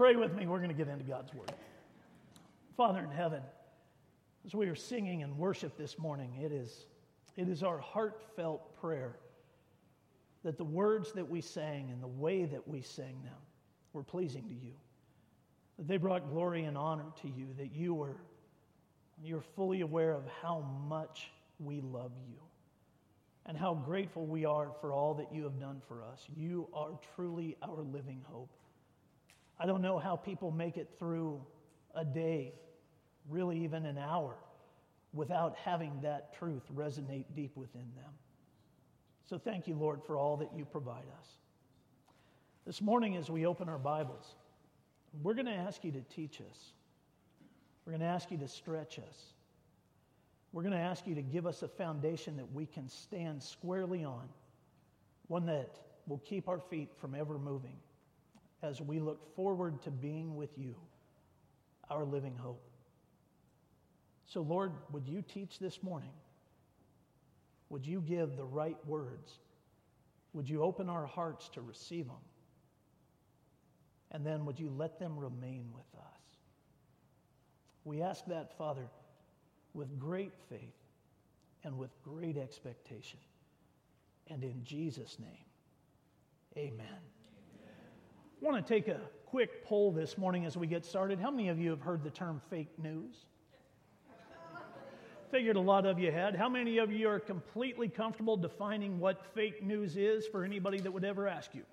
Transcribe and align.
Pray 0.00 0.16
with 0.16 0.34
me. 0.34 0.46
We're 0.46 0.60
going 0.60 0.70
to 0.70 0.74
get 0.74 0.88
into 0.88 1.04
God's 1.04 1.34
Word. 1.34 1.52
Father 2.74 3.00
in 3.00 3.10
heaven, 3.10 3.42
as 4.46 4.54
we 4.54 4.66
are 4.68 4.74
singing 4.74 5.22
and 5.22 5.36
worship 5.36 5.76
this 5.76 5.98
morning, 5.98 6.32
it 6.42 6.52
is, 6.52 6.86
it 7.36 7.50
is 7.50 7.62
our 7.62 7.76
heartfelt 7.76 8.80
prayer 8.80 9.16
that 10.42 10.56
the 10.56 10.64
words 10.64 11.12
that 11.12 11.28
we 11.28 11.42
sang 11.42 11.90
and 11.90 12.02
the 12.02 12.08
way 12.08 12.46
that 12.46 12.66
we 12.66 12.80
sang 12.80 13.20
them 13.24 13.36
were 13.92 14.02
pleasing 14.02 14.48
to 14.48 14.54
you. 14.54 14.72
That 15.76 15.86
they 15.86 15.98
brought 15.98 16.30
glory 16.30 16.64
and 16.64 16.78
honor 16.78 17.12
to 17.20 17.28
you, 17.28 17.48
that 17.58 17.76
you 17.76 17.92
were 17.92 18.16
you're 19.22 19.44
fully 19.54 19.82
aware 19.82 20.14
of 20.14 20.22
how 20.40 20.64
much 20.88 21.30
we 21.58 21.82
love 21.82 22.12
you 22.26 22.38
and 23.44 23.54
how 23.54 23.74
grateful 23.74 24.24
we 24.24 24.46
are 24.46 24.70
for 24.80 24.94
all 24.94 25.12
that 25.12 25.30
you 25.30 25.42
have 25.42 25.60
done 25.60 25.82
for 25.86 26.02
us. 26.02 26.24
You 26.34 26.68
are 26.72 26.98
truly 27.14 27.58
our 27.62 27.82
living 27.82 28.22
hope. 28.24 28.48
I 29.60 29.66
don't 29.66 29.82
know 29.82 29.98
how 29.98 30.16
people 30.16 30.50
make 30.50 30.78
it 30.78 30.88
through 30.98 31.38
a 31.94 32.02
day, 32.02 32.54
really 33.28 33.62
even 33.62 33.84
an 33.84 33.98
hour, 33.98 34.36
without 35.12 35.54
having 35.56 36.00
that 36.00 36.32
truth 36.38 36.62
resonate 36.74 37.26
deep 37.36 37.54
within 37.56 37.84
them. 37.94 38.10
So 39.28 39.36
thank 39.36 39.68
you, 39.68 39.74
Lord, 39.74 40.00
for 40.06 40.16
all 40.16 40.38
that 40.38 40.54
you 40.56 40.64
provide 40.64 41.04
us. 41.20 41.28
This 42.66 42.80
morning, 42.80 43.16
as 43.16 43.28
we 43.28 43.44
open 43.44 43.68
our 43.68 43.78
Bibles, 43.78 44.34
we're 45.22 45.34
going 45.34 45.46
to 45.46 45.52
ask 45.52 45.84
you 45.84 45.92
to 45.92 46.00
teach 46.14 46.40
us. 46.40 46.72
We're 47.84 47.92
going 47.92 48.00
to 48.00 48.06
ask 48.06 48.30
you 48.30 48.38
to 48.38 48.48
stretch 48.48 48.98
us. 48.98 49.34
We're 50.52 50.62
going 50.62 50.72
to 50.72 50.78
ask 50.78 51.06
you 51.06 51.14
to 51.16 51.22
give 51.22 51.46
us 51.46 51.62
a 51.62 51.68
foundation 51.68 52.38
that 52.38 52.50
we 52.54 52.64
can 52.64 52.88
stand 52.88 53.42
squarely 53.42 54.04
on, 54.04 54.26
one 55.28 55.44
that 55.46 55.70
will 56.06 56.18
keep 56.18 56.48
our 56.48 56.60
feet 56.60 56.88
from 56.98 57.14
ever 57.14 57.38
moving 57.38 57.76
as 58.62 58.80
we 58.80 59.00
look 59.00 59.34
forward 59.34 59.82
to 59.82 59.90
being 59.90 60.36
with 60.36 60.50
you, 60.56 60.74
our 61.88 62.04
living 62.04 62.36
hope. 62.36 62.62
So, 64.26 64.42
Lord, 64.42 64.72
would 64.92 65.08
you 65.08 65.22
teach 65.22 65.58
this 65.58 65.82
morning? 65.82 66.12
Would 67.68 67.86
you 67.86 68.00
give 68.00 68.36
the 68.36 68.44
right 68.44 68.76
words? 68.86 69.38
Would 70.32 70.48
you 70.48 70.62
open 70.62 70.88
our 70.88 71.06
hearts 71.06 71.48
to 71.50 71.60
receive 71.60 72.06
them? 72.06 72.16
And 74.12 74.24
then 74.24 74.44
would 74.44 74.58
you 74.58 74.70
let 74.76 74.98
them 74.98 75.18
remain 75.18 75.66
with 75.74 76.00
us? 76.00 76.10
We 77.84 78.02
ask 78.02 78.24
that, 78.26 78.56
Father, 78.58 78.88
with 79.72 79.98
great 79.98 80.34
faith 80.48 80.74
and 81.64 81.78
with 81.78 81.90
great 82.02 82.36
expectation. 82.36 83.18
And 84.28 84.44
in 84.44 84.62
Jesus' 84.64 85.16
name, 85.18 85.46
amen. 86.56 86.86
I 88.40 88.46
want 88.46 88.66
to 88.66 88.74
take 88.74 88.88
a 88.88 88.98
quick 89.26 89.66
poll 89.66 89.92
this 89.92 90.16
morning 90.16 90.46
as 90.46 90.56
we 90.56 90.66
get 90.66 90.86
started. 90.86 91.20
How 91.20 91.30
many 91.30 91.50
of 91.50 91.58
you 91.58 91.68
have 91.70 91.82
heard 91.82 92.02
the 92.02 92.08
term 92.08 92.40
fake 92.48 92.70
news? 92.82 93.14
Figured 95.30 95.56
a 95.56 95.60
lot 95.60 95.84
of 95.84 95.98
you 95.98 96.10
had. 96.10 96.34
How 96.34 96.48
many 96.48 96.78
of 96.78 96.90
you 96.90 97.06
are 97.10 97.20
completely 97.20 97.86
comfortable 97.86 98.38
defining 98.38 98.98
what 98.98 99.26
fake 99.34 99.62
news 99.62 99.98
is 99.98 100.26
for 100.26 100.42
anybody 100.42 100.80
that 100.80 100.90
would 100.90 101.04
ever 101.04 101.28
ask 101.28 101.54
you? 101.54 101.64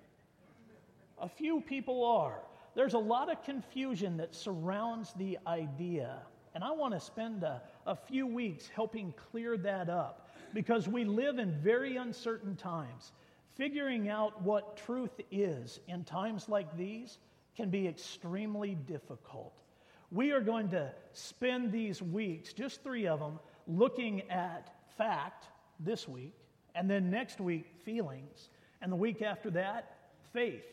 A 1.22 1.28
few 1.28 1.62
people 1.62 2.04
are. 2.04 2.42
There's 2.74 2.92
a 2.92 2.98
lot 2.98 3.32
of 3.32 3.42
confusion 3.42 4.18
that 4.18 4.34
surrounds 4.34 5.14
the 5.14 5.38
idea. 5.46 6.18
And 6.54 6.62
I 6.62 6.72
want 6.72 6.92
to 6.92 7.00
spend 7.00 7.44
a, 7.44 7.62
a 7.86 7.96
few 7.96 8.26
weeks 8.26 8.68
helping 8.68 9.14
clear 9.30 9.56
that 9.56 9.88
up 9.88 10.28
because 10.52 10.86
we 10.86 11.06
live 11.06 11.38
in 11.38 11.50
very 11.62 11.96
uncertain 11.96 12.56
times. 12.56 13.12
Figuring 13.58 14.08
out 14.08 14.40
what 14.42 14.76
truth 14.76 15.20
is 15.32 15.80
in 15.88 16.04
times 16.04 16.48
like 16.48 16.76
these 16.76 17.18
can 17.56 17.70
be 17.70 17.88
extremely 17.88 18.76
difficult. 18.76 19.52
We 20.12 20.30
are 20.30 20.40
going 20.40 20.68
to 20.70 20.92
spend 21.12 21.72
these 21.72 22.00
weeks, 22.00 22.52
just 22.52 22.84
three 22.84 23.08
of 23.08 23.18
them, 23.18 23.40
looking 23.66 24.22
at 24.30 24.72
fact 24.96 25.48
this 25.80 26.06
week, 26.06 26.34
and 26.76 26.88
then 26.88 27.10
next 27.10 27.40
week, 27.40 27.66
feelings, 27.84 28.48
and 28.80 28.92
the 28.92 28.96
week 28.96 29.22
after 29.22 29.50
that, 29.50 29.96
faith. 30.32 30.64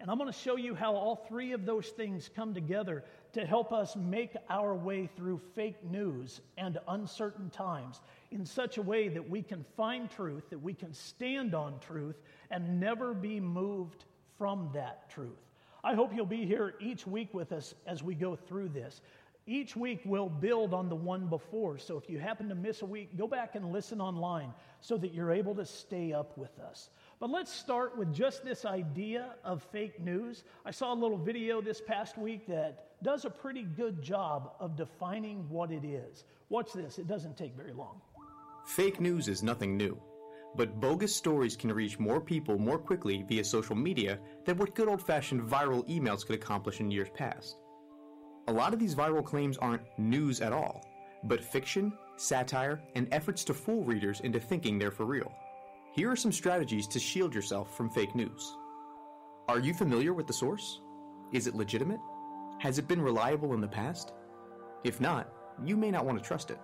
And 0.00 0.10
I'm 0.10 0.18
going 0.18 0.30
to 0.30 0.38
show 0.38 0.56
you 0.56 0.74
how 0.74 0.94
all 0.94 1.24
three 1.28 1.52
of 1.52 1.64
those 1.64 1.88
things 1.90 2.28
come 2.34 2.52
together 2.52 3.04
to 3.34 3.46
help 3.46 3.72
us 3.72 3.94
make 3.94 4.36
our 4.50 4.74
way 4.74 5.08
through 5.16 5.40
fake 5.54 5.82
news 5.88 6.40
and 6.58 6.78
uncertain 6.88 7.48
times 7.50 8.00
in 8.34 8.44
such 8.44 8.78
a 8.78 8.82
way 8.82 9.08
that 9.08 9.30
we 9.30 9.42
can 9.42 9.64
find 9.76 10.10
truth, 10.10 10.50
that 10.50 10.62
we 10.62 10.74
can 10.74 10.92
stand 10.92 11.54
on 11.54 11.78
truth, 11.80 12.20
and 12.50 12.80
never 12.80 13.14
be 13.14 13.40
moved 13.40 14.04
from 14.36 14.70
that 14.74 15.08
truth. 15.08 15.38
I 15.82 15.94
hope 15.94 16.14
you'll 16.14 16.26
be 16.26 16.44
here 16.44 16.74
each 16.80 17.06
week 17.06 17.32
with 17.32 17.52
us 17.52 17.74
as 17.86 18.02
we 18.02 18.14
go 18.14 18.36
through 18.36 18.70
this. 18.70 19.00
Each 19.46 19.76
week 19.76 20.00
we'll 20.06 20.30
build 20.30 20.72
on 20.72 20.88
the 20.88 20.96
one 20.96 21.26
before. 21.26 21.76
So 21.76 21.98
if 21.98 22.08
you 22.08 22.18
happen 22.18 22.48
to 22.48 22.54
miss 22.54 22.80
a 22.80 22.86
week, 22.86 23.16
go 23.18 23.28
back 23.28 23.54
and 23.54 23.70
listen 23.70 24.00
online 24.00 24.54
so 24.80 24.96
that 24.96 25.12
you're 25.12 25.32
able 25.32 25.54
to 25.56 25.66
stay 25.66 26.14
up 26.14 26.38
with 26.38 26.58
us. 26.58 26.88
But 27.20 27.28
let's 27.28 27.52
start 27.52 27.98
with 27.98 28.14
just 28.14 28.42
this 28.42 28.64
idea 28.64 29.34
of 29.44 29.62
fake 29.62 30.00
news. 30.00 30.44
I 30.64 30.70
saw 30.70 30.94
a 30.94 30.96
little 30.96 31.18
video 31.18 31.60
this 31.60 31.82
past 31.82 32.16
week 32.16 32.46
that 32.46 33.02
does 33.02 33.26
a 33.26 33.30
pretty 33.30 33.62
good 33.62 34.02
job 34.02 34.52
of 34.58 34.76
defining 34.76 35.46
what 35.50 35.70
it 35.70 35.84
is. 35.84 36.24
Watch 36.48 36.72
this, 36.72 36.98
it 36.98 37.06
doesn't 37.06 37.36
take 37.36 37.54
very 37.54 37.74
long. 37.74 38.00
Fake 38.64 38.98
news 38.98 39.28
is 39.28 39.42
nothing 39.42 39.76
new, 39.76 40.00
but 40.56 40.80
bogus 40.80 41.14
stories 41.14 41.54
can 41.54 41.70
reach 41.70 41.98
more 41.98 42.20
people 42.20 42.58
more 42.58 42.78
quickly 42.78 43.22
via 43.28 43.44
social 43.44 43.76
media 43.76 44.18
than 44.46 44.56
what 44.56 44.74
good 44.74 44.88
old 44.88 45.02
fashioned 45.02 45.42
viral 45.42 45.86
emails 45.86 46.24
could 46.24 46.34
accomplish 46.34 46.80
in 46.80 46.90
years 46.90 47.10
past. 47.14 47.58
A 48.48 48.52
lot 48.52 48.72
of 48.72 48.78
these 48.78 48.94
viral 48.94 49.24
claims 49.24 49.58
aren't 49.58 49.82
news 49.98 50.40
at 50.40 50.52
all, 50.52 50.82
but 51.24 51.44
fiction, 51.44 51.92
satire, 52.16 52.82
and 52.94 53.06
efforts 53.12 53.44
to 53.44 53.54
fool 53.54 53.84
readers 53.84 54.20
into 54.20 54.40
thinking 54.40 54.78
they're 54.78 54.90
for 54.90 55.04
real. 55.04 55.30
Here 55.92 56.10
are 56.10 56.16
some 56.16 56.32
strategies 56.32 56.86
to 56.88 56.98
shield 56.98 57.34
yourself 57.34 57.76
from 57.76 57.90
fake 57.90 58.14
news. 58.14 58.56
Are 59.46 59.60
you 59.60 59.74
familiar 59.74 60.14
with 60.14 60.26
the 60.26 60.32
source? 60.32 60.80
Is 61.32 61.46
it 61.46 61.54
legitimate? 61.54 62.00
Has 62.60 62.78
it 62.78 62.88
been 62.88 63.02
reliable 63.02 63.52
in 63.52 63.60
the 63.60 63.68
past? 63.68 64.14
If 64.84 65.00
not, 65.02 65.30
you 65.62 65.76
may 65.76 65.90
not 65.90 66.06
want 66.06 66.18
to 66.18 66.24
trust 66.26 66.50
it. 66.50 66.58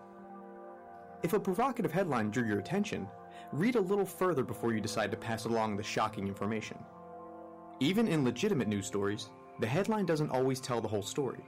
If 1.23 1.35
a 1.35 1.41
provocative 1.41 1.93
headline 1.93 2.31
drew 2.31 2.47
your 2.47 2.59
attention, 2.59 3.07
read 3.53 3.77
a 3.77 3.81
little 3.81 4.07
further 4.07 4.43
before 4.43 4.73
you 4.73 4.81
decide 4.81 5.11
to 5.11 5.17
pass 5.17 5.45
along 5.45 5.77
the 5.77 5.83
shocking 5.83 6.27
information. 6.27 6.79
Even 7.79 8.09
in 8.09 8.25
legitimate 8.25 8.69
news 8.69 8.87
stories, 8.87 9.29
the 9.59 9.67
headline 9.67 10.07
doesn't 10.07 10.31
always 10.31 10.61
tell 10.61 10.81
the 10.81 10.89
whole 10.89 11.03
story. 11.03 11.41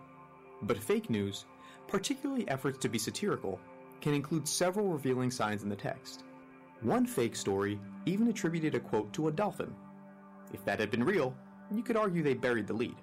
But 0.63 0.79
fake 0.79 1.09
news, 1.09 1.47
particularly 1.89 2.49
efforts 2.49 2.79
to 2.81 2.89
be 2.89 2.99
satirical, 2.99 3.59
can 4.01 4.13
include 4.13 4.47
several 4.47 4.89
revealing 4.89 5.31
signs 5.31 5.63
in 5.63 5.69
the 5.69 5.77
text. 5.77 6.25
One 6.83 7.07
fake 7.07 7.37
story 7.37 7.81
even 8.05 8.29
attributed 8.29 8.75
a 8.75 8.81
quote 8.81 9.13
to 9.15 9.29
a 9.29 9.33
dolphin. 9.33 9.75
If 10.53 10.65
that 10.65 10.81
had 10.81 10.91
been 10.91 11.05
real, 11.05 11.35
you 11.71 11.83
could 11.83 11.97
argue 11.97 12.23
they 12.23 12.35
buried 12.35 12.67
the 12.67 12.75
lead. 12.75 12.97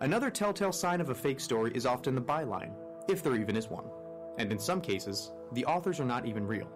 Another 0.00 0.30
telltale 0.30 0.72
sign 0.72 1.00
of 1.00 1.10
a 1.10 1.14
fake 1.14 1.40
story 1.40 1.72
is 1.74 1.86
often 1.86 2.14
the 2.14 2.20
byline, 2.20 2.72
if 3.08 3.22
there 3.22 3.34
even 3.34 3.56
is 3.56 3.68
one. 3.68 3.84
And 4.40 4.50
in 4.50 4.58
some 4.58 4.80
cases, 4.80 5.32
the 5.52 5.66
authors 5.66 6.00
are 6.00 6.06
not 6.06 6.24
even 6.24 6.46
real. 6.46 6.66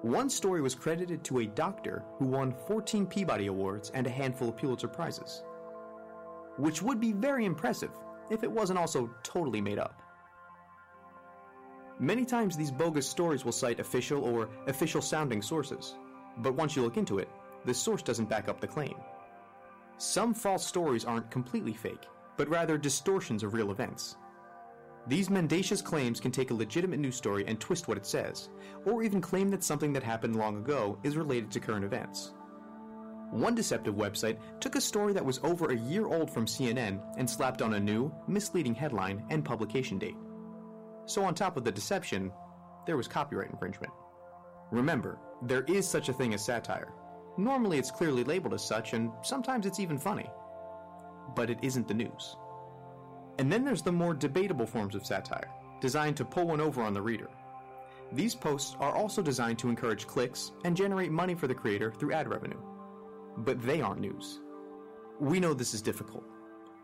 One 0.00 0.30
story 0.30 0.62
was 0.62 0.74
credited 0.74 1.22
to 1.24 1.40
a 1.40 1.46
doctor 1.46 2.02
who 2.16 2.24
won 2.24 2.54
14 2.66 3.06
Peabody 3.06 3.48
Awards 3.48 3.90
and 3.92 4.06
a 4.06 4.10
handful 4.10 4.48
of 4.48 4.56
Pulitzer 4.56 4.88
Prizes. 4.88 5.42
Which 6.56 6.80
would 6.80 6.98
be 6.98 7.12
very 7.12 7.44
impressive 7.44 7.90
if 8.30 8.42
it 8.42 8.50
wasn't 8.50 8.78
also 8.78 9.10
totally 9.22 9.60
made 9.60 9.78
up. 9.78 10.00
Many 11.98 12.24
times 12.24 12.56
these 12.56 12.70
bogus 12.70 13.06
stories 13.06 13.44
will 13.44 13.52
cite 13.52 13.80
official 13.80 14.24
or 14.24 14.48
official 14.66 15.02
sounding 15.02 15.42
sources, 15.42 15.96
but 16.38 16.54
once 16.54 16.74
you 16.74 16.80
look 16.80 16.96
into 16.96 17.18
it, 17.18 17.28
the 17.66 17.74
source 17.74 18.00
doesn't 18.00 18.30
back 18.30 18.48
up 18.48 18.62
the 18.62 18.66
claim. 18.66 18.94
Some 19.98 20.32
false 20.32 20.66
stories 20.66 21.04
aren't 21.04 21.30
completely 21.30 21.74
fake, 21.74 22.06
but 22.38 22.48
rather 22.48 22.78
distortions 22.78 23.42
of 23.42 23.52
real 23.52 23.72
events. 23.72 24.16
These 25.06 25.30
mendacious 25.30 25.80
claims 25.82 26.20
can 26.20 26.30
take 26.30 26.50
a 26.50 26.54
legitimate 26.54 27.00
news 27.00 27.16
story 27.16 27.44
and 27.46 27.58
twist 27.58 27.88
what 27.88 27.96
it 27.96 28.06
says, 28.06 28.50
or 28.84 29.02
even 29.02 29.20
claim 29.20 29.48
that 29.50 29.64
something 29.64 29.92
that 29.94 30.02
happened 30.02 30.36
long 30.36 30.58
ago 30.58 30.98
is 31.02 31.16
related 31.16 31.50
to 31.52 31.60
current 31.60 31.84
events. 31.84 32.32
One 33.30 33.54
deceptive 33.54 33.94
website 33.94 34.38
took 34.60 34.74
a 34.74 34.80
story 34.80 35.12
that 35.12 35.24
was 35.24 35.38
over 35.42 35.70
a 35.70 35.76
year 35.76 36.06
old 36.06 36.30
from 36.30 36.46
CNN 36.46 37.00
and 37.16 37.30
slapped 37.30 37.62
on 37.62 37.74
a 37.74 37.80
new, 37.80 38.12
misleading 38.26 38.74
headline 38.74 39.24
and 39.30 39.44
publication 39.44 39.98
date. 39.98 40.16
So, 41.06 41.24
on 41.24 41.34
top 41.34 41.56
of 41.56 41.64
the 41.64 41.72
deception, 41.72 42.32
there 42.86 42.96
was 42.96 43.08
copyright 43.08 43.50
infringement. 43.50 43.92
Remember, 44.70 45.18
there 45.42 45.64
is 45.64 45.88
such 45.88 46.08
a 46.08 46.12
thing 46.12 46.34
as 46.34 46.44
satire. 46.44 46.92
Normally 47.38 47.78
it's 47.78 47.90
clearly 47.90 48.24
labeled 48.24 48.54
as 48.54 48.64
such, 48.64 48.92
and 48.94 49.10
sometimes 49.22 49.64
it's 49.64 49.80
even 49.80 49.98
funny. 49.98 50.28
But 51.34 51.50
it 51.50 51.58
isn't 51.62 51.86
the 51.88 51.94
news. 51.94 52.36
And 53.40 53.50
then 53.50 53.64
there's 53.64 53.80
the 53.80 53.90
more 53.90 54.12
debatable 54.12 54.66
forms 54.66 54.94
of 54.94 55.06
satire, 55.06 55.48
designed 55.80 56.14
to 56.18 56.26
pull 56.26 56.48
one 56.48 56.60
over 56.60 56.82
on 56.82 56.92
the 56.92 57.00
reader. 57.00 57.30
These 58.12 58.34
posts 58.34 58.76
are 58.78 58.94
also 58.94 59.22
designed 59.22 59.58
to 59.60 59.70
encourage 59.70 60.06
clicks 60.06 60.52
and 60.66 60.76
generate 60.76 61.10
money 61.10 61.34
for 61.34 61.46
the 61.46 61.54
creator 61.54 61.90
through 61.90 62.12
ad 62.12 62.28
revenue. 62.28 62.60
But 63.38 63.62
they 63.62 63.80
aren't 63.80 64.02
news. 64.02 64.40
We 65.18 65.40
know 65.40 65.54
this 65.54 65.72
is 65.72 65.80
difficult. 65.80 66.22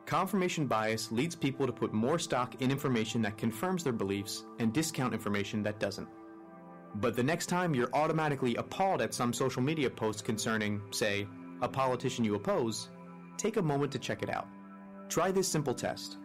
Confirmation 0.06 0.66
bias 0.66 1.12
leads 1.12 1.34
people 1.34 1.66
to 1.66 1.74
put 1.74 1.92
more 1.92 2.18
stock 2.18 2.62
in 2.62 2.70
information 2.70 3.20
that 3.20 3.36
confirms 3.36 3.84
their 3.84 3.92
beliefs 3.92 4.44
and 4.58 4.72
discount 4.72 5.12
information 5.12 5.62
that 5.64 5.78
doesn't. 5.78 6.08
But 6.94 7.16
the 7.16 7.22
next 7.22 7.46
time 7.46 7.74
you're 7.74 7.92
automatically 7.92 8.56
appalled 8.56 9.02
at 9.02 9.12
some 9.12 9.34
social 9.34 9.60
media 9.60 9.90
post 9.90 10.24
concerning, 10.24 10.80
say, 10.90 11.28
a 11.60 11.68
politician 11.68 12.24
you 12.24 12.34
oppose, 12.34 12.88
take 13.36 13.58
a 13.58 13.62
moment 13.62 13.92
to 13.92 13.98
check 13.98 14.22
it 14.22 14.30
out. 14.30 14.48
Try 15.10 15.30
this 15.30 15.48
simple 15.48 15.74
test. 15.74 16.16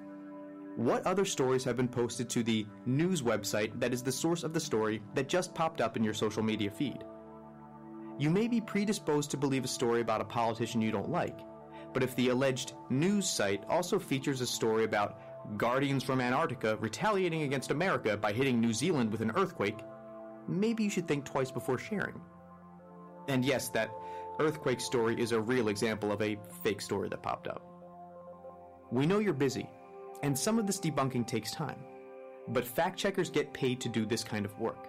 What 0.77 1.06
other 1.06 1.25
stories 1.25 1.65
have 1.65 1.75
been 1.75 1.89
posted 1.89 2.29
to 2.29 2.44
the 2.44 2.65
news 2.85 3.21
website 3.21 3.77
that 3.79 3.94
is 3.94 4.01
the 4.01 4.12
source 4.12 4.44
of 4.44 4.53
the 4.53 4.59
story 4.59 5.01
that 5.15 5.27
just 5.27 5.53
popped 5.53 5.81
up 5.81 5.97
in 5.97 6.03
your 6.03 6.13
social 6.13 6.41
media 6.41 6.71
feed? 6.71 7.03
You 8.18 8.29
may 8.29 8.47
be 8.47 8.62
predisposed 8.62 9.31
to 9.31 9.38
believe 9.38 9.65
a 9.65 9.68
story 9.68 10.00
about 10.00 10.21
a 10.21 10.25
politician 10.25 10.81
you 10.81 10.91
don't 10.91 11.09
like, 11.09 11.39
but 11.94 12.03
if 12.03 12.15
the 12.15 12.29
alleged 12.29 12.73
news 12.89 13.27
site 13.27 13.63
also 13.68 14.00
features 14.00 14.39
a 14.39 14.47
story 14.47 14.85
about 14.85 15.19
Guardians 15.57 16.03
from 16.03 16.21
Antarctica 16.21 16.77
retaliating 16.77 17.41
against 17.41 17.71
America 17.71 18.15
by 18.15 18.31
hitting 18.31 18.62
New 18.62 18.73
Zealand 18.73 19.12
with 19.12 19.21
an 19.21 19.31
earthquake, 19.31 19.79
maybe 20.47 20.83
you 20.83 20.89
should 20.89 21.07
think 21.07 21.25
twice 21.25 21.51
before 21.51 21.79
sharing. 21.79 22.21
And 23.27 23.44
yes, 23.44 23.69
that 23.69 23.91
earthquake 24.39 24.79
story 24.79 25.19
is 25.19 25.33
a 25.33 25.41
real 25.41 25.68
example 25.68 26.12
of 26.13 26.21
a 26.21 26.38
fake 26.63 26.79
story 26.79 27.09
that 27.09 27.23
popped 27.23 27.47
up. 27.47 27.62
We 28.91 29.06
know 29.06 29.19
you're 29.19 29.33
busy, 29.33 29.69
and 30.23 30.38
some 30.38 30.59
of 30.59 30.68
this 30.68 30.79
debunking 30.79 31.25
takes 31.27 31.51
time, 31.51 31.79
but 32.50 32.65
fact 32.65 32.97
checkers 32.97 33.29
get 33.29 33.53
paid 33.53 33.79
to 33.81 33.89
do 33.89 34.06
this 34.06 34.23
kind 34.23 34.45
of 34.45 34.59
work. 34.59 34.88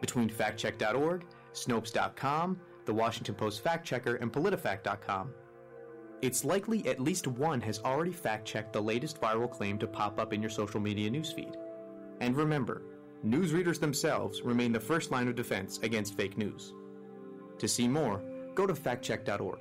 Between 0.00 0.28
factcheck.org, 0.28 1.24
Snopes.com, 1.52 2.60
the 2.86 2.94
Washington 2.94 3.34
Post 3.34 3.62
fact 3.62 3.86
checker, 3.86 4.16
and 4.16 4.32
PolitiFact.com, 4.32 5.32
it's 6.22 6.44
likely 6.44 6.86
at 6.86 7.00
least 7.00 7.26
one 7.26 7.60
has 7.60 7.80
already 7.80 8.12
fact 8.12 8.46
checked 8.46 8.72
the 8.72 8.80
latest 8.80 9.20
viral 9.20 9.50
claim 9.50 9.78
to 9.78 9.86
pop 9.86 10.18
up 10.18 10.32
in 10.32 10.40
your 10.40 10.50
social 10.50 10.80
media 10.80 11.10
newsfeed. 11.10 11.54
And 12.20 12.36
remember, 12.36 12.82
newsreaders 13.24 13.80
themselves 13.80 14.42
remain 14.42 14.72
the 14.72 14.80
first 14.80 15.10
line 15.10 15.28
of 15.28 15.34
defense 15.34 15.78
against 15.82 16.16
fake 16.16 16.36
news. 16.36 16.74
To 17.58 17.68
see 17.68 17.88
more, 17.88 18.22
go 18.54 18.66
to 18.66 18.74
factcheck.org. 18.74 19.60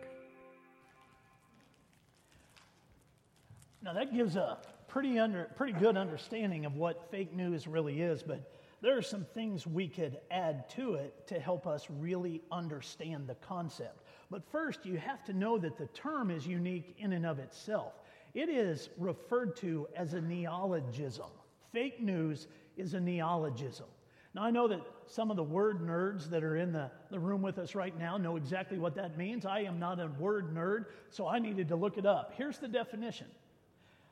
Now, 3.82 3.94
that 3.94 4.14
gives 4.14 4.36
a 4.36 4.58
pretty, 4.90 5.20
under, 5.20 5.46
pretty 5.56 5.74
good 5.74 5.96
understanding 5.96 6.66
of 6.66 6.76
what 6.76 7.10
fake 7.12 7.34
news 7.34 7.68
really 7.68 8.02
is, 8.02 8.24
but 8.24 8.52
there 8.82 8.98
are 8.98 9.02
some 9.02 9.26
things 9.34 9.68
we 9.68 9.88
could 9.88 10.20
add 10.32 10.70
to 10.72 10.96
it 10.96 11.28
to 11.28 11.40
help 11.40 11.68
us 11.68 11.88
really 11.90 12.42
understand 12.52 13.28
the 13.28 13.36
concept. 13.36 14.04
But 14.32 14.44
first, 14.52 14.86
you 14.86 14.98
have 14.98 15.24
to 15.26 15.34
know 15.34 15.58
that 15.58 15.78
the 15.78 15.88
term 15.88 16.32
is 16.32 16.48
unique 16.48 16.96
in 16.98 17.14
and 17.14 17.26
of 17.26 17.40
itself. 17.40 17.94
It 18.34 18.50
is 18.50 18.90
referred 18.98 19.56
to 19.58 19.88
as 19.96 20.14
a 20.14 20.22
neologism. 20.22 21.30
Fake 21.72 22.02
news 22.02 22.48
is 22.78 22.94
a 22.94 23.00
neologism. 23.00 23.88
Now, 24.34 24.44
I 24.44 24.52
know 24.52 24.68
that 24.68 24.82
some 25.08 25.32
of 25.32 25.38
the 25.38 25.44
word 25.44 25.82
nerds 25.82 26.30
that 26.30 26.44
are 26.44 26.56
in 26.56 26.72
the, 26.72 26.92
the 27.10 27.20
room 27.20 27.42
with 27.42 27.58
us 27.58 27.74
right 27.74 27.98
now 27.98 28.18
know 28.18 28.36
exactly 28.36 28.78
what 28.78 28.96
that 28.96 29.18
means. 29.18 29.46
I 29.46 29.62
am 29.62 29.80
not 29.80 30.00
a 30.00 30.08
word 30.20 30.54
nerd, 30.54 30.86
so 31.10 31.28
I 31.28 31.40
needed 31.40 31.68
to 31.70 31.76
look 31.76 31.98
it 31.98 32.06
up. 32.06 32.34
Here's 32.38 32.60
the 32.60 32.68
definition 32.68 33.28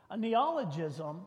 A 0.10 0.18
neologism 0.18 1.22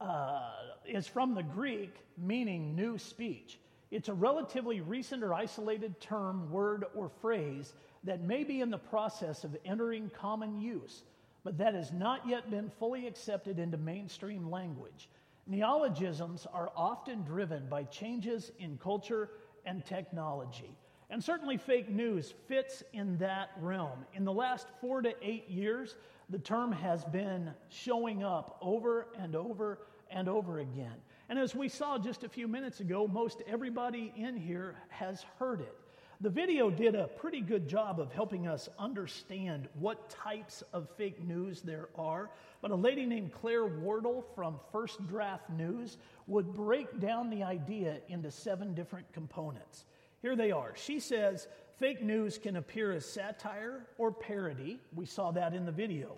uh, 0.00 0.52
is 0.86 1.06
from 1.06 1.34
the 1.34 1.42
Greek 1.42 1.94
meaning 2.16 2.74
new 2.74 2.96
speech. 2.98 3.58
It's 3.90 4.08
a 4.08 4.14
relatively 4.14 4.80
recent 4.80 5.22
or 5.22 5.34
isolated 5.34 6.00
term, 6.00 6.50
word, 6.50 6.84
or 6.94 7.10
phrase 7.20 7.74
that 8.04 8.22
may 8.22 8.44
be 8.44 8.60
in 8.60 8.70
the 8.70 8.78
process 8.78 9.44
of 9.44 9.56
entering 9.64 10.10
common 10.10 10.60
use, 10.60 11.02
but 11.44 11.58
that 11.58 11.74
has 11.74 11.92
not 11.92 12.26
yet 12.26 12.50
been 12.50 12.70
fully 12.78 13.06
accepted 13.06 13.58
into 13.58 13.76
mainstream 13.76 14.50
language. 14.50 15.08
Neologisms 15.46 16.46
are 16.52 16.70
often 16.76 17.22
driven 17.24 17.68
by 17.68 17.84
changes 17.84 18.52
in 18.58 18.78
culture 18.78 19.30
and 19.64 19.84
technology. 19.84 20.76
And 21.10 21.24
certainly, 21.24 21.56
fake 21.56 21.88
news 21.88 22.34
fits 22.48 22.82
in 22.92 23.16
that 23.18 23.50
realm. 23.60 24.04
In 24.14 24.24
the 24.24 24.32
last 24.32 24.66
four 24.80 25.00
to 25.02 25.14
eight 25.22 25.48
years, 25.48 25.96
the 26.28 26.38
term 26.38 26.70
has 26.70 27.04
been 27.06 27.50
showing 27.70 28.22
up 28.22 28.58
over 28.60 29.06
and 29.18 29.34
over 29.34 29.78
and 30.10 30.28
over 30.28 30.58
again. 30.58 30.94
And 31.30 31.38
as 31.38 31.54
we 31.54 31.68
saw 31.68 31.98
just 31.98 32.24
a 32.24 32.28
few 32.28 32.48
minutes 32.48 32.80
ago, 32.80 33.06
most 33.06 33.42
everybody 33.46 34.12
in 34.16 34.36
here 34.36 34.76
has 34.88 35.24
heard 35.38 35.60
it. 35.60 35.74
The 36.20 36.30
video 36.30 36.68
did 36.68 36.96
a 36.96 37.06
pretty 37.06 37.40
good 37.40 37.68
job 37.68 38.00
of 38.00 38.10
helping 38.12 38.48
us 38.48 38.68
understand 38.76 39.68
what 39.78 40.10
types 40.10 40.64
of 40.72 40.88
fake 40.96 41.24
news 41.24 41.62
there 41.62 41.88
are. 41.94 42.30
But 42.60 42.72
a 42.72 42.76
lady 42.76 43.06
named 43.06 43.32
Claire 43.32 43.66
Wardle 43.66 44.26
from 44.34 44.58
First 44.72 45.06
Draft 45.06 45.48
News 45.48 45.96
would 46.26 46.52
break 46.52 46.98
down 46.98 47.30
the 47.30 47.44
idea 47.44 47.98
into 48.08 48.32
seven 48.32 48.74
different 48.74 49.10
components. 49.12 49.84
Here 50.22 50.36
they 50.36 50.50
are. 50.50 50.72
She 50.74 51.00
says 51.00 51.46
fake 51.78 52.02
news 52.02 52.38
can 52.38 52.56
appear 52.56 52.92
as 52.92 53.06
satire 53.06 53.86
or 53.98 54.12
parody. 54.12 54.80
We 54.94 55.06
saw 55.06 55.30
that 55.32 55.54
in 55.54 55.64
the 55.64 55.72
video. 55.72 56.16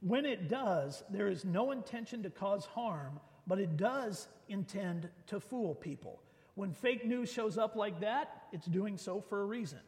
When 0.00 0.26
it 0.26 0.48
does, 0.48 1.04
there 1.10 1.28
is 1.28 1.44
no 1.44 1.70
intention 1.70 2.22
to 2.24 2.30
cause 2.30 2.66
harm, 2.66 3.20
but 3.46 3.58
it 3.58 3.76
does 3.76 4.28
intend 4.48 5.08
to 5.28 5.40
fool 5.40 5.74
people. 5.74 6.20
When 6.54 6.72
fake 6.72 7.06
news 7.06 7.32
shows 7.32 7.56
up 7.56 7.76
like 7.76 8.00
that, 8.00 8.42
it's 8.52 8.66
doing 8.66 8.98
so 8.98 9.20
for 9.20 9.42
a 9.42 9.46
reason. 9.46 9.80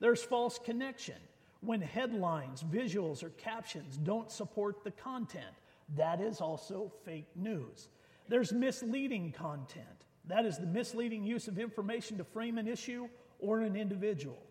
There's 0.00 0.22
false 0.22 0.58
connection. 0.58 1.16
When 1.60 1.82
headlines, 1.82 2.64
visuals, 2.64 3.22
or 3.22 3.28
captions 3.30 3.98
don't 3.98 4.30
support 4.30 4.82
the 4.82 4.90
content, 4.90 5.54
that 5.96 6.20
is 6.20 6.40
also 6.40 6.90
fake 7.04 7.28
news. 7.36 7.88
There's 8.28 8.52
misleading 8.52 9.32
content. 9.32 9.86
That 10.26 10.46
is 10.46 10.58
the 10.58 10.66
misleading 10.66 11.24
use 11.24 11.48
of 11.48 11.58
information 11.58 12.18
to 12.18 12.24
frame 12.24 12.58
an 12.58 12.68
issue 12.68 13.08
or 13.38 13.60
an 13.60 13.76
individual. 13.76 14.42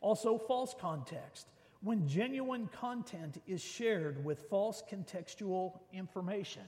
Also, 0.00 0.38
false 0.38 0.74
context. 0.78 1.48
When 1.82 2.08
genuine 2.08 2.68
content 2.68 3.42
is 3.46 3.62
shared 3.62 4.24
with 4.24 4.48
false 4.48 4.82
contextual 4.90 5.78
information. 5.92 6.62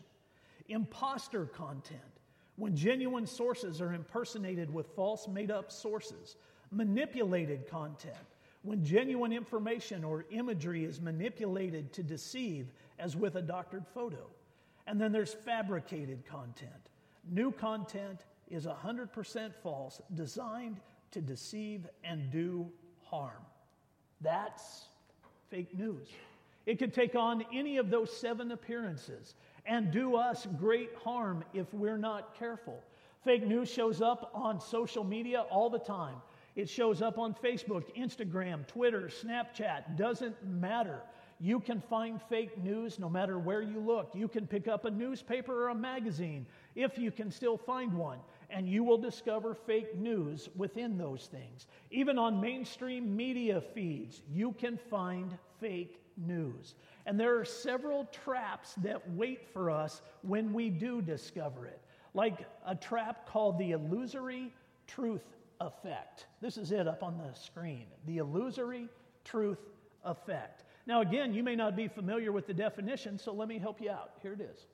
Imposter 0.69 1.47
content 1.47 2.19
when 2.59 2.75
genuine 2.75 3.27
sources 3.27 3.81
are 3.81 3.95
impersonated 3.95 4.73
with 4.73 4.89
false, 4.97 5.29
made 5.29 5.51
up 5.51 5.71
sources, 5.71 6.35
manipulated 6.73 7.69
content, 7.69 8.17
when 8.63 8.85
genuine 8.85 9.33
information 9.33 10.03
or 10.03 10.27
imagery 10.31 10.85
is 10.85 11.01
manipulated 11.01 11.93
to 11.93 12.03
deceive, 12.03 12.67
as 12.99 13.15
with 13.15 13.37
a 13.37 13.43
doctored 13.43 13.87
photo. 13.95 14.27
And 14.89 15.01
then 15.01 15.13
there's 15.13 15.33
fabricated 15.33 16.27
content. 16.27 16.91
New 17.31 17.53
content 17.53 18.25
is 18.51 18.67
100% 18.67 19.53
false, 19.63 20.01
designed 20.15 20.81
to 21.11 21.21
deceive 21.21 21.87
and 22.05 22.31
do 22.31 22.71
harm. 23.05 23.43
That's 24.21 24.87
fake 25.51 25.77
news. 25.77 26.09
It 26.67 26.79
could 26.79 26.93
take 26.93 27.15
on 27.15 27.45
any 27.53 27.79
of 27.79 27.89
those 27.89 28.15
seven 28.15 28.53
appearances 28.53 29.35
and 29.65 29.91
do 29.91 30.17
us 30.17 30.47
great 30.59 30.91
harm 31.03 31.45
if 31.55 31.73
we're 31.73 31.99
not 31.99 32.39
careful. 32.39 32.83
Fake 33.25 33.47
news 33.47 33.71
shows 33.71 34.03
up 34.03 34.31
on 34.35 34.61
social 34.61 35.05
media 35.05 35.41
all 35.51 35.71
the 35.71 35.79
time. 35.79 36.17
It 36.57 36.69
shows 36.69 37.03
up 37.03 37.19
on 37.19 37.35
Facebook, 37.35 37.85
Instagram, 37.97 38.67
Twitter, 38.67 39.09
Snapchat, 39.09 39.97
doesn't 39.97 40.37
matter. 40.45 41.01
You 41.41 41.61
can 41.61 41.81
find 41.81 42.21
fake 42.29 42.63
news 42.63 42.99
no 42.99 43.09
matter 43.09 43.39
where 43.39 43.63
you 43.63 43.79
look. 43.79 44.11
You 44.15 44.27
can 44.27 44.47
pick 44.47 44.67
up 44.67 44.85
a 44.85 44.91
newspaper 44.91 45.65
or 45.65 45.69
a 45.69 45.75
magazine 45.75 46.47
if 46.75 46.99
you 46.99 47.13
can 47.13 47.31
still 47.31 47.57
find 47.57 47.95
one, 47.95 48.19
and 48.51 48.69
you 48.69 48.83
will 48.83 48.99
discover 48.99 49.55
fake 49.55 49.97
news 49.97 50.49
within 50.57 50.97
those 50.97 51.29
things. 51.31 51.67
Even 51.91 52.19
on 52.19 52.41
mainstream 52.41 53.15
media 53.17 53.61
feeds, 53.61 54.23
you 54.31 54.53
can 54.53 54.79
find 54.91 55.37
fake 55.61 56.01
news. 56.17 56.75
And 57.07 57.19
there 57.19 57.39
are 57.39 57.45
several 57.45 58.07
traps 58.07 58.75
that 58.79 59.09
wait 59.11 59.47
for 59.53 59.71
us 59.71 60.03
when 60.23 60.53
we 60.53 60.71
do 60.71 61.03
discover 61.03 61.67
it, 61.67 61.81
like 62.15 62.47
a 62.67 62.75
trap 62.75 63.27
called 63.29 63.59
the 63.59 63.73
illusory 63.73 64.53
truth 64.87 65.25
effect. 65.61 66.27
This 66.41 66.57
is 66.57 66.73
it 66.73 66.89
up 66.89 67.03
on 67.03 67.19
the 67.19 67.33
screen 67.39 67.87
the 68.07 68.19
illusory 68.19 68.89
truth 69.25 69.59
effect. 70.05 70.65
Now, 70.87 71.03
again, 71.03 71.35
you 71.35 71.43
may 71.43 71.55
not 71.55 71.77
be 71.77 71.87
familiar 71.87 72.33
with 72.33 72.47
the 72.47 72.55
definition, 72.55 73.19
so 73.19 73.33
let 73.33 73.49
me 73.49 73.59
help 73.59 73.81
you 73.81 73.91
out. 73.91 74.13
Here 74.23 74.33
it 74.33 74.41
is. 74.41 74.67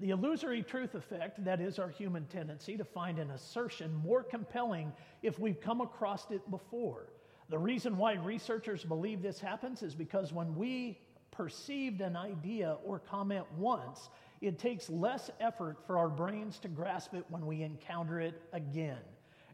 The 0.00 0.10
illusory 0.10 0.62
truth 0.62 0.94
effect, 0.94 1.44
that 1.44 1.60
is 1.60 1.78
our 1.78 1.90
human 1.90 2.24
tendency 2.24 2.78
to 2.78 2.84
find 2.84 3.18
an 3.18 3.32
assertion 3.32 3.94
more 3.96 4.22
compelling 4.22 4.94
if 5.22 5.38
we've 5.38 5.60
come 5.60 5.82
across 5.82 6.30
it 6.30 6.50
before. 6.50 7.08
The 7.50 7.58
reason 7.58 7.98
why 7.98 8.14
researchers 8.14 8.82
believe 8.82 9.20
this 9.20 9.40
happens 9.40 9.82
is 9.82 9.94
because 9.94 10.32
when 10.32 10.56
we 10.56 10.98
perceived 11.30 12.00
an 12.00 12.16
idea 12.16 12.78
or 12.82 12.98
comment 12.98 13.44
once, 13.58 14.08
it 14.40 14.58
takes 14.58 14.88
less 14.88 15.30
effort 15.38 15.76
for 15.86 15.98
our 15.98 16.08
brains 16.08 16.58
to 16.60 16.68
grasp 16.68 17.12
it 17.12 17.26
when 17.28 17.44
we 17.44 17.62
encounter 17.62 18.20
it 18.20 18.40
again. 18.54 19.02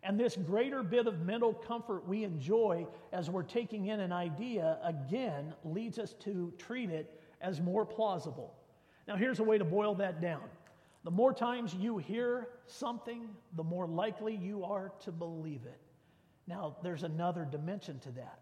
And 0.05 0.21
this 0.21 0.37
greater 0.37 0.85
bit 0.85 1.09
of 1.09 1.23
mental 1.23 1.55
comfort 1.55 2.07
we 2.07 2.23
enjoy 2.23 2.87
as 3.13 3.31
we're 3.31 3.43
taking 3.43 3.87
in 3.87 3.99
an 3.99 4.13
idea 4.13 4.79
again 4.85 5.55
leads 5.65 5.99
us 5.99 6.13
to 6.21 6.53
treat 6.57 6.91
it 6.91 7.21
as 7.41 7.61
more 7.61 7.85
plausible. 7.85 8.55
Now, 9.07 9.17
here's 9.17 9.39
a 9.39 9.45
way 9.45 9.59
to 9.59 9.65
boil 9.65 9.95
that 9.97 10.21
down 10.21 10.43
the 11.05 11.13
more 11.13 11.33
times 11.33 11.73
you 11.73 11.99
hear 11.99 12.49
something, 12.67 13.29
the 13.55 13.63
more 13.63 13.87
likely 13.87 14.35
you 14.35 14.65
are 14.65 14.91
to 15.05 15.13
believe 15.13 15.61
it. 15.65 15.81
Now, 16.49 16.77
there's 16.83 17.05
another 17.05 17.47
dimension 17.49 18.01
to 18.01 18.11
that. 18.13 18.41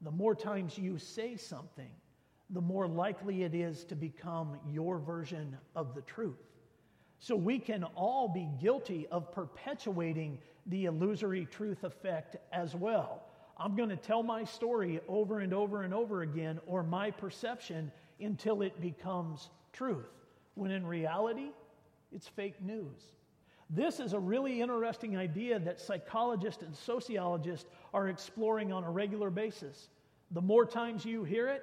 The 0.00 0.10
more 0.10 0.34
times 0.34 0.78
you 0.78 0.96
say 0.96 1.36
something, 1.36 1.90
the 2.48 2.60
more 2.62 2.88
likely 2.88 3.42
it 3.42 3.54
is 3.54 3.84
to 3.84 3.94
become 3.94 4.58
your 4.66 4.98
version 4.98 5.58
of 5.74 5.94
the 5.94 6.00
truth. 6.00 6.40
So 7.18 7.36
we 7.36 7.58
can 7.58 7.84
all 7.94 8.28
be 8.28 8.48
guilty 8.62 9.06
of 9.10 9.30
perpetuating 9.30 10.38
the 10.66 10.86
illusory 10.86 11.44
truth 11.44 11.84
effect 11.84 12.36
as 12.50 12.74
well. 12.74 13.24
I'm 13.58 13.76
going 13.76 13.90
to 13.90 13.96
tell 13.96 14.22
my 14.22 14.44
story 14.44 15.00
over 15.06 15.40
and 15.40 15.52
over 15.52 15.82
and 15.82 15.92
over 15.92 16.22
again, 16.22 16.60
or 16.66 16.82
my 16.82 17.10
perception, 17.10 17.92
until 18.20 18.62
it 18.62 18.80
becomes 18.80 19.50
truth, 19.76 20.08
when 20.54 20.70
in 20.70 20.86
reality, 20.86 21.50
it's 22.12 22.26
fake 22.26 22.62
news. 22.62 23.12
This 23.68 24.00
is 24.00 24.12
a 24.12 24.18
really 24.18 24.60
interesting 24.62 25.16
idea 25.16 25.58
that 25.58 25.80
psychologists 25.80 26.62
and 26.62 26.74
sociologists 26.74 27.68
are 27.92 28.08
exploring 28.08 28.72
on 28.72 28.84
a 28.84 28.90
regular 28.90 29.28
basis. 29.28 29.88
The 30.30 30.40
more 30.40 30.64
times 30.64 31.04
you 31.04 31.24
hear 31.24 31.48
it, 31.48 31.62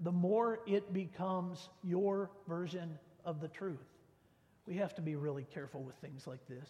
the 0.00 0.12
more 0.12 0.60
it 0.66 0.92
becomes 0.92 1.68
your 1.82 2.30
version 2.48 2.98
of 3.24 3.40
the 3.40 3.48
truth. 3.48 3.86
We 4.66 4.76
have 4.76 4.94
to 4.94 5.02
be 5.02 5.16
really 5.16 5.46
careful 5.52 5.82
with 5.82 5.94
things 5.96 6.26
like 6.26 6.46
this. 6.48 6.68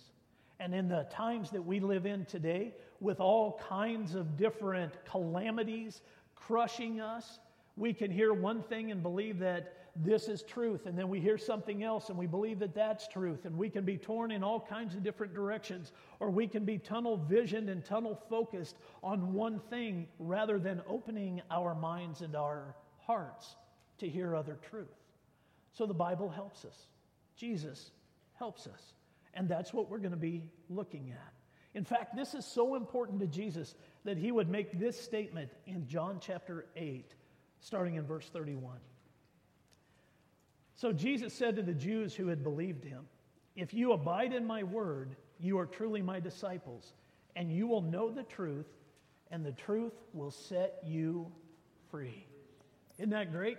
And 0.60 0.74
in 0.74 0.88
the 0.88 1.06
times 1.10 1.50
that 1.50 1.64
we 1.64 1.80
live 1.80 2.06
in 2.06 2.24
today, 2.24 2.74
with 3.00 3.20
all 3.20 3.60
kinds 3.68 4.14
of 4.14 4.36
different 4.36 4.92
calamities 5.04 6.02
crushing 6.34 7.00
us, 7.00 7.38
we 7.76 7.92
can 7.92 8.10
hear 8.10 8.32
one 8.32 8.62
thing 8.62 8.90
and 8.90 9.02
believe 9.02 9.38
that 9.40 9.83
this 9.96 10.28
is 10.28 10.42
truth, 10.42 10.86
and 10.86 10.98
then 10.98 11.08
we 11.08 11.20
hear 11.20 11.38
something 11.38 11.84
else 11.84 12.08
and 12.08 12.18
we 12.18 12.26
believe 12.26 12.58
that 12.58 12.74
that's 12.74 13.06
truth, 13.06 13.44
and 13.44 13.56
we 13.56 13.70
can 13.70 13.84
be 13.84 13.96
torn 13.96 14.32
in 14.32 14.42
all 14.42 14.60
kinds 14.60 14.94
of 14.94 15.04
different 15.04 15.34
directions, 15.34 15.92
or 16.18 16.30
we 16.30 16.48
can 16.48 16.64
be 16.64 16.78
tunnel 16.78 17.16
visioned 17.16 17.68
and 17.68 17.84
tunnel 17.84 18.20
focused 18.28 18.76
on 19.02 19.32
one 19.32 19.60
thing 19.70 20.08
rather 20.18 20.58
than 20.58 20.82
opening 20.88 21.40
our 21.50 21.74
minds 21.74 22.22
and 22.22 22.34
our 22.34 22.74
hearts 23.06 23.54
to 23.98 24.08
hear 24.08 24.34
other 24.34 24.58
truth. 24.68 24.88
So 25.72 25.86
the 25.86 25.94
Bible 25.94 26.28
helps 26.28 26.64
us, 26.64 26.88
Jesus 27.36 27.92
helps 28.34 28.66
us, 28.66 28.94
and 29.34 29.48
that's 29.48 29.72
what 29.72 29.88
we're 29.88 29.98
going 29.98 30.10
to 30.10 30.16
be 30.16 30.42
looking 30.68 31.12
at. 31.12 31.32
In 31.74 31.84
fact, 31.84 32.16
this 32.16 32.34
is 32.34 32.44
so 32.44 32.74
important 32.74 33.20
to 33.20 33.26
Jesus 33.26 33.74
that 34.04 34.16
he 34.16 34.32
would 34.32 34.48
make 34.48 34.78
this 34.78 35.00
statement 35.00 35.50
in 35.66 35.86
John 35.86 36.18
chapter 36.20 36.66
8, 36.76 37.14
starting 37.60 37.96
in 37.96 38.06
verse 38.06 38.28
31. 38.32 38.78
So 40.76 40.92
Jesus 40.92 41.32
said 41.32 41.56
to 41.56 41.62
the 41.62 41.74
Jews 41.74 42.14
who 42.14 42.28
had 42.28 42.42
believed 42.42 42.84
him, 42.84 43.06
If 43.56 43.72
you 43.72 43.92
abide 43.92 44.32
in 44.32 44.46
my 44.46 44.62
word, 44.62 45.16
you 45.38 45.58
are 45.58 45.66
truly 45.66 46.02
my 46.02 46.20
disciples, 46.20 46.94
and 47.36 47.52
you 47.52 47.66
will 47.66 47.82
know 47.82 48.10
the 48.10 48.22
truth, 48.22 48.66
and 49.30 49.44
the 49.44 49.52
truth 49.52 49.92
will 50.12 50.30
set 50.30 50.80
you 50.84 51.30
free. 51.90 52.26
Isn't 52.98 53.10
that 53.10 53.32
great? 53.32 53.58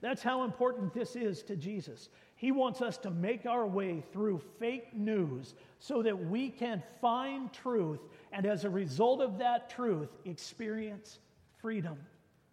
That's 0.00 0.22
how 0.22 0.44
important 0.44 0.94
this 0.94 1.14
is 1.14 1.42
to 1.44 1.56
Jesus. 1.56 2.08
He 2.36 2.52
wants 2.52 2.80
us 2.80 2.96
to 2.98 3.10
make 3.10 3.44
our 3.44 3.66
way 3.66 4.02
through 4.12 4.40
fake 4.58 4.94
news 4.94 5.54
so 5.78 6.02
that 6.02 6.18
we 6.18 6.48
can 6.48 6.82
find 7.00 7.52
truth, 7.52 8.00
and 8.32 8.46
as 8.46 8.64
a 8.64 8.70
result 8.70 9.20
of 9.20 9.38
that 9.38 9.68
truth, 9.68 10.08
experience 10.24 11.18
freedom. 11.58 11.98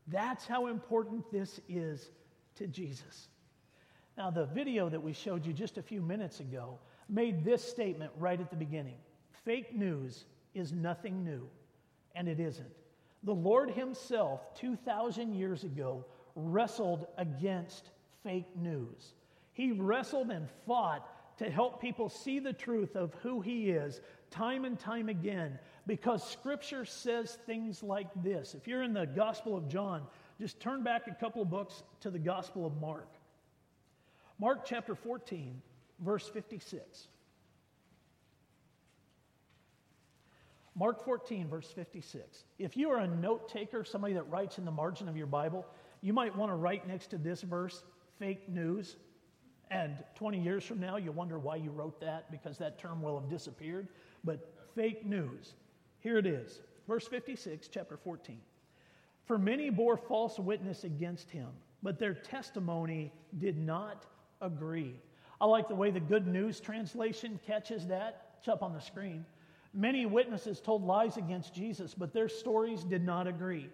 That's 0.08 0.46
how 0.46 0.68
important 0.68 1.32
this 1.32 1.62
is 1.70 2.12
to 2.56 2.68
Jesus. 2.68 3.30
Now, 4.18 4.32
the 4.32 4.46
video 4.46 4.90
that 4.90 5.02
we 5.02 5.14
showed 5.14 5.46
you 5.46 5.54
just 5.54 5.78
a 5.78 5.84
few 5.84 6.02
minutes 6.02 6.40
ago 6.40 6.80
made 7.08 7.46
this 7.46 7.64
statement 7.64 8.12
right 8.18 8.40
at 8.40 8.50
the 8.50 8.56
beginning 8.56 8.96
fake 9.46 9.74
news 9.74 10.26
is 10.54 10.74
nothing 10.74 11.24
new, 11.24 11.48
and 12.16 12.28
it 12.28 12.40
isn't. 12.40 12.68
The 13.24 13.34
Lord 13.34 13.70
Himself, 13.70 14.54
2,000 14.56 15.34
years 15.34 15.64
ago, 15.64 16.04
wrestled 16.36 17.08
against 17.18 17.92
fake 18.24 18.58
news. 18.58 19.14
He 19.54 19.72
wrestled 19.72 20.32
and 20.32 20.50
fought 20.66 21.38
to 21.38 21.50
help 21.50 21.80
people 21.80 22.10
see 22.10 22.40
the 22.40 22.52
truth 22.52 22.96
of 22.96 23.14
who 23.22 23.42
He 23.42 23.70
is 23.70 24.02
time 24.32 24.66
and 24.66 24.78
time 24.78 25.08
again 25.08 25.60
because 25.86 26.28
Scripture 26.28 26.84
says 26.84 27.38
things 27.46 27.84
like 27.84 28.08
this. 28.22 28.54
If 28.54 28.68
you're 28.68 28.84
in 28.84 28.94
the 28.94 29.06
Gospel 29.06 29.56
of 29.56 29.70
John, 29.70 30.04
just 30.42 30.60
turn 30.60 30.84
back 30.84 31.08
a 31.08 31.14
couple 31.14 31.42
of 31.42 31.50
books 31.50 31.84
to 32.02 32.10
the 32.10 32.20
Gospel 32.20 32.66
of 32.66 32.80
Mark. 32.82 33.08
Mark 34.40 34.66
chapter 34.66 34.96
14, 34.96 35.62
verse 36.00 36.28
56. 36.28 37.08
Mark 40.76 41.04
14, 41.04 41.48
verse 41.48 41.72
56. 41.72 42.44
If 42.60 42.78
you 42.78 42.90
are 42.90 43.00
a 43.00 43.08
note 43.08 43.50
taker, 43.50 43.84
somebody 43.84 44.14
that 44.14 44.30
writes 44.30 44.60
in 44.60 44.66
the 44.66 44.72
margin 44.72 45.10
of 45.10 45.18
your 45.18 45.26
Bible, 45.26 45.66
you 46.02 46.14
might 46.14 46.36
want 46.36 46.52
to 46.52 46.56
write 46.56 46.88
next 46.88 47.08
to 47.08 47.18
this 47.18 47.42
verse, 47.42 47.84
fake 48.20 48.48
news. 48.48 48.98
And 49.72 49.98
20 50.16 50.40
years 50.40 50.64
from 50.64 50.80
now, 50.80 50.98
you'll 50.98 51.16
wonder 51.16 51.40
why 51.40 51.56
you 51.56 51.72
wrote 51.72 52.00
that 52.02 52.30
because 52.32 52.60
that 52.60 52.78
term 52.78 53.02
will 53.02 53.20
have 53.20 53.28
disappeared. 53.28 53.88
But 54.24 54.54
fake 54.76 55.04
news. 55.04 55.56
Here 56.00 56.20
it 56.20 56.28
is, 56.28 56.62
verse 56.88 57.08
56, 57.08 57.68
chapter 57.68 57.98
14. 57.98 58.40
For 59.26 59.40
many 59.40 59.72
bore 59.72 59.98
false 59.98 60.38
witness 60.38 60.84
against 60.84 61.32
him, 61.32 61.50
but 61.82 61.98
their 61.98 62.14
testimony 62.14 63.12
did 63.40 63.58
not 63.58 64.06
agree. 64.42 64.96
I 65.40 65.46
like 65.46 65.68
the 65.68 65.76
way 65.76 65.92
the 65.92 66.00
Good 66.00 66.28
News 66.28 66.60
translation 66.60 67.40
catches 67.46 67.88
that. 67.88 68.34
It's 68.40 68.48
up 68.48 68.64
on 68.64 68.74
the 68.74 68.82
screen. 68.82 69.26
Many 69.74 70.06
witnesses 70.06 70.60
told 70.60 70.84
lies 70.84 71.18
against 71.18 71.54
Jesus, 71.54 71.94
but 71.94 72.14
their 72.14 72.30
stories 72.30 72.84
did 72.84 73.06
not 73.06 73.28
agree. 73.28 73.70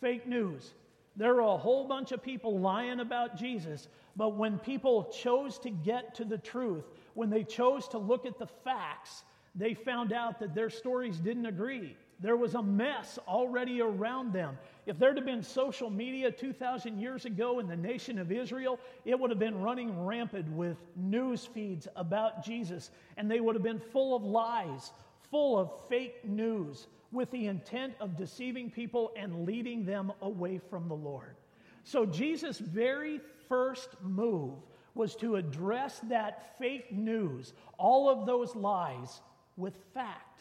Fake 0.00 0.26
news. 0.26 0.74
There 1.16 1.34
were 1.34 1.40
a 1.40 1.56
whole 1.56 1.86
bunch 1.86 2.12
of 2.12 2.22
people 2.22 2.58
lying 2.58 3.00
about 3.00 3.36
Jesus, 3.36 3.88
but 4.16 4.36
when 4.36 4.58
people 4.58 5.04
chose 5.04 5.58
to 5.60 5.70
get 5.70 6.14
to 6.16 6.24
the 6.24 6.38
truth, 6.38 6.84
when 7.14 7.30
they 7.30 7.44
chose 7.44 7.88
to 7.88 7.98
look 7.98 8.26
at 8.26 8.38
the 8.38 8.46
facts, 8.46 9.24
they 9.54 9.74
found 9.74 10.12
out 10.12 10.40
that 10.40 10.54
their 10.54 10.70
stories 10.70 11.18
didn't 11.18 11.46
agree. 11.46 11.96
There 12.24 12.38
was 12.38 12.54
a 12.54 12.62
mess 12.62 13.18
already 13.28 13.82
around 13.82 14.32
them. 14.32 14.56
If 14.86 14.98
there'd 14.98 15.18
have 15.18 15.26
been 15.26 15.42
social 15.42 15.90
media 15.90 16.30
2,000 16.30 16.98
years 16.98 17.26
ago 17.26 17.58
in 17.58 17.68
the 17.68 17.76
nation 17.76 18.18
of 18.18 18.32
Israel, 18.32 18.80
it 19.04 19.20
would 19.20 19.28
have 19.28 19.38
been 19.38 19.60
running 19.60 20.06
rampant 20.06 20.48
with 20.48 20.78
news 20.96 21.44
feeds 21.44 21.86
about 21.96 22.42
Jesus, 22.42 22.90
and 23.18 23.30
they 23.30 23.40
would 23.40 23.54
have 23.54 23.62
been 23.62 23.78
full 23.78 24.16
of 24.16 24.22
lies, 24.22 24.94
full 25.30 25.58
of 25.58 25.70
fake 25.90 26.24
news, 26.24 26.86
with 27.12 27.30
the 27.30 27.46
intent 27.46 27.92
of 28.00 28.16
deceiving 28.16 28.70
people 28.70 29.12
and 29.18 29.44
leading 29.44 29.84
them 29.84 30.10
away 30.22 30.56
from 30.70 30.88
the 30.88 30.96
Lord. 30.96 31.36
So, 31.82 32.06
Jesus' 32.06 32.58
very 32.58 33.20
first 33.50 34.00
move 34.02 34.54
was 34.94 35.14
to 35.16 35.36
address 35.36 36.00
that 36.04 36.56
fake 36.58 36.90
news, 36.90 37.52
all 37.76 38.08
of 38.08 38.24
those 38.24 38.56
lies, 38.56 39.20
with 39.58 39.76
fact. 39.92 40.33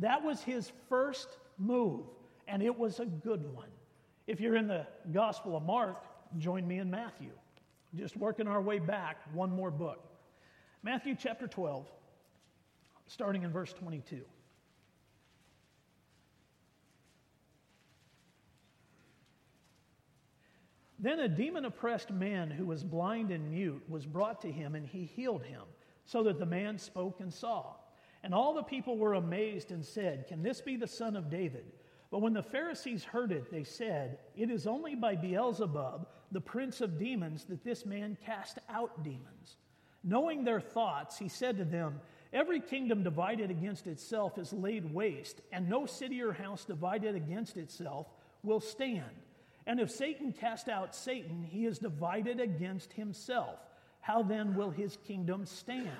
That 0.00 0.24
was 0.24 0.42
his 0.42 0.72
first 0.88 1.28
move, 1.58 2.06
and 2.48 2.62
it 2.62 2.76
was 2.76 3.00
a 3.00 3.06
good 3.06 3.54
one. 3.54 3.68
If 4.26 4.40
you're 4.40 4.56
in 4.56 4.66
the 4.66 4.86
Gospel 5.12 5.56
of 5.56 5.62
Mark, 5.62 6.02
join 6.38 6.66
me 6.66 6.78
in 6.78 6.90
Matthew. 6.90 7.30
Just 7.94 8.16
working 8.16 8.48
our 8.48 8.62
way 8.62 8.78
back, 8.78 9.18
one 9.34 9.50
more 9.50 9.70
book. 9.70 10.04
Matthew 10.82 11.14
chapter 11.18 11.46
12, 11.46 11.86
starting 13.06 13.42
in 13.42 13.52
verse 13.52 13.72
22. 13.74 14.22
Then 20.98 21.20
a 21.20 21.28
demon 21.28 21.64
oppressed 21.64 22.10
man 22.10 22.50
who 22.50 22.66
was 22.66 22.84
blind 22.84 23.30
and 23.30 23.50
mute 23.50 23.82
was 23.88 24.06
brought 24.06 24.40
to 24.42 24.52
him, 24.52 24.74
and 24.74 24.86
he 24.86 25.04
healed 25.04 25.42
him, 25.42 25.62
so 26.04 26.22
that 26.22 26.38
the 26.38 26.46
man 26.46 26.78
spoke 26.78 27.20
and 27.20 27.32
saw. 27.32 27.74
And 28.22 28.34
all 28.34 28.54
the 28.54 28.62
people 28.62 28.98
were 28.98 29.14
amazed 29.14 29.70
and 29.70 29.84
said, 29.84 30.26
Can 30.26 30.42
this 30.42 30.60
be 30.60 30.76
the 30.76 30.86
son 30.86 31.16
of 31.16 31.30
David? 31.30 31.64
But 32.10 32.20
when 32.20 32.32
the 32.32 32.42
Pharisees 32.42 33.04
heard 33.04 33.32
it, 33.32 33.50
they 33.50 33.64
said, 33.64 34.18
It 34.36 34.50
is 34.50 34.66
only 34.66 34.94
by 34.94 35.16
Beelzebub, 35.16 36.06
the 36.32 36.40
prince 36.40 36.80
of 36.80 36.98
demons, 36.98 37.44
that 37.44 37.64
this 37.64 37.86
man 37.86 38.16
cast 38.24 38.58
out 38.68 39.02
demons. 39.04 39.56
Knowing 40.02 40.44
their 40.44 40.60
thoughts, 40.60 41.18
he 41.18 41.28
said 41.28 41.56
to 41.58 41.64
them, 41.64 42.00
Every 42.32 42.60
kingdom 42.60 43.02
divided 43.02 43.50
against 43.50 43.86
itself 43.86 44.38
is 44.38 44.52
laid 44.52 44.92
waste, 44.92 45.40
and 45.52 45.68
no 45.68 45.86
city 45.86 46.22
or 46.22 46.32
house 46.32 46.64
divided 46.64 47.14
against 47.14 47.56
itself 47.56 48.06
will 48.42 48.60
stand. 48.60 49.10
And 49.66 49.80
if 49.80 49.90
Satan 49.90 50.32
cast 50.32 50.68
out 50.68 50.94
Satan, 50.94 51.42
he 51.42 51.66
is 51.66 51.78
divided 51.78 52.40
against 52.40 52.92
himself. 52.92 53.58
How 54.00 54.22
then 54.22 54.54
will 54.54 54.70
his 54.70 54.96
kingdom 55.06 55.44
stand? 55.44 55.90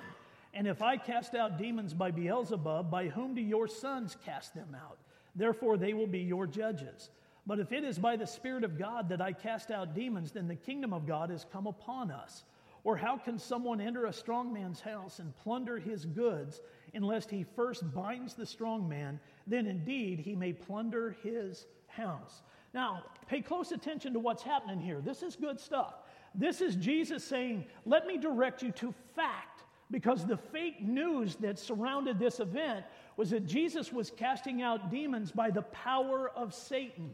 And 0.53 0.67
if 0.67 0.81
I 0.81 0.97
cast 0.97 1.33
out 1.33 1.57
demons 1.57 1.93
by 1.93 2.11
Beelzebub, 2.11 2.91
by 2.91 3.07
whom 3.07 3.35
do 3.35 3.41
your 3.41 3.67
sons 3.67 4.17
cast 4.25 4.53
them 4.53 4.75
out? 4.75 4.97
Therefore, 5.35 5.77
they 5.77 5.93
will 5.93 6.07
be 6.07 6.19
your 6.19 6.45
judges. 6.45 7.09
But 7.47 7.59
if 7.59 7.71
it 7.71 7.83
is 7.83 7.97
by 7.97 8.17
the 8.17 8.27
Spirit 8.27 8.63
of 8.63 8.77
God 8.77 9.09
that 9.09 9.21
I 9.21 9.31
cast 9.31 9.71
out 9.71 9.95
demons, 9.95 10.31
then 10.31 10.47
the 10.47 10.55
kingdom 10.55 10.93
of 10.93 11.07
God 11.07 11.29
has 11.29 11.45
come 11.51 11.67
upon 11.67 12.11
us. 12.11 12.43
Or 12.83 12.97
how 12.97 13.17
can 13.17 13.37
someone 13.37 13.79
enter 13.79 14.05
a 14.05 14.13
strong 14.13 14.51
man's 14.51 14.81
house 14.81 15.19
and 15.19 15.35
plunder 15.37 15.77
his 15.77 16.05
goods 16.05 16.61
unless 16.93 17.29
he 17.29 17.43
first 17.43 17.93
binds 17.93 18.33
the 18.33 18.45
strong 18.45 18.89
man? 18.89 19.19
Then 19.47 19.67
indeed 19.67 20.19
he 20.19 20.35
may 20.35 20.53
plunder 20.53 21.15
his 21.23 21.67
house. 21.87 22.41
Now, 22.73 23.03
pay 23.27 23.41
close 23.41 23.71
attention 23.71 24.13
to 24.13 24.19
what's 24.19 24.43
happening 24.43 24.79
here. 24.79 25.01
This 25.01 25.23
is 25.23 25.35
good 25.35 25.59
stuff. 25.59 25.93
This 26.33 26.61
is 26.61 26.75
Jesus 26.75 27.23
saying, 27.23 27.65
Let 27.85 28.07
me 28.07 28.17
direct 28.17 28.63
you 28.63 28.71
to 28.73 28.93
fact, 29.15 29.50
because 29.91 30.25
the 30.25 30.37
fake 30.37 30.81
news 30.81 31.35
that 31.35 31.59
surrounded 31.59 32.17
this 32.17 32.39
event 32.39 32.85
was 33.17 33.29
that 33.31 33.45
Jesus 33.45 33.91
was 33.91 34.09
casting 34.09 34.61
out 34.61 34.89
demons 34.89 35.31
by 35.31 35.51
the 35.51 35.63
power 35.63 36.31
of 36.35 36.53
Satan. 36.53 37.11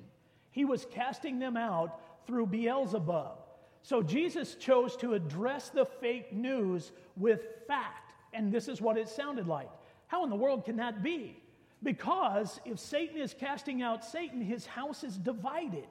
He 0.51 0.63
was 0.63 0.85
casting 0.91 1.39
them 1.39 1.57
out 1.57 1.99
through 2.25 2.47
Beelzebub. 2.47 3.39
So 3.81 4.03
Jesus 4.03 4.55
chose 4.55 4.95
to 4.97 5.13
address 5.13 5.69
the 5.69 5.85
fake 5.85 6.31
news 6.33 6.91
with 7.15 7.41
fact, 7.67 8.13
and 8.33 8.51
this 8.51 8.67
is 8.67 8.81
what 8.81 8.97
it 8.97 9.09
sounded 9.09 9.47
like. 9.47 9.69
How 10.07 10.23
in 10.23 10.29
the 10.29 10.35
world 10.35 10.65
can 10.65 10.77
that 10.77 11.01
be? 11.01 11.41
Because 11.83 12.59
if 12.65 12.79
Satan 12.79 13.19
is 13.19 13.33
casting 13.33 13.81
out 13.81 14.03
Satan, 14.03 14.41
his 14.41 14.65
house 14.65 15.03
is 15.03 15.17
divided. 15.17 15.87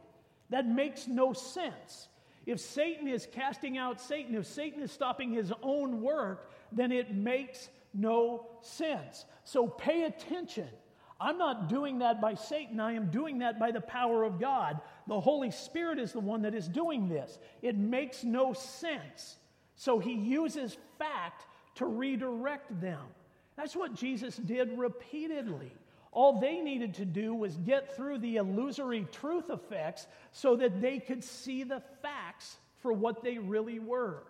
That 0.51 0.67
makes 0.67 1.09
no 1.09 1.33
sense. 1.33 2.09
If 2.45 2.61
Satan 2.61 3.09
is 3.09 3.27
casting 3.33 3.77
out 3.77 4.01
Satan, 4.01 4.35
if 4.35 4.47
Satan 4.47 4.83
is 4.83 4.93
stopping 4.93 5.33
his 5.33 5.53
own 5.63 6.01
work, 6.01 6.51
then 6.73 6.93
it 6.93 7.15
makes 7.15 7.69
no 7.95 8.47
sense. 8.61 9.25
So 9.45 9.67
pay 9.67 10.05
attention. 10.05 10.69
I'm 11.19 11.39
not 11.39 11.69
doing 11.69 12.01
that 12.01 12.21
by 12.21 12.35
Satan. 12.35 12.79
I 12.79 12.93
am 12.93 13.11
doing 13.11 13.39
that 13.39 13.59
by 13.59 13.71
the 13.71 13.81
power 13.81 14.25
of 14.25 14.39
God. 14.39 14.81
The 15.07 15.19
Holy 15.19 15.51
Spirit 15.51 15.99
is 15.99 16.13
the 16.13 16.21
one 16.21 16.43
that 16.43 16.55
is 16.55 16.69
doing 16.69 17.09
this. 17.09 17.39
It 17.63 17.77
makes 17.77 18.23
no 18.23 18.53
sense. 18.53 19.37
So 19.77 19.99
he 19.99 20.13
uses 20.13 20.77
fact 20.99 21.47
to 21.77 21.87
redirect 21.87 22.81
them. 22.81 23.01
That's 23.57 23.75
what 23.75 23.95
Jesus 23.95 24.37
did 24.37 24.79
repeatedly. 24.79 25.73
All 26.13 26.39
they 26.41 26.61
needed 26.61 26.95
to 26.95 27.05
do 27.05 27.35
was 27.35 27.57
get 27.59 27.95
through 27.97 28.19
the 28.19 28.37
illusory 28.37 29.07
truth 29.13 29.51
effects 29.51 30.07
so 30.33 30.57
that 30.57 30.81
they 30.81 30.99
could 30.99 31.23
see 31.23 31.63
the 31.63 31.83
facts 32.03 32.57
for 32.81 32.93
what 32.93 33.23
they 33.23 33.39
really 33.39 33.79
were. 33.79 34.23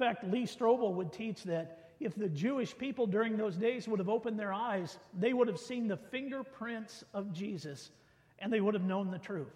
In 0.00 0.06
fact, 0.06 0.24
Lee 0.32 0.44
Strobel 0.44 0.94
would 0.94 1.12
teach 1.12 1.42
that 1.42 1.90
if 2.00 2.14
the 2.14 2.30
Jewish 2.30 2.76
people 2.76 3.06
during 3.06 3.36
those 3.36 3.54
days 3.54 3.86
would 3.86 3.98
have 3.98 4.08
opened 4.08 4.40
their 4.40 4.50
eyes, 4.50 4.98
they 5.18 5.34
would 5.34 5.46
have 5.46 5.58
seen 5.58 5.88
the 5.88 5.98
fingerprints 5.98 7.04
of 7.12 7.34
Jesus 7.34 7.90
and 8.38 8.50
they 8.50 8.62
would 8.62 8.72
have 8.72 8.84
known 8.84 9.10
the 9.10 9.18
truth. 9.18 9.52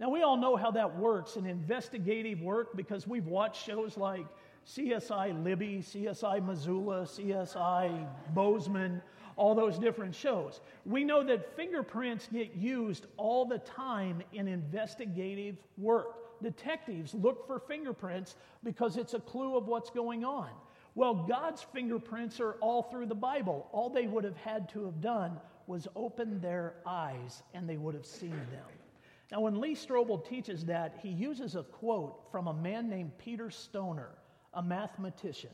Now, 0.00 0.08
we 0.08 0.22
all 0.22 0.38
know 0.38 0.56
how 0.56 0.70
that 0.70 0.96
works 0.96 1.36
in 1.36 1.44
investigative 1.44 2.40
work 2.40 2.74
because 2.76 3.06
we've 3.06 3.26
watched 3.26 3.62
shows 3.62 3.98
like 3.98 4.24
CSI 4.66 5.44
Libby, 5.44 5.82
CSI 5.82 6.42
Missoula, 6.46 7.02
CSI 7.02 8.08
Bozeman, 8.32 9.02
all 9.36 9.54
those 9.54 9.78
different 9.78 10.14
shows. 10.14 10.62
We 10.86 11.04
know 11.04 11.22
that 11.24 11.54
fingerprints 11.56 12.26
get 12.32 12.54
used 12.54 13.04
all 13.18 13.44
the 13.44 13.58
time 13.58 14.22
in 14.32 14.48
investigative 14.48 15.56
work. 15.76 16.27
Detectives 16.42 17.14
look 17.14 17.46
for 17.46 17.58
fingerprints 17.58 18.36
because 18.62 18.96
it's 18.96 19.14
a 19.14 19.20
clue 19.20 19.56
of 19.56 19.66
what's 19.66 19.90
going 19.90 20.24
on. 20.24 20.50
Well, 20.94 21.14
God's 21.14 21.62
fingerprints 21.62 22.40
are 22.40 22.54
all 22.54 22.82
through 22.82 23.06
the 23.06 23.14
Bible. 23.14 23.68
All 23.72 23.88
they 23.88 24.06
would 24.06 24.24
have 24.24 24.36
had 24.36 24.68
to 24.70 24.84
have 24.84 25.00
done 25.00 25.38
was 25.66 25.86
open 25.94 26.40
their 26.40 26.74
eyes 26.86 27.42
and 27.54 27.68
they 27.68 27.76
would 27.76 27.94
have 27.94 28.06
seen 28.06 28.30
them. 28.30 28.66
Now, 29.30 29.40
when 29.40 29.60
Lee 29.60 29.74
Strobel 29.74 30.26
teaches 30.26 30.64
that, 30.64 30.98
he 31.02 31.10
uses 31.10 31.54
a 31.54 31.62
quote 31.62 32.30
from 32.32 32.46
a 32.46 32.54
man 32.54 32.88
named 32.88 33.12
Peter 33.18 33.50
Stoner, 33.50 34.10
a 34.54 34.62
mathematician. 34.62 35.50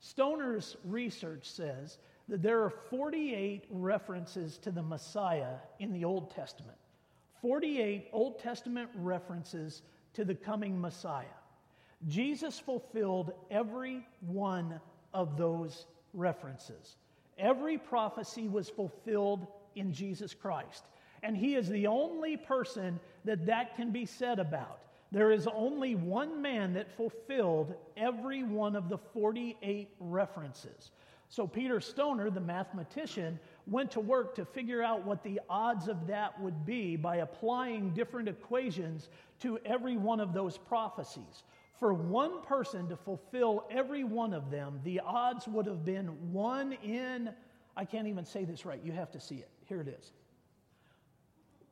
Stoner's 0.00 0.76
research 0.84 1.48
says 1.48 1.98
that 2.28 2.42
there 2.42 2.62
are 2.62 2.70
48 2.70 3.66
references 3.70 4.56
to 4.58 4.70
the 4.70 4.82
Messiah 4.82 5.56
in 5.78 5.92
the 5.92 6.04
Old 6.04 6.30
Testament. 6.30 6.78
48 7.42 8.08
Old 8.12 8.38
Testament 8.38 8.88
references 8.94 9.82
to 10.14 10.24
the 10.24 10.34
coming 10.34 10.80
Messiah. 10.80 11.24
Jesus 12.08 12.58
fulfilled 12.58 13.32
every 13.50 14.06
one 14.20 14.80
of 15.14 15.36
those 15.36 15.86
references. 16.14 16.96
Every 17.38 17.78
prophecy 17.78 18.48
was 18.48 18.68
fulfilled 18.68 19.46
in 19.74 19.92
Jesus 19.92 20.34
Christ. 20.34 20.84
And 21.22 21.36
he 21.36 21.54
is 21.54 21.68
the 21.68 21.86
only 21.86 22.36
person 22.36 22.98
that 23.24 23.46
that 23.46 23.76
can 23.76 23.90
be 23.90 24.06
said 24.06 24.38
about. 24.38 24.80
There 25.12 25.30
is 25.30 25.46
only 25.46 25.94
one 25.94 26.40
man 26.40 26.72
that 26.72 26.96
fulfilled 26.96 27.74
every 27.96 28.42
one 28.42 28.74
of 28.74 28.88
the 28.88 28.98
48 28.98 29.90
references. 30.00 30.90
So 31.28 31.46
Peter 31.46 31.80
Stoner, 31.80 32.30
the 32.30 32.40
mathematician, 32.40 33.38
went 33.66 33.90
to 33.92 34.00
work 34.00 34.34
to 34.34 34.44
figure 34.44 34.82
out 34.82 35.04
what 35.04 35.22
the 35.22 35.40
odds 35.48 35.88
of 35.88 36.06
that 36.06 36.40
would 36.40 36.66
be 36.66 36.96
by 36.96 37.16
applying 37.16 37.90
different 37.90 38.28
equations 38.28 39.08
to 39.40 39.58
every 39.64 39.96
one 39.96 40.20
of 40.20 40.32
those 40.32 40.58
prophecies. 40.58 41.44
For 41.78 41.92
one 41.94 42.42
person 42.42 42.88
to 42.88 42.96
fulfill 42.96 43.66
every 43.70 44.04
one 44.04 44.32
of 44.32 44.50
them, 44.50 44.80
the 44.84 45.00
odds 45.04 45.48
would 45.48 45.66
have 45.66 45.84
been 45.84 46.06
one 46.32 46.72
in, 46.84 47.30
I 47.76 47.84
can't 47.84 48.06
even 48.06 48.24
say 48.24 48.44
this 48.44 48.64
right, 48.64 48.80
you 48.84 48.92
have 48.92 49.10
to 49.12 49.20
see 49.20 49.36
it. 49.36 49.48
Here 49.66 49.80
it 49.80 49.88
is. 49.88 50.12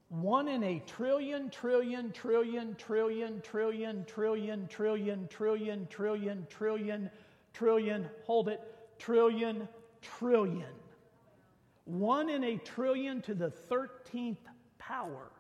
One 0.09 0.49
in 0.49 0.65
a 0.65 0.83
trillion, 0.87 1.51
trillion, 1.51 2.11
trillion, 2.11 2.75
trillion, 2.75 3.41
trillion, 3.41 4.05
trillion, 4.05 4.67
trillion, 4.67 5.29
trillion, 5.29 5.87
trillion, 5.89 6.47
trillion, 6.51 7.11
trillion, 7.53 8.09
hold 8.25 8.49
it, 8.49 8.61
trillion, 8.99 9.69
trillion. 10.03 10.80
One 11.85 12.29
in 12.29 12.45
a 12.45 12.57
trillion 12.59 13.23
to 13.23 13.35
the 13.35 13.53
13th 13.71 14.37
power. 14.79 15.31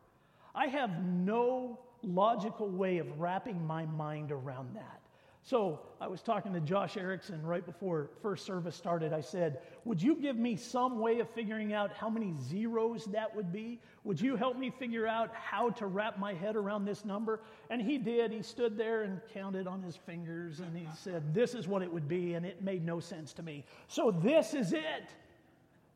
I 0.55 0.67
have 0.67 1.05
no 1.05 1.79
logical 2.03 2.69
way 2.69 2.99
of 2.99 3.21
wrapping 3.21 3.67
my 3.67 3.87
mind 3.87 4.33
around 4.33 4.75
that. 4.75 5.01
So 5.43 5.81
I 6.01 6.07
was 6.07 6.21
talking 6.21 6.53
to 6.53 6.61
Josh 6.61 6.99
Erickson 6.99 7.43
right 7.43 7.65
before 7.65 8.11
first 8.21 8.45
service 8.45 8.77
started. 8.77 9.15
I 9.15 9.23
said, 9.23 9.61
Would 9.87 10.03
you 10.03 10.15
give 10.15 10.37
me 10.37 10.55
some 10.55 10.99
way 10.99 11.19
of 11.21 11.31
figuring 11.31 11.73
out 11.73 11.93
how 11.95 12.11
many 12.11 12.35
zeros 12.49 13.07
that 13.07 13.35
would 13.35 13.51
be? 13.51 13.81
Would 14.05 14.21
you 14.21 14.37
help 14.37 14.59
me 14.59 14.71
figure 14.71 15.07
out 15.07 15.35
how 15.35 15.71
to 15.71 15.87
wrap 15.87 16.19
my 16.19 16.35
head 16.35 16.57
around 16.57 16.85
this 16.85 17.07
number? 17.07 17.41
And 17.71 17.81
he 17.81 17.97
did. 17.97 18.33
He 18.33 18.43
stood 18.43 18.77
there 18.77 19.03
and 19.03 19.19
counted 19.33 19.67
on 19.67 19.83
his 19.83 19.97
fingers 19.97 20.61
and 20.61 20.77
he 20.77 20.87
said, 21.03 21.33
This 21.33 21.55
is 21.55 21.67
what 21.67 21.81
it 21.81 21.91
would 21.91 22.07
be. 22.07 22.35
And 22.35 22.45
it 22.45 22.63
made 22.63 22.85
no 22.85 23.01
sense 23.01 23.33
to 23.35 23.43
me. 23.43 23.65
So 23.89 24.11
this 24.11 24.53
is 24.53 24.75
it 24.75 25.09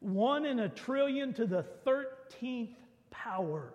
one 0.01 0.45
in 0.45 0.61
a 0.61 0.69
trillion 0.69 1.33
to 1.35 1.47
the 1.47 1.65
13th 1.87 2.75
power. 3.11 3.73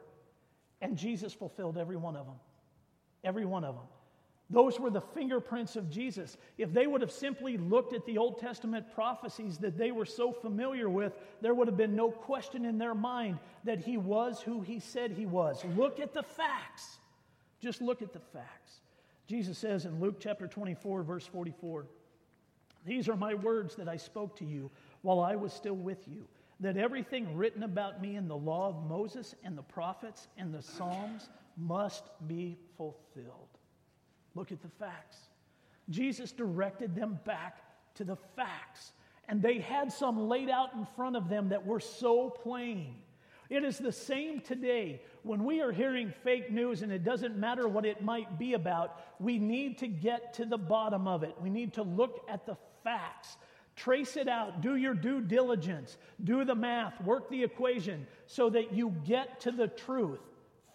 And 0.81 0.97
Jesus 0.97 1.33
fulfilled 1.33 1.77
every 1.77 1.97
one 1.97 2.15
of 2.15 2.25
them. 2.25 2.35
Every 3.23 3.45
one 3.45 3.63
of 3.63 3.75
them. 3.75 3.85
Those 4.51 4.79
were 4.79 4.89
the 4.89 5.01
fingerprints 5.01 5.75
of 5.75 5.91
Jesus. 5.91 6.35
If 6.57 6.73
they 6.73 6.87
would 6.87 7.01
have 7.01 7.11
simply 7.11 7.57
looked 7.57 7.93
at 7.93 8.05
the 8.05 8.17
Old 8.17 8.39
Testament 8.39 8.87
prophecies 8.95 9.59
that 9.59 9.77
they 9.77 9.91
were 9.91 10.05
so 10.05 10.31
familiar 10.31 10.89
with, 10.89 11.13
there 11.41 11.53
would 11.53 11.67
have 11.67 11.77
been 11.77 11.95
no 11.95 12.09
question 12.09 12.65
in 12.65 12.79
their 12.79 12.95
mind 12.95 13.37
that 13.63 13.79
he 13.79 13.97
was 13.97 14.41
who 14.41 14.61
he 14.61 14.79
said 14.79 15.11
he 15.11 15.27
was. 15.27 15.63
Look 15.75 15.99
at 15.99 16.13
the 16.15 16.23
facts. 16.23 16.97
Just 17.59 17.81
look 17.81 18.01
at 18.01 18.11
the 18.11 18.19
facts. 18.19 18.81
Jesus 19.27 19.59
says 19.59 19.85
in 19.85 19.99
Luke 19.99 20.19
chapter 20.19 20.47
24, 20.47 21.03
verse 21.03 21.27
44, 21.27 21.85
These 22.85 23.07
are 23.07 23.15
my 23.15 23.35
words 23.35 23.75
that 23.75 23.87
I 23.87 23.97
spoke 23.97 24.35
to 24.37 24.45
you 24.45 24.71
while 25.01 25.19
I 25.19 25.35
was 25.35 25.53
still 25.53 25.75
with 25.75 26.07
you, 26.07 26.27
that 26.59 26.77
everything 26.77 27.35
written 27.35 27.63
about 27.63 28.01
me 28.01 28.15
in 28.15 28.27
the 28.27 28.35
law 28.35 28.67
of 28.67 28.89
Moses 28.89 29.33
and 29.43 29.57
the 29.57 29.63
prophets 29.63 30.27
and 30.37 30.53
the 30.53 30.61
Psalms 30.61 31.29
must 31.57 32.03
be 32.27 32.57
fulfilled. 32.77 33.57
Look 34.35 34.51
at 34.51 34.61
the 34.61 34.69
facts. 34.79 35.17
Jesus 35.89 36.31
directed 36.31 36.95
them 36.95 37.19
back 37.25 37.57
to 37.95 38.03
the 38.03 38.17
facts, 38.35 38.93
and 39.27 39.41
they 39.41 39.59
had 39.59 39.91
some 39.91 40.27
laid 40.27 40.49
out 40.49 40.73
in 40.73 40.85
front 40.95 41.15
of 41.15 41.29
them 41.29 41.49
that 41.49 41.65
were 41.65 41.79
so 41.79 42.29
plain. 42.29 42.95
It 43.49 43.63
is 43.63 43.79
the 43.79 43.91
same 43.91 44.41
today. 44.41 45.01
When 45.23 45.43
we 45.43 45.61
are 45.61 45.71
hearing 45.71 46.13
fake 46.23 46.51
news, 46.51 46.83
and 46.83 46.91
it 46.91 47.03
doesn't 47.03 47.37
matter 47.37 47.67
what 47.67 47.85
it 47.85 48.03
might 48.03 48.37
be 48.37 48.53
about, 48.53 49.01
we 49.19 49.39
need 49.39 49.79
to 49.79 49.87
get 49.87 50.35
to 50.35 50.45
the 50.45 50.57
bottom 50.57 51.07
of 51.07 51.23
it. 51.23 51.35
We 51.41 51.49
need 51.49 51.73
to 51.73 51.83
look 51.83 52.23
at 52.29 52.45
the 52.45 52.57
facts, 52.83 53.37
trace 53.79 54.17
it 54.17 54.27
out, 54.27 54.61
do 54.61 54.75
your 54.75 54.93
due 54.93 55.21
diligence, 55.21 55.97
do 56.23 56.43
the 56.43 56.55
math, 56.55 57.01
work 57.01 57.29
the 57.29 57.43
equation 57.43 58.05
so 58.25 58.49
that 58.49 58.73
you 58.73 58.93
get 59.05 59.39
to 59.41 59.51
the 59.51 59.67
truth. 59.67 60.19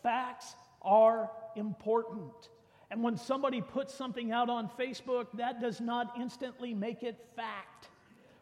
Facts 0.03 0.55
are 0.81 1.31
important. 1.55 2.49
And 2.90 3.03
when 3.03 3.17
somebody 3.17 3.61
puts 3.61 3.95
something 3.95 4.33
out 4.33 4.49
on 4.49 4.71
Facebook, 4.79 5.27
that 5.35 5.61
does 5.61 5.81
not 5.81 6.14
instantly 6.19 6.73
make 6.73 7.03
it 7.03 7.19
fact. 7.37 7.88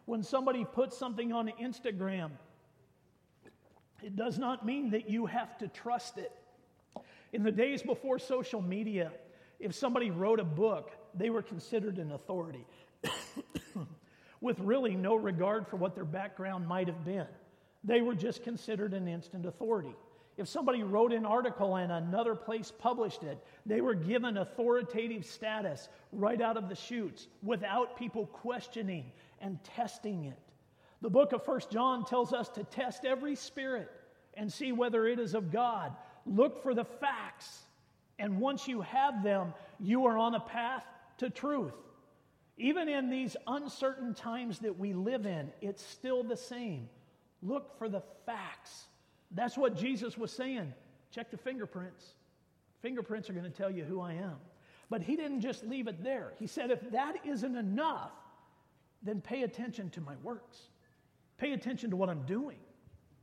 When 0.05 0.23
somebody 0.23 0.65
puts 0.65 0.97
something 0.97 1.33
on 1.33 1.51
Instagram, 1.61 2.31
it 4.01 4.15
does 4.15 4.37
not 4.37 4.65
mean 4.65 4.91
that 4.91 5.09
you 5.09 5.25
have 5.25 5.57
to 5.59 5.67
trust 5.67 6.17
it. 6.17 6.31
In 7.33 7.43
the 7.43 7.51
days 7.51 7.81
before 7.81 8.19
social 8.19 8.61
media, 8.61 9.11
if 9.59 9.73
somebody 9.73 10.11
wrote 10.11 10.39
a 10.39 10.45
book, 10.45 10.91
they 11.15 11.29
were 11.29 11.41
considered 11.41 11.97
an 11.97 12.11
authority 12.11 12.65
with 14.43 14.59
really 14.59 14.93
no 14.93 15.15
regard 15.15 15.65
for 15.65 15.77
what 15.77 15.95
their 15.95 16.03
background 16.03 16.67
might 16.67 16.87
have 16.87 17.05
been. 17.05 17.25
They 17.85 18.01
were 18.01 18.13
just 18.13 18.43
considered 18.43 18.93
an 18.93 19.07
instant 19.07 19.45
authority. 19.45 19.95
If 20.35 20.49
somebody 20.49 20.83
wrote 20.83 21.13
an 21.13 21.25
article 21.25 21.77
and 21.77 21.89
another 21.89 22.35
place 22.35 22.69
published 22.69 23.23
it, 23.23 23.41
they 23.65 23.79
were 23.79 23.93
given 23.93 24.37
authoritative 24.37 25.25
status 25.25 25.87
right 26.11 26.41
out 26.41 26.57
of 26.57 26.67
the 26.67 26.75
chutes 26.75 27.29
without 27.41 27.97
people 27.97 28.25
questioning 28.25 29.05
and 29.39 29.63
testing 29.63 30.25
it. 30.25 30.39
The 31.01 31.09
book 31.09 31.31
of 31.31 31.45
First 31.45 31.71
John 31.71 32.03
tells 32.03 32.33
us 32.33 32.49
to 32.49 32.65
test 32.65 33.05
every 33.05 33.35
spirit 33.35 33.89
and 34.33 34.51
see 34.51 34.73
whether 34.73 35.07
it 35.07 35.19
is 35.19 35.35
of 35.35 35.53
God. 35.53 35.95
Look 36.25 36.61
for 36.61 36.73
the 36.73 36.85
facts. 36.85 37.59
And 38.19 38.41
once 38.41 38.67
you 38.67 38.81
have 38.81 39.23
them, 39.23 39.53
you 39.79 40.05
are 40.05 40.17
on 40.17 40.35
a 40.35 40.41
path 40.41 40.85
to 41.19 41.29
truth. 41.29 41.73
Even 42.57 42.87
in 42.87 43.09
these 43.09 43.35
uncertain 43.47 44.13
times 44.13 44.59
that 44.59 44.77
we 44.77 44.93
live 44.93 45.25
in, 45.25 45.51
it's 45.61 45.83
still 45.83 46.23
the 46.23 46.37
same. 46.37 46.87
Look 47.41 47.77
for 47.77 47.89
the 47.89 48.03
facts. 48.25 48.85
That's 49.31 49.57
what 49.57 49.75
Jesus 49.75 50.17
was 50.17 50.31
saying. 50.31 50.73
Check 51.11 51.31
the 51.31 51.37
fingerprints. 51.37 52.13
Fingerprints 52.81 53.29
are 53.29 53.33
going 53.33 53.43
to 53.43 53.49
tell 53.49 53.71
you 53.71 53.83
who 53.83 54.01
I 54.01 54.13
am. 54.13 54.35
But 54.89 55.01
he 55.01 55.15
didn't 55.15 55.41
just 55.41 55.63
leave 55.63 55.87
it 55.87 56.03
there. 56.03 56.33
He 56.37 56.45
said, 56.45 56.69
if 56.69 56.91
that 56.91 57.15
isn't 57.25 57.55
enough, 57.55 58.11
then 59.01 59.19
pay 59.21 59.43
attention 59.43 59.89
to 59.91 60.01
my 60.01 60.13
works. 60.21 60.67
Pay 61.37 61.53
attention 61.53 61.89
to 61.89 61.95
what 61.95 62.09
I'm 62.09 62.23
doing, 62.23 62.57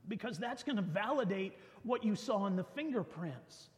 because 0.09 0.37
that's 0.37 0.65
going 0.65 0.77
to 0.77 0.83
validate 0.83 1.55
what 1.85 2.05
you 2.05 2.17
saw 2.17 2.47
in 2.47 2.57
the 2.57 2.65
fingerprints. 2.65 3.69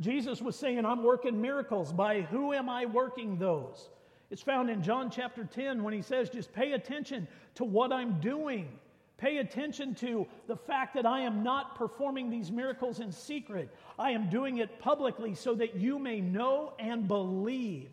Jesus 0.00 0.40
was 0.40 0.56
saying, 0.56 0.84
I'm 0.86 1.04
working 1.04 1.40
miracles. 1.40 1.92
By 1.92 2.22
who 2.22 2.54
am 2.54 2.70
I 2.70 2.86
working 2.86 3.38
those? 3.38 3.90
It's 4.32 4.40
found 4.40 4.70
in 4.70 4.82
John 4.82 5.10
chapter 5.10 5.44
10 5.44 5.82
when 5.82 5.92
he 5.92 6.00
says, 6.00 6.30
just 6.30 6.54
pay 6.54 6.72
attention 6.72 7.28
to 7.56 7.64
what 7.64 7.92
I'm 7.92 8.18
doing. 8.18 8.66
Pay 9.18 9.36
attention 9.36 9.94
to 9.96 10.26
the 10.46 10.56
fact 10.56 10.94
that 10.94 11.04
I 11.04 11.20
am 11.20 11.42
not 11.42 11.76
performing 11.76 12.30
these 12.30 12.50
miracles 12.50 12.98
in 12.98 13.12
secret. 13.12 13.68
I 13.98 14.12
am 14.12 14.30
doing 14.30 14.56
it 14.56 14.80
publicly 14.80 15.34
so 15.34 15.54
that 15.56 15.74
you 15.74 15.98
may 15.98 16.22
know 16.22 16.72
and 16.78 17.06
believe. 17.06 17.90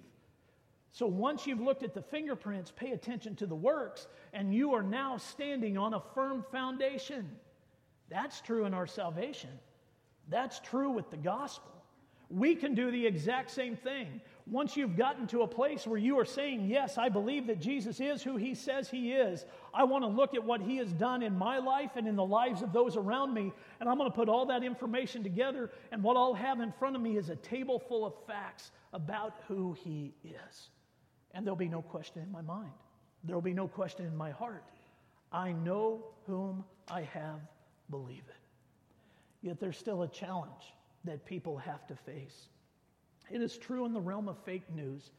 So 0.94 1.08
once 1.08 1.46
you've 1.46 1.60
looked 1.60 1.84
at 1.84 1.94
the 1.94 2.02
fingerprints, 2.02 2.72
pay 2.74 2.92
attention 2.92 3.36
to 3.36 3.46
the 3.46 3.54
works, 3.54 4.08
and 4.32 4.56
you 4.56 4.74
are 4.74 4.82
now 4.82 5.18
standing 5.18 5.78
on 5.78 5.94
a 5.94 6.02
firm 6.16 6.46
foundation. 6.54 7.30
That's 8.08 8.40
true 8.40 8.64
in 8.64 8.74
our 8.74 8.88
salvation. 8.88 9.52
That's 10.30 10.62
true 10.62 10.92
with 10.92 11.12
the 11.12 11.18
gospel. 11.18 11.74
We 12.30 12.56
can 12.56 12.76
do 12.76 12.92
the 12.92 13.06
exact 13.08 13.52
same 13.52 13.76
thing. 13.76 14.22
Once 14.50 14.76
you've 14.76 14.98
gotten 14.98 15.28
to 15.28 15.44
a 15.44 15.48
place 15.48 15.86
where 15.86 16.00
you 16.00 16.18
are 16.18 16.26
saying, 16.26 16.66
Yes, 16.66 16.98
I 16.98 17.10
believe 17.10 17.48
that 17.48 17.60
Jesus 17.60 18.00
is 18.00 18.24
who 18.24 18.36
he 18.36 18.56
says 18.56 18.90
he 18.90 19.12
is, 19.12 19.46
I 19.74 19.84
want 19.84 20.04
to 20.04 20.08
look 20.08 20.34
at 20.34 20.44
what 20.44 20.60
he 20.60 20.78
has 20.78 20.92
done 20.92 21.22
in 21.22 21.38
my 21.38 21.60
life 21.60 21.92
and 21.96 22.08
in 22.08 22.16
the 22.16 22.26
lives 22.26 22.64
of 22.64 22.74
those 22.74 22.98
around 22.98 23.34
me, 23.34 23.54
and 23.80 23.88
I'm 23.88 23.98
going 23.98 24.10
to 24.10 24.16
put 24.16 24.28
all 24.28 24.48
that 24.48 24.64
information 24.64 25.22
together, 25.22 25.70
and 25.92 26.02
what 26.02 26.18
I'll 26.18 26.34
have 26.34 26.62
in 26.62 26.72
front 26.72 26.96
of 26.96 27.02
me 27.02 27.16
is 27.16 27.30
a 27.30 27.36
table 27.36 27.78
full 27.78 28.06
of 28.06 28.14
facts 28.26 28.72
about 28.92 29.36
who 29.48 29.74
he 29.84 30.14
is. 30.24 30.70
And 31.34 31.46
there'll 31.46 31.56
be 31.56 31.68
no 31.68 31.84
question 31.84 32.24
in 32.24 32.32
my 32.32 32.42
mind, 32.42 32.72
there'll 33.24 33.42
be 33.42 33.54
no 33.54 33.68
question 33.68 34.06
in 34.06 34.18
my 34.18 34.32
heart. 34.32 34.64
I 35.32 35.52
know 35.52 36.06
whom 36.26 36.64
I 36.90 37.02
have 37.02 37.40
believed. 37.92 38.32
Yet 39.44 39.60
there's 39.60 39.78
still 39.78 40.02
a 40.02 40.08
challenge 40.08 40.74
that 41.06 41.24
people 41.26 41.56
have 41.58 41.86
to 41.88 41.96
face. 41.96 42.50
It 43.32 43.42
is 43.42 43.58
true 43.58 43.86
in 43.86 43.94
the 43.94 44.02
realm 44.02 44.28
of 44.28 44.38
fake 44.44 44.64
news. 44.74 45.12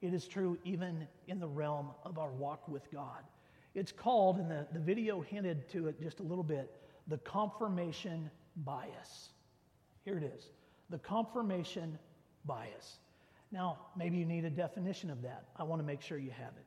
It 0.00 0.14
is 0.14 0.26
true 0.26 0.58
even 0.64 1.06
in 1.26 1.40
the 1.40 1.48
realm 1.48 1.90
of 2.04 2.18
our 2.18 2.30
walk 2.30 2.68
with 2.68 2.90
God. 2.92 3.22
It's 3.74 3.92
called, 3.92 4.38
and 4.38 4.50
the, 4.50 4.66
the 4.72 4.78
video 4.78 5.20
hinted 5.20 5.68
to 5.70 5.88
it 5.88 6.00
just 6.00 6.20
a 6.20 6.22
little 6.22 6.44
bit, 6.44 6.74
the 7.06 7.18
confirmation 7.18 8.30
bias. 8.56 9.30
Here 10.04 10.16
it 10.18 10.24
is 10.24 10.50
the 10.90 10.98
confirmation 10.98 11.98
bias. 12.46 12.98
Now, 13.50 13.78
maybe 13.96 14.16
you 14.16 14.24
need 14.24 14.44
a 14.44 14.50
definition 14.50 15.10
of 15.10 15.22
that. 15.22 15.44
I 15.56 15.64
want 15.64 15.80
to 15.80 15.86
make 15.86 16.02
sure 16.02 16.18
you 16.18 16.30
have 16.30 16.52
it. 16.56 16.64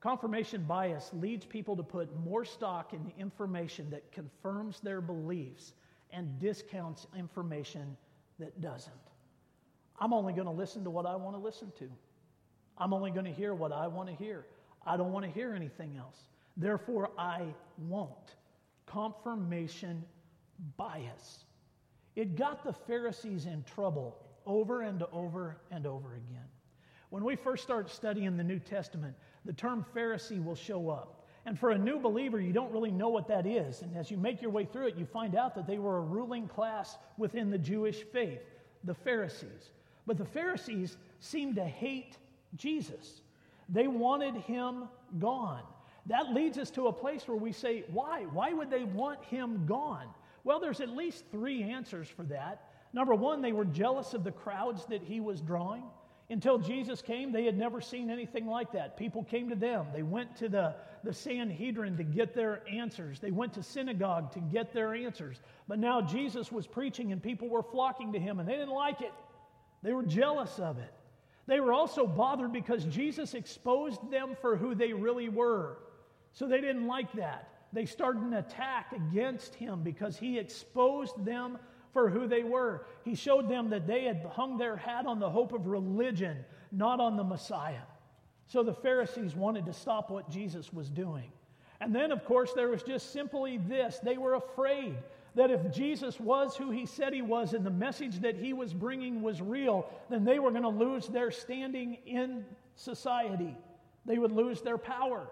Confirmation 0.00 0.64
bias 0.64 1.10
leads 1.12 1.44
people 1.44 1.76
to 1.76 1.82
put 1.82 2.08
more 2.24 2.44
stock 2.44 2.94
in 2.94 3.12
information 3.18 3.90
that 3.90 4.10
confirms 4.12 4.80
their 4.80 5.00
beliefs 5.00 5.72
and 6.10 6.38
discounts 6.40 7.06
information 7.16 7.96
that 8.38 8.60
doesn't. 8.60 9.09
I'm 10.00 10.12
only 10.12 10.32
going 10.32 10.46
to 10.46 10.52
listen 10.52 10.82
to 10.84 10.90
what 10.90 11.06
I 11.06 11.14
want 11.16 11.36
to 11.36 11.42
listen 11.42 11.72
to. 11.78 11.90
I'm 12.78 12.94
only 12.94 13.10
going 13.10 13.26
to 13.26 13.32
hear 13.32 13.54
what 13.54 13.72
I 13.72 13.86
want 13.86 14.08
to 14.08 14.14
hear. 14.14 14.46
I 14.86 14.96
don't 14.96 15.12
want 15.12 15.26
to 15.26 15.30
hear 15.30 15.54
anything 15.54 15.96
else. 15.98 16.16
Therefore, 16.56 17.10
I 17.18 17.42
won't. 17.76 18.36
Confirmation 18.86 20.04
bias. 20.76 21.44
It 22.16 22.36
got 22.36 22.64
the 22.64 22.72
Pharisees 22.72 23.46
in 23.46 23.62
trouble 23.64 24.16
over 24.46 24.82
and 24.82 25.04
over 25.12 25.58
and 25.70 25.86
over 25.86 26.14
again. 26.14 26.48
When 27.10 27.24
we 27.24 27.36
first 27.36 27.62
start 27.62 27.90
studying 27.90 28.36
the 28.36 28.44
New 28.44 28.58
Testament, 28.58 29.14
the 29.44 29.52
term 29.52 29.84
Pharisee 29.94 30.42
will 30.42 30.54
show 30.54 30.88
up. 30.88 31.26
And 31.46 31.58
for 31.58 31.70
a 31.70 31.78
new 31.78 31.98
believer, 31.98 32.40
you 32.40 32.52
don't 32.52 32.72
really 32.72 32.90
know 32.90 33.08
what 33.08 33.28
that 33.28 33.46
is. 33.46 33.82
And 33.82 33.96
as 33.96 34.10
you 34.10 34.16
make 34.16 34.42
your 34.42 34.50
way 34.50 34.64
through 34.64 34.88
it, 34.88 34.96
you 34.96 35.06
find 35.06 35.34
out 35.34 35.54
that 35.54 35.66
they 35.66 35.78
were 35.78 35.98
a 35.98 36.02
ruling 36.02 36.46
class 36.48 36.98
within 37.18 37.50
the 37.50 37.58
Jewish 37.58 38.02
faith, 38.12 38.42
the 38.84 38.94
Pharisees. 38.94 39.70
But 40.10 40.18
the 40.18 40.24
Pharisees 40.24 40.96
seemed 41.20 41.54
to 41.54 41.64
hate 41.64 42.18
Jesus, 42.56 43.20
they 43.68 43.86
wanted 43.86 44.34
him 44.34 44.88
gone. 45.20 45.62
That 46.06 46.34
leads 46.34 46.58
us 46.58 46.68
to 46.72 46.88
a 46.88 46.92
place 46.92 47.28
where 47.28 47.36
we 47.36 47.52
say, 47.52 47.84
why? 47.92 48.22
Why 48.32 48.52
would 48.52 48.72
they 48.72 48.82
want 48.82 49.22
him 49.22 49.66
gone? 49.66 50.08
Well, 50.42 50.58
there's 50.58 50.80
at 50.80 50.88
least 50.88 51.26
three 51.30 51.62
answers 51.62 52.08
for 52.08 52.24
that. 52.24 52.72
Number 52.92 53.14
one, 53.14 53.40
they 53.40 53.52
were 53.52 53.64
jealous 53.64 54.12
of 54.12 54.24
the 54.24 54.32
crowds 54.32 54.84
that 54.86 55.00
he 55.00 55.20
was 55.20 55.40
drawing. 55.40 55.84
Until 56.28 56.58
Jesus 56.58 57.00
came, 57.00 57.30
they 57.30 57.44
had 57.44 57.56
never 57.56 57.80
seen 57.80 58.10
anything 58.10 58.48
like 58.48 58.72
that. 58.72 58.96
People 58.96 59.22
came 59.22 59.48
to 59.48 59.54
them. 59.54 59.86
They 59.94 60.02
went 60.02 60.34
to 60.38 60.48
the, 60.48 60.74
the 61.04 61.14
Sanhedrin 61.14 61.96
to 61.98 62.02
get 62.02 62.34
their 62.34 62.64
answers. 62.68 63.20
They 63.20 63.30
went 63.30 63.52
to 63.52 63.62
synagogue 63.62 64.32
to 64.32 64.40
get 64.40 64.72
their 64.72 64.92
answers. 64.92 65.40
But 65.68 65.78
now 65.78 66.00
Jesus 66.00 66.50
was 66.50 66.66
preaching 66.66 67.12
and 67.12 67.22
people 67.22 67.48
were 67.48 67.62
flocking 67.62 68.12
to 68.12 68.18
him 68.18 68.40
and 68.40 68.48
they 68.48 68.54
didn't 68.54 68.70
like 68.70 69.02
it. 69.02 69.12
They 69.82 69.92
were 69.92 70.02
jealous 70.02 70.58
of 70.58 70.78
it. 70.78 70.92
They 71.46 71.60
were 71.60 71.72
also 71.72 72.06
bothered 72.06 72.52
because 72.52 72.84
Jesus 72.84 73.34
exposed 73.34 74.10
them 74.10 74.36
for 74.40 74.56
who 74.56 74.74
they 74.74 74.92
really 74.92 75.28
were. 75.28 75.78
So 76.32 76.46
they 76.46 76.60
didn't 76.60 76.86
like 76.86 77.12
that. 77.14 77.48
They 77.72 77.86
started 77.86 78.22
an 78.22 78.34
attack 78.34 78.92
against 78.92 79.54
him 79.54 79.82
because 79.82 80.16
he 80.16 80.38
exposed 80.38 81.24
them 81.24 81.58
for 81.92 82.08
who 82.08 82.26
they 82.26 82.42
were. 82.42 82.86
He 83.04 83.14
showed 83.14 83.48
them 83.48 83.70
that 83.70 83.86
they 83.86 84.04
had 84.04 84.24
hung 84.32 84.58
their 84.58 84.76
hat 84.76 85.06
on 85.06 85.18
the 85.18 85.30
hope 85.30 85.52
of 85.52 85.66
religion, 85.66 86.44
not 86.72 87.00
on 87.00 87.16
the 87.16 87.24
Messiah. 87.24 87.82
So 88.46 88.62
the 88.62 88.74
Pharisees 88.74 89.34
wanted 89.34 89.66
to 89.66 89.72
stop 89.72 90.10
what 90.10 90.30
Jesus 90.30 90.72
was 90.72 90.88
doing. 90.88 91.30
And 91.80 91.94
then, 91.94 92.12
of 92.12 92.24
course, 92.24 92.52
there 92.52 92.68
was 92.68 92.82
just 92.82 93.12
simply 93.12 93.58
this 93.58 93.98
they 94.02 94.18
were 94.18 94.34
afraid 94.34 94.96
that 95.34 95.50
if 95.50 95.72
Jesus 95.72 96.18
was 96.18 96.56
who 96.56 96.70
he 96.70 96.86
said 96.86 97.12
he 97.12 97.22
was 97.22 97.52
and 97.54 97.64
the 97.64 97.70
message 97.70 98.20
that 98.20 98.36
he 98.36 98.52
was 98.52 98.74
bringing 98.74 99.22
was 99.22 99.40
real, 99.40 99.88
then 100.08 100.24
they 100.24 100.38
were 100.38 100.50
going 100.50 100.62
to 100.62 100.68
lose 100.68 101.06
their 101.06 101.30
standing 101.30 101.98
in 102.06 102.44
society. 102.74 103.56
They 104.04 104.18
would 104.18 104.32
lose 104.32 104.60
their 104.62 104.78
power. 104.78 105.28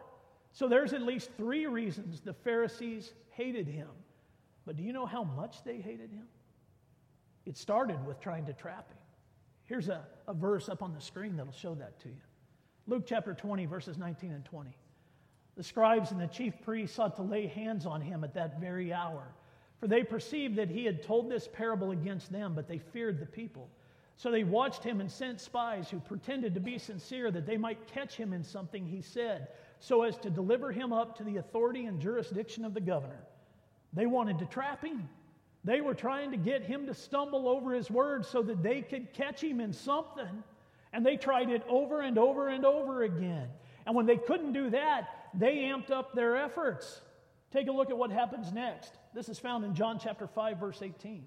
So 0.53 0.69
there's 0.69 0.93
at 0.93 1.03
least 1.03 1.31
three 1.37 1.67
reasons 1.67 2.21
the 2.21 2.33
Pharisees 2.33 3.13
hated 3.31 3.67
him. 3.67 3.89
But 4.67 4.77
do 4.77 4.83
you 4.83 4.93
know 4.93 5.07
how 5.07 5.25
much 5.25 5.65
they 5.65 5.77
hated 5.77 6.13
him? 6.13 6.29
It 7.47 7.57
started 7.57 8.05
with 8.07 8.21
trying 8.21 8.47
to 8.47 8.53
trap 8.53 8.91
him. 8.91 8.99
Here's 9.65 9.89
a, 9.89 10.05
a 10.27 10.35
verse 10.35 10.69
up 10.69 10.83
on 10.83 10.95
the 10.95 11.01
screen 11.01 11.37
that'll 11.37 11.53
show 11.53 11.75
that 11.75 11.99
to 12.01 12.09
you 12.09 12.21
Luke 12.87 13.05
chapter 13.07 13.35
20, 13.35 13.67
verses 13.67 13.99
19 13.99 14.33
and 14.33 14.45
20. 14.45 14.71
The 15.57 15.63
scribes 15.63 16.11
and 16.11 16.21
the 16.21 16.27
chief 16.27 16.55
priests 16.63 16.97
sought 16.97 17.17
to 17.17 17.23
lay 17.23 17.47
hands 17.47 17.85
on 17.85 18.01
him 18.01 18.25
at 18.25 18.35
that 18.35 18.61
very 18.61 18.93
hour 18.93 19.29
for 19.81 19.87
they 19.87 20.03
perceived 20.03 20.57
that 20.57 20.71
he 20.71 20.85
had 20.85 21.03
told 21.03 21.31
this 21.31 21.49
parable 21.53 21.93
against 21.93 22.33
them, 22.33 22.55
but 22.55 22.69
they 22.69 22.79
feared 22.79 23.21
the 23.21 23.27
people. 23.27 23.69
So 24.17 24.33
they 24.33 24.43
watched 24.43 24.83
him 24.83 25.01
and 25.01 25.11
sent 25.11 25.41
spies 25.41 25.89
who 25.89 26.01
pretended 26.01 26.55
to 26.55 26.61
be 26.61 26.79
sincere 26.79 27.31
that 27.31 27.47
they 27.47 27.57
might 27.57 27.87
catch 27.87 28.17
him 28.17 28.33
in 28.33 28.43
something 28.43 28.85
he 28.85 29.01
said, 29.01 29.49
so 29.79 30.03
as 30.03 30.19
to 30.19 30.31
deliver 30.31 30.73
him 30.73 30.93
up 30.93 31.17
to 31.19 31.25
the 31.25 31.37
authority 31.37 31.85
and 31.85 32.01
jurisdiction 32.01 32.65
of 32.65 32.75
the 32.75 32.81
governor. 32.81 33.21
They 33.93 34.07
wanted 34.07 34.41
to 34.41 34.47
trap 34.47 34.85
him. 34.85 35.09
They 35.65 35.81
were 35.81 35.95
trying 35.95 36.33
to 36.33 36.37
get 36.37 36.63
him 36.63 36.87
to 36.87 36.95
stumble 36.95 37.49
over 37.49 37.73
his 37.73 37.91
words 37.91 38.27
so 38.27 38.43
that 38.43 38.63
they 38.63 38.83
could 38.83 39.13
catch 39.13 39.41
him 39.41 39.61
in 39.61 39.73
something. 39.73 40.43
And 40.93 41.07
they 41.07 41.17
tried 41.17 41.51
it 41.51 41.63
over 41.69 42.01
and 42.01 42.19
over 42.19 42.49
and 42.49 42.65
over 42.65 43.05
again. 43.05 43.49
And 43.87 43.95
when 43.95 44.07
they 44.07 44.17
couldn't 44.17 44.53
do 44.53 44.71
that, 44.71 45.29
they 45.35 45.57
amped 45.57 45.91
up 45.91 46.15
their 46.15 46.37
efforts. 46.37 47.01
Take 47.51 47.69
a 47.69 47.73
look 47.73 47.91
at 47.91 47.97
what 47.97 48.11
happens 48.11 48.53
next. 48.53 48.93
This 49.15 49.29
is 49.29 49.39
found 49.39 49.65
in 49.65 49.75
John 49.75 49.99
chapter 49.99 50.27
5, 50.27 50.59
verse 50.59 50.83
18. 50.83 51.25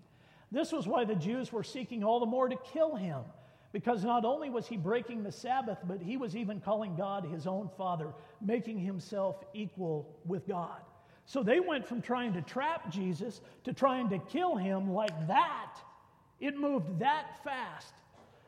This 0.52 0.72
was 0.72 0.88
why 0.88 1.06
the 1.06 1.16
Jews 1.16 1.52
were 1.52 1.64
seeking 1.64 2.04
all 2.04 2.20
the 2.20 2.26
more 2.26 2.48
to 2.48 2.58
kill 2.74 2.96
him, 2.96 3.22
because 3.72 4.04
not 4.04 4.26
only 4.26 4.50
was 4.50 4.68
he 4.68 4.78
breaking 4.78 5.24
the 5.24 5.32
Sabbath, 5.32 5.80
but 5.88 6.02
he 6.02 6.18
was 6.18 6.36
even 6.36 6.60
calling 6.60 6.96
God 6.96 7.26
his 7.26 7.48
own 7.48 7.70
Father, 7.78 8.14
making 8.42 8.78
himself 8.78 9.44
equal 9.54 10.20
with 10.26 10.48
God. 10.48 10.82
So 11.26 11.42
they 11.42 11.60
went 11.60 11.88
from 11.88 12.02
trying 12.02 12.34
to 12.34 12.42
trap 12.42 12.92
Jesus 12.92 13.42
to 13.64 13.74
trying 13.74 14.10
to 14.10 14.20
kill 14.20 14.58
him 14.58 14.92
like 14.92 15.28
that. 15.28 15.74
It 16.40 16.58
moved 16.58 17.00
that 17.00 17.44
fast. 17.44 17.94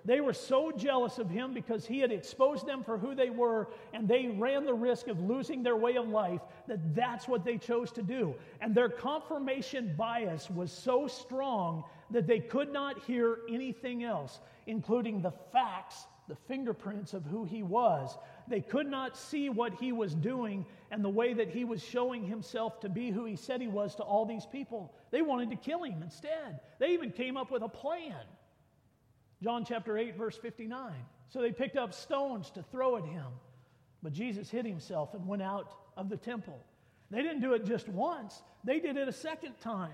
They 0.06 0.20
were 0.20 0.34
so 0.34 0.72
jealous 0.72 1.18
of 1.18 1.30
him 1.30 1.54
because 1.54 1.86
he 1.86 2.00
had 2.00 2.12
exposed 2.12 2.66
them 2.66 2.84
for 2.84 2.98
who 2.98 3.16
they 3.16 3.30
were, 3.30 3.70
and 3.94 4.08
they 4.08 4.28
ran 4.28 4.66
the 4.66 4.74
risk 4.74 5.08
of 5.08 5.22
losing 5.22 5.64
their 5.64 5.78
way 5.78 5.96
of 5.96 6.10
life 6.10 6.42
that 6.68 6.94
that's 6.94 7.28
what 7.28 7.46
they 7.46 7.58
chose 7.58 7.92
to 7.94 8.02
do. 8.02 8.36
And 8.60 8.76
their 8.76 8.90
confirmation 8.90 9.96
bias 9.98 10.50
was 10.50 10.72
so 10.72 11.08
strong 11.08 11.86
that 12.12 12.28
they 12.28 12.40
could 12.40 12.72
not 12.72 13.00
hear 13.04 13.40
anything 13.50 14.04
else, 14.04 14.42
including 14.68 15.22
the 15.22 15.32
facts, 15.52 16.06
the 16.28 16.36
fingerprints 16.48 17.14
of 17.14 17.26
who 17.26 17.46
he 17.46 17.64
was. 17.64 18.18
They 18.48 18.62
could 18.62 18.88
not 18.88 19.18
see 19.18 19.50
what 19.50 19.74
he 19.74 19.92
was 19.92 20.14
doing 20.16 20.66
and 20.92 21.04
the 21.04 21.10
way 21.10 21.34
that 21.34 21.50
he 21.50 21.64
was 21.64 21.84
showing 21.84 22.26
himself 22.26 22.80
to 22.82 22.90
be 22.90 23.10
who 23.10 23.26
he 23.26 23.36
said 23.36 23.62
he 23.62 23.68
was 23.68 23.96
to 23.96 24.04
all 24.04 24.26
these 24.26 24.46
people. 24.46 24.94
They 25.12 25.22
wanted 25.22 25.50
to 25.52 25.56
kill 25.56 25.84
him 25.84 26.04
instead. 26.04 26.60
They 26.80 26.90
even 26.90 27.12
came 27.12 27.38
up 27.38 27.52
with 27.52 27.62
a 27.62 27.70
plan. 27.70 28.24
John 29.44 29.66
chapter 29.66 29.98
8, 29.98 30.16
verse 30.16 30.38
59. 30.38 30.94
So 31.28 31.42
they 31.42 31.52
picked 31.52 31.76
up 31.76 31.94
stones 31.94 32.50
to 32.52 32.64
throw 32.64 32.96
at 32.96 33.04
him. 33.04 33.26
But 34.02 34.14
Jesus 34.14 34.50
hid 34.50 34.66
himself 34.66 35.14
and 35.14 35.28
went 35.28 35.42
out 35.42 35.76
of 35.98 36.10
the 36.10 36.16
temple. 36.16 36.60
They 37.12 37.22
didn't 37.22 37.42
do 37.42 37.54
it 37.54 37.66
just 37.66 37.90
once, 37.90 38.42
they 38.64 38.80
did 38.80 38.96
it 38.96 39.08
a 39.08 39.14
second 39.14 39.60
time. 39.60 39.92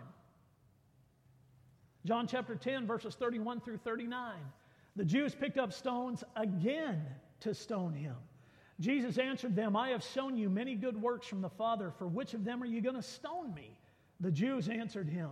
John 2.05 2.27
chapter 2.27 2.55
10, 2.55 2.87
verses 2.87 3.15
31 3.15 3.61
through 3.61 3.77
39. 3.77 4.35
The 4.95 5.03
Jews 5.03 5.35
picked 5.35 5.57
up 5.57 5.73
stones 5.73 6.23
again 6.35 7.01
to 7.41 7.53
stone 7.53 7.93
him. 7.93 8.15
Jesus 8.79 9.17
answered 9.17 9.55
them, 9.55 9.75
I 9.75 9.89
have 9.89 10.03
shown 10.03 10.37
you 10.37 10.49
many 10.49 10.75
good 10.75 10.99
works 11.01 11.27
from 11.27 11.41
the 11.41 11.49
Father. 11.49 11.91
For 11.97 12.07
which 12.07 12.33
of 12.33 12.45
them 12.45 12.63
are 12.63 12.67
you 12.67 12.81
going 12.81 12.95
to 12.95 13.01
stone 13.01 13.53
me? 13.53 13.77
The 14.21 14.31
Jews 14.31 14.69
answered 14.69 15.09
him, 15.09 15.31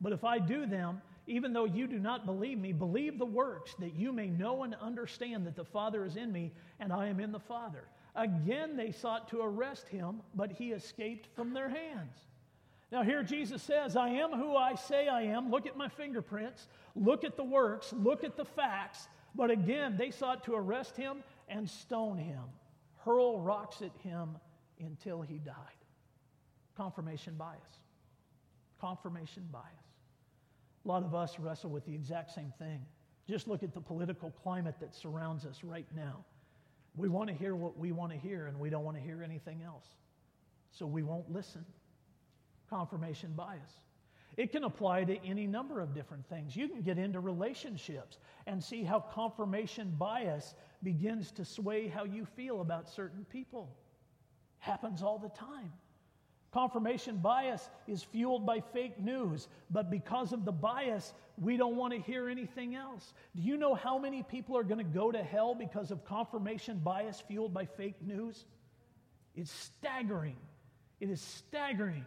But 0.00 0.12
if 0.12 0.24
I 0.24 0.38
do 0.38 0.66
them, 0.66 1.02
even 1.26 1.52
though 1.52 1.64
you 1.64 1.86
do 1.86 1.98
not 1.98 2.26
believe 2.26 2.58
me, 2.58 2.72
believe 2.72 3.18
the 3.18 3.26
works, 3.26 3.74
that 3.78 3.94
you 3.94 4.12
may 4.12 4.28
know 4.28 4.64
and 4.64 4.74
understand 4.80 5.46
that 5.46 5.56
the 5.56 5.64
Father 5.64 6.04
is 6.04 6.16
in 6.16 6.32
me 6.32 6.52
and 6.80 6.92
I 6.92 7.06
am 7.08 7.20
in 7.20 7.32
the 7.32 7.38
Father. 7.38 7.84
Again, 8.16 8.76
they 8.76 8.90
sought 8.90 9.28
to 9.28 9.40
arrest 9.40 9.88
him, 9.88 10.22
but 10.34 10.50
he 10.50 10.72
escaped 10.72 11.28
from 11.36 11.52
their 11.52 11.68
hands. 11.68 12.16
Now, 12.90 13.04
here 13.04 13.22
Jesus 13.22 13.62
says, 13.62 13.94
I 13.94 14.08
am 14.08 14.32
who 14.32 14.56
I 14.56 14.74
say 14.74 15.06
I 15.06 15.22
am. 15.22 15.50
Look 15.50 15.66
at 15.66 15.76
my 15.76 15.88
fingerprints, 15.88 16.66
look 16.96 17.22
at 17.22 17.36
the 17.36 17.44
works, 17.44 17.92
look 17.92 18.24
at 18.24 18.36
the 18.36 18.44
facts. 18.44 19.08
But 19.34 19.52
again, 19.52 19.96
they 19.96 20.10
sought 20.10 20.42
to 20.44 20.54
arrest 20.54 20.96
him 20.96 21.22
and 21.48 21.70
stone 21.70 22.18
him, 22.18 22.42
hurl 23.04 23.40
rocks 23.40 23.80
at 23.82 23.92
him 24.02 24.36
until 24.80 25.22
he 25.22 25.38
died. 25.38 25.54
Confirmation 26.76 27.34
bias. 27.38 27.60
Confirmation 28.80 29.48
bias. 29.52 29.64
A 30.84 30.88
lot 30.88 31.02
of 31.02 31.14
us 31.14 31.38
wrestle 31.38 31.70
with 31.70 31.84
the 31.84 31.94
exact 31.94 32.32
same 32.32 32.52
thing. 32.58 32.80
Just 33.28 33.46
look 33.46 33.62
at 33.62 33.74
the 33.74 33.80
political 33.80 34.30
climate 34.30 34.76
that 34.80 34.94
surrounds 34.94 35.44
us 35.44 35.62
right 35.62 35.86
now. 35.94 36.24
We 36.96 37.08
want 37.08 37.28
to 37.28 37.34
hear 37.34 37.54
what 37.54 37.78
we 37.78 37.92
want 37.92 38.12
to 38.12 38.18
hear, 38.18 38.46
and 38.46 38.58
we 38.58 38.70
don't 38.70 38.84
want 38.84 38.96
to 38.96 39.02
hear 39.02 39.22
anything 39.22 39.62
else. 39.62 39.86
So 40.72 40.86
we 40.86 41.02
won't 41.02 41.30
listen. 41.30 41.64
Confirmation 42.68 43.32
bias. 43.36 43.72
It 44.36 44.52
can 44.52 44.64
apply 44.64 45.04
to 45.04 45.26
any 45.26 45.46
number 45.46 45.80
of 45.80 45.94
different 45.94 46.26
things. 46.28 46.56
You 46.56 46.68
can 46.68 46.82
get 46.82 46.98
into 46.98 47.20
relationships 47.20 48.18
and 48.46 48.62
see 48.62 48.82
how 48.82 49.00
confirmation 49.00 49.94
bias 49.98 50.54
begins 50.82 51.30
to 51.32 51.44
sway 51.44 51.88
how 51.88 52.04
you 52.04 52.24
feel 52.24 52.60
about 52.60 52.88
certain 52.88 53.24
people. 53.26 53.76
Happens 54.58 55.02
all 55.02 55.18
the 55.18 55.28
time. 55.30 55.72
Confirmation 56.52 57.18
bias 57.18 57.70
is 57.86 58.02
fueled 58.02 58.44
by 58.44 58.60
fake 58.72 58.98
news, 59.00 59.46
but 59.70 59.88
because 59.88 60.32
of 60.32 60.44
the 60.44 60.52
bias, 60.52 61.12
we 61.38 61.56
don't 61.56 61.76
want 61.76 61.94
to 61.94 62.00
hear 62.00 62.28
anything 62.28 62.74
else. 62.74 63.14
Do 63.36 63.42
you 63.42 63.56
know 63.56 63.74
how 63.74 63.98
many 63.98 64.24
people 64.24 64.56
are 64.56 64.64
going 64.64 64.78
to 64.78 64.84
go 64.84 65.12
to 65.12 65.22
hell 65.22 65.54
because 65.54 65.92
of 65.92 66.04
confirmation 66.04 66.80
bias 66.80 67.20
fueled 67.20 67.54
by 67.54 67.66
fake 67.66 68.02
news? 68.02 68.46
It's 69.36 69.50
staggering. 69.52 70.36
It 70.98 71.08
is 71.08 71.20
staggering 71.20 72.04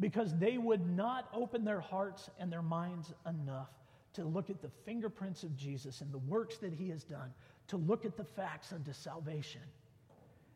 because 0.00 0.34
they 0.38 0.56
would 0.56 0.88
not 0.88 1.28
open 1.34 1.64
their 1.64 1.80
hearts 1.80 2.30
and 2.38 2.50
their 2.50 2.62
minds 2.62 3.12
enough 3.28 3.68
to 4.14 4.24
look 4.24 4.48
at 4.48 4.62
the 4.62 4.70
fingerprints 4.86 5.42
of 5.42 5.54
Jesus 5.56 6.00
and 6.00 6.10
the 6.10 6.18
works 6.18 6.56
that 6.58 6.72
he 6.72 6.88
has 6.88 7.04
done, 7.04 7.34
to 7.68 7.76
look 7.76 8.04
at 8.04 8.16
the 8.16 8.24
facts 8.24 8.72
unto 8.72 8.92
salvation. 8.92 9.60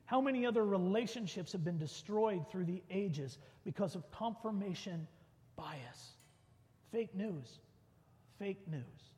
How 0.09 0.23
many 0.23 0.47
other 0.47 0.64
relationships 0.64 1.53
have 1.53 1.62
been 1.62 1.77
destroyed 1.77 2.51
through 2.51 2.64
the 2.64 2.83
ages 2.90 3.37
because 3.62 3.94
of 3.94 4.11
confirmation 4.11 5.07
bias? 5.55 6.14
Fake 6.90 7.14
news. 7.14 7.59
Fake 8.38 8.66
news. 8.66 9.12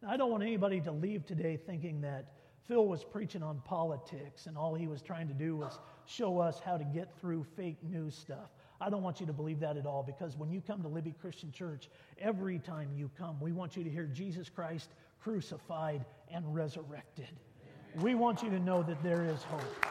Now, 0.00 0.10
I 0.10 0.16
don't 0.16 0.30
want 0.30 0.44
anybody 0.44 0.80
to 0.82 0.92
leave 0.92 1.26
today 1.26 1.56
thinking 1.56 2.00
that 2.02 2.34
Phil 2.68 2.86
was 2.86 3.02
preaching 3.02 3.42
on 3.42 3.60
politics 3.64 4.46
and 4.46 4.56
all 4.56 4.76
he 4.76 4.86
was 4.86 5.02
trying 5.02 5.26
to 5.26 5.34
do 5.34 5.56
was 5.56 5.80
show 6.04 6.38
us 6.38 6.60
how 6.64 6.76
to 6.76 6.84
get 6.84 7.12
through 7.20 7.44
fake 7.56 7.82
news 7.82 8.14
stuff. 8.14 8.54
I 8.80 8.90
don't 8.90 9.02
want 9.02 9.18
you 9.18 9.26
to 9.26 9.32
believe 9.32 9.58
that 9.58 9.76
at 9.76 9.86
all 9.86 10.04
because 10.04 10.36
when 10.36 10.52
you 10.52 10.60
come 10.60 10.82
to 10.82 10.88
Libby 10.88 11.16
Christian 11.20 11.50
Church, 11.50 11.90
every 12.20 12.60
time 12.60 12.90
you 12.94 13.10
come, 13.18 13.40
we 13.40 13.50
want 13.50 13.76
you 13.76 13.82
to 13.82 13.90
hear 13.90 14.06
Jesus 14.06 14.48
Christ 14.48 14.90
crucified 15.20 16.04
and 16.30 16.54
resurrected. 16.54 17.40
We 18.00 18.14
want 18.14 18.42
you 18.42 18.50
to 18.50 18.60
know 18.60 18.82
that 18.82 19.02
there 19.02 19.24
is 19.24 19.42
hope. 19.44 19.86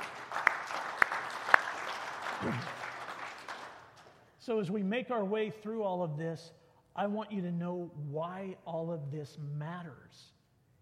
So, 4.37 4.59
as 4.59 4.69
we 4.69 4.83
make 4.83 5.09
our 5.09 5.25
way 5.25 5.49
through 5.49 5.81
all 5.81 6.03
of 6.03 6.15
this, 6.17 6.51
I 6.95 7.07
want 7.07 7.31
you 7.31 7.41
to 7.41 7.51
know 7.51 7.89
why 8.11 8.57
all 8.65 8.91
of 8.91 9.11
this 9.11 9.39
matters. 9.57 10.33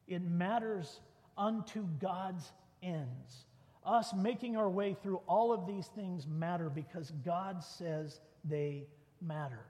It 0.05 0.21
matters 0.21 0.99
unto 1.37 1.85
God's 2.01 2.51
ends. 2.81 3.45
Us 3.85 4.13
making 4.13 4.57
our 4.57 4.69
way 4.69 4.97
through 5.01 5.21
all 5.25 5.53
of 5.53 5.65
these 5.65 5.87
things 5.87 6.27
matter 6.27 6.69
because 6.69 7.11
God 7.23 7.63
says 7.63 8.19
they 8.43 8.85
matter. 9.21 9.65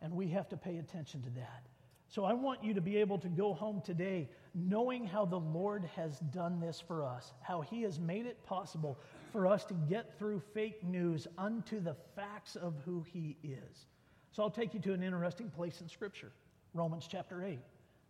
And 0.00 0.14
we 0.14 0.28
have 0.28 0.48
to 0.48 0.56
pay 0.56 0.78
attention 0.78 1.22
to 1.22 1.30
that. 1.30 1.66
So 2.08 2.24
I 2.24 2.32
want 2.32 2.64
you 2.64 2.74
to 2.74 2.80
be 2.80 2.96
able 2.96 3.18
to 3.18 3.28
go 3.28 3.52
home 3.52 3.82
today 3.84 4.28
knowing 4.54 5.04
how 5.04 5.24
the 5.24 5.38
Lord 5.38 5.84
has 5.96 6.20
done 6.30 6.60
this 6.60 6.80
for 6.80 7.04
us, 7.04 7.32
how 7.40 7.60
He 7.60 7.82
has 7.82 7.98
made 7.98 8.26
it 8.26 8.44
possible 8.44 8.98
for 9.32 9.46
us 9.46 9.64
to 9.64 9.74
get 9.74 10.18
through 10.18 10.40
fake 10.52 10.84
news 10.84 11.26
unto 11.36 11.80
the 11.80 11.96
facts 12.14 12.56
of 12.56 12.74
who 12.84 13.04
He 13.12 13.36
is. 13.42 13.86
So 14.30 14.42
I'll 14.42 14.50
take 14.50 14.74
you 14.74 14.80
to 14.80 14.92
an 14.92 15.02
interesting 15.02 15.50
place 15.50 15.80
in 15.80 15.88
Scripture 15.88 16.32
Romans 16.72 17.06
chapter 17.08 17.44
8. 17.44 17.58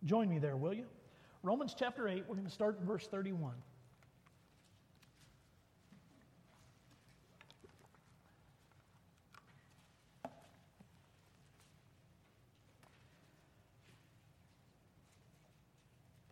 Join 0.05 0.29
me 0.29 0.39
there, 0.39 0.57
will 0.57 0.73
you? 0.73 0.85
Romans 1.43 1.75
chapter 1.77 2.07
8, 2.07 2.25
we're 2.27 2.35
going 2.35 2.47
to 2.47 2.51
start 2.51 2.79
in 2.79 2.85
verse 2.85 3.07
31. 3.07 3.53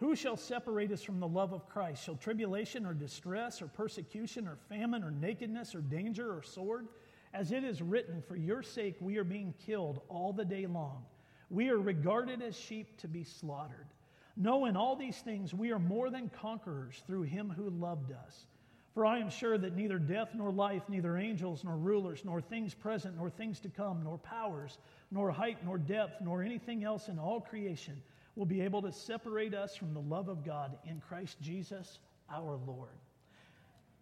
Who 0.00 0.16
shall 0.16 0.38
separate 0.38 0.90
us 0.92 1.02
from 1.02 1.20
the 1.20 1.28
love 1.28 1.52
of 1.52 1.68
Christ? 1.68 2.02
Shall 2.02 2.16
tribulation 2.16 2.86
or 2.86 2.94
distress 2.94 3.60
or 3.60 3.66
persecution 3.66 4.48
or 4.48 4.56
famine 4.70 5.04
or 5.04 5.10
nakedness 5.10 5.74
or 5.74 5.82
danger 5.82 6.34
or 6.34 6.42
sword? 6.42 6.88
As 7.34 7.52
it 7.52 7.64
is 7.64 7.82
written, 7.82 8.22
For 8.22 8.34
your 8.34 8.62
sake 8.62 8.96
we 9.00 9.18
are 9.18 9.24
being 9.24 9.52
killed 9.66 10.00
all 10.08 10.32
the 10.32 10.44
day 10.44 10.66
long. 10.66 11.04
We 11.50 11.68
are 11.68 11.78
regarded 11.78 12.40
as 12.40 12.56
sheep 12.56 12.96
to 13.00 13.08
be 13.08 13.24
slaughtered. 13.24 13.88
No, 14.38 14.64
in 14.64 14.74
all 14.74 14.96
these 14.96 15.18
things 15.18 15.52
we 15.52 15.70
are 15.70 15.78
more 15.78 16.08
than 16.08 16.30
conquerors 16.30 17.02
through 17.06 17.22
him 17.22 17.50
who 17.50 17.68
loved 17.68 18.10
us. 18.10 18.46
For 18.94 19.04
I 19.04 19.18
am 19.18 19.28
sure 19.28 19.58
that 19.58 19.76
neither 19.76 19.98
death 19.98 20.30
nor 20.34 20.50
life, 20.50 20.82
neither 20.88 21.18
angels 21.18 21.62
nor 21.62 21.76
rulers, 21.76 22.24
nor 22.24 22.40
things 22.40 22.72
present 22.72 23.18
nor 23.18 23.28
things 23.28 23.60
to 23.60 23.68
come, 23.68 24.02
nor 24.02 24.16
powers, 24.16 24.78
nor 25.10 25.30
height 25.30 25.58
nor 25.62 25.76
depth, 25.76 26.22
nor 26.22 26.42
anything 26.42 26.84
else 26.84 27.08
in 27.08 27.18
all 27.18 27.42
creation 27.42 28.00
will 28.36 28.46
be 28.46 28.60
able 28.60 28.82
to 28.82 28.92
separate 28.92 29.54
us 29.54 29.74
from 29.74 29.92
the 29.92 30.00
love 30.00 30.28
of 30.28 30.44
God 30.44 30.76
in 30.84 31.00
Christ 31.00 31.36
Jesus 31.40 31.98
our 32.30 32.58
Lord. 32.66 32.90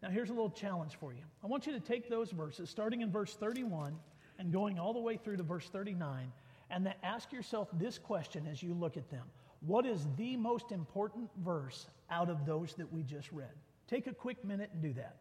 Now, 0.02 0.10
here's 0.10 0.30
a 0.30 0.32
little 0.32 0.50
challenge 0.50 0.96
for 1.00 1.12
you. 1.12 1.22
I 1.42 1.46
want 1.46 1.66
you 1.66 1.72
to 1.72 1.80
take 1.80 2.08
those 2.08 2.30
verses, 2.30 2.70
starting 2.70 3.00
in 3.00 3.10
verse 3.10 3.34
31 3.34 3.96
and 4.38 4.52
going 4.52 4.78
all 4.78 4.92
the 4.92 5.00
way 5.00 5.16
through 5.16 5.38
to 5.38 5.42
verse 5.42 5.68
39, 5.68 6.30
and 6.70 6.86
then 6.86 6.94
ask 7.02 7.32
yourself 7.32 7.68
this 7.72 7.98
question 7.98 8.46
as 8.50 8.62
you 8.62 8.74
look 8.74 8.96
at 8.96 9.10
them 9.10 9.24
What 9.60 9.86
is 9.86 10.06
the 10.16 10.36
most 10.36 10.70
important 10.70 11.30
verse 11.42 11.88
out 12.10 12.30
of 12.30 12.46
those 12.46 12.74
that 12.74 12.92
we 12.92 13.02
just 13.02 13.32
read? 13.32 13.50
Take 13.88 14.06
a 14.06 14.14
quick 14.14 14.44
minute 14.44 14.70
and 14.72 14.82
do 14.82 14.92
that. 14.92 15.16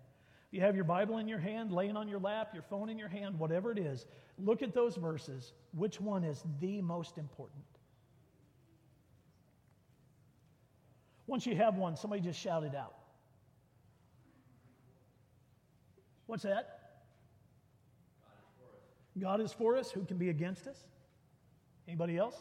If 0.47 0.53
you 0.53 0.61
have 0.61 0.75
your 0.75 0.85
Bible 0.85 1.17
in 1.17 1.27
your 1.27 1.39
hand, 1.39 1.71
laying 1.71 1.97
on 1.97 2.07
your 2.07 2.19
lap, 2.19 2.51
your 2.53 2.63
phone 2.63 2.89
in 2.89 2.97
your 2.97 3.09
hand, 3.09 3.37
whatever 3.39 3.71
it 3.71 3.79
is, 3.79 4.05
look 4.37 4.61
at 4.61 4.73
those 4.73 4.95
verses. 4.95 5.53
Which 5.73 5.99
one 5.99 6.23
is 6.23 6.43
the 6.61 6.81
most 6.81 7.17
important? 7.17 7.63
Once 11.27 11.45
you 11.45 11.55
have 11.55 11.75
one, 11.75 11.95
somebody 11.95 12.21
just 12.21 12.39
shout 12.39 12.63
it 12.63 12.73
out. 12.73 12.93
What's 16.25 16.43
that? 16.43 16.77
God 19.19 19.41
is 19.41 19.51
for 19.51 19.77
us. 19.77 19.91
Who 19.91 20.03
can 20.05 20.17
be 20.17 20.29
against 20.29 20.67
us? 20.67 20.77
Anybody 21.87 22.17
else? 22.17 22.35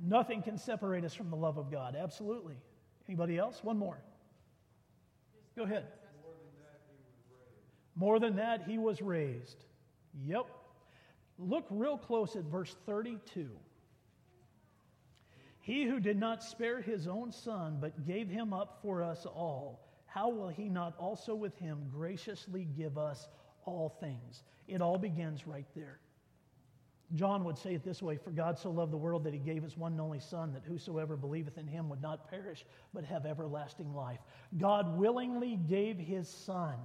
Nothing 0.00 0.42
can 0.42 0.56
separate 0.58 1.04
us 1.04 1.14
from 1.14 1.30
the 1.30 1.36
love 1.36 1.58
of 1.58 1.70
God. 1.70 1.96
Absolutely. 1.96 2.56
Anybody 3.08 3.38
else? 3.38 3.60
One 3.62 3.78
more. 3.78 3.98
Go 5.56 5.64
ahead. 5.64 5.86
More 7.94 8.20
than 8.20 8.36
that, 8.36 8.62
he 8.66 8.78
was 8.78 9.02
raised. 9.02 9.64
Yep. 10.24 10.46
Look 11.38 11.66
real 11.70 11.98
close 11.98 12.36
at 12.36 12.44
verse 12.44 12.76
32. 12.86 13.48
He 15.68 15.84
who 15.84 16.00
did 16.00 16.18
not 16.18 16.42
spare 16.42 16.80
his 16.80 17.06
own 17.06 17.30
son, 17.30 17.76
but 17.78 18.06
gave 18.06 18.30
him 18.30 18.54
up 18.54 18.78
for 18.80 19.02
us 19.02 19.26
all, 19.26 19.86
how 20.06 20.30
will 20.30 20.48
he 20.48 20.66
not 20.66 20.96
also 20.96 21.34
with 21.34 21.54
him 21.58 21.90
graciously 21.94 22.66
give 22.74 22.96
us 22.96 23.28
all 23.66 23.90
things? 24.00 24.44
It 24.66 24.80
all 24.80 24.96
begins 24.96 25.46
right 25.46 25.66
there. 25.76 25.98
John 27.16 27.44
would 27.44 27.58
say 27.58 27.74
it 27.74 27.84
this 27.84 28.00
way 28.00 28.16
For 28.16 28.30
God 28.30 28.58
so 28.58 28.70
loved 28.70 28.94
the 28.94 28.96
world 28.96 29.24
that 29.24 29.34
he 29.34 29.38
gave 29.38 29.62
his 29.62 29.76
one 29.76 29.92
and 29.92 30.00
only 30.00 30.20
Son, 30.20 30.54
that 30.54 30.64
whosoever 30.64 31.18
believeth 31.18 31.58
in 31.58 31.66
him 31.66 31.90
would 31.90 32.00
not 32.00 32.30
perish, 32.30 32.64
but 32.94 33.04
have 33.04 33.26
everlasting 33.26 33.92
life. 33.94 34.20
God 34.56 34.96
willingly 34.96 35.56
gave 35.68 35.98
his 35.98 36.30
Son. 36.30 36.76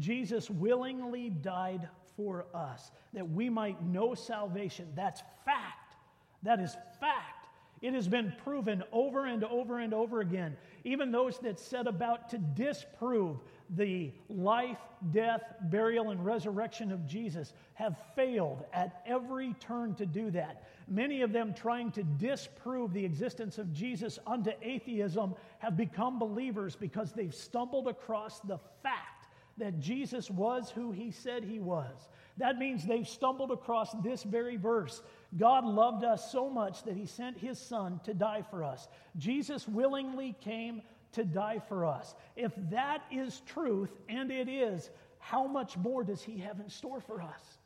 Jesus 0.00 0.50
willingly 0.50 1.30
died 1.30 1.88
for 2.16 2.46
us, 2.52 2.90
that 3.12 3.30
we 3.30 3.48
might 3.48 3.84
know 3.84 4.16
salvation. 4.16 4.88
That's 4.96 5.22
fact. 5.44 5.94
That 6.42 6.58
is 6.58 6.74
fact. 6.98 7.41
It 7.82 7.94
has 7.94 8.06
been 8.06 8.32
proven 8.44 8.84
over 8.92 9.26
and 9.26 9.42
over 9.42 9.80
and 9.80 9.92
over 9.92 10.20
again. 10.20 10.56
Even 10.84 11.10
those 11.10 11.38
that 11.40 11.58
set 11.58 11.88
about 11.88 12.30
to 12.30 12.38
disprove 12.38 13.38
the 13.70 14.12
life, 14.28 14.78
death, 15.10 15.42
burial, 15.62 16.10
and 16.10 16.24
resurrection 16.24 16.92
of 16.92 17.06
Jesus 17.08 17.54
have 17.74 17.96
failed 18.14 18.64
at 18.72 19.02
every 19.04 19.54
turn 19.54 19.96
to 19.96 20.06
do 20.06 20.30
that. 20.30 20.68
Many 20.86 21.22
of 21.22 21.32
them 21.32 21.54
trying 21.54 21.90
to 21.92 22.04
disprove 22.04 22.92
the 22.92 23.04
existence 23.04 23.58
of 23.58 23.72
Jesus 23.72 24.18
unto 24.28 24.52
atheism 24.62 25.34
have 25.58 25.76
become 25.76 26.20
believers 26.20 26.76
because 26.76 27.12
they've 27.12 27.34
stumbled 27.34 27.88
across 27.88 28.40
the 28.40 28.58
fact 28.82 29.26
that 29.58 29.80
Jesus 29.80 30.30
was 30.30 30.70
who 30.70 30.92
he 30.92 31.10
said 31.10 31.42
he 31.42 31.58
was. 31.58 32.08
That 32.38 32.58
means 32.58 32.84
they've 32.84 33.06
stumbled 33.06 33.50
across 33.50 33.92
this 34.02 34.22
very 34.22 34.56
verse 34.56 35.02
God 35.38 35.64
loved 35.64 36.04
us 36.04 36.30
so 36.30 36.50
much 36.50 36.82
that 36.82 36.96
he 36.96 37.06
sent 37.06 37.38
his 37.38 37.58
son 37.58 38.00
to 38.04 38.12
die 38.12 38.42
for 38.50 38.62
us. 38.62 38.86
Jesus 39.16 39.66
willingly 39.66 40.36
came 40.42 40.82
to 41.12 41.24
die 41.24 41.60
for 41.68 41.86
us. 41.86 42.14
If 42.36 42.52
that 42.70 43.02
is 43.10 43.40
truth, 43.46 43.90
and 44.08 44.30
it 44.30 44.48
is, 44.48 44.90
how 45.18 45.46
much 45.46 45.76
more 45.76 46.04
does 46.04 46.22
he 46.22 46.38
have 46.38 46.60
in 46.60 46.68
store 46.68 47.00
for 47.00 47.22
us? 47.22 47.58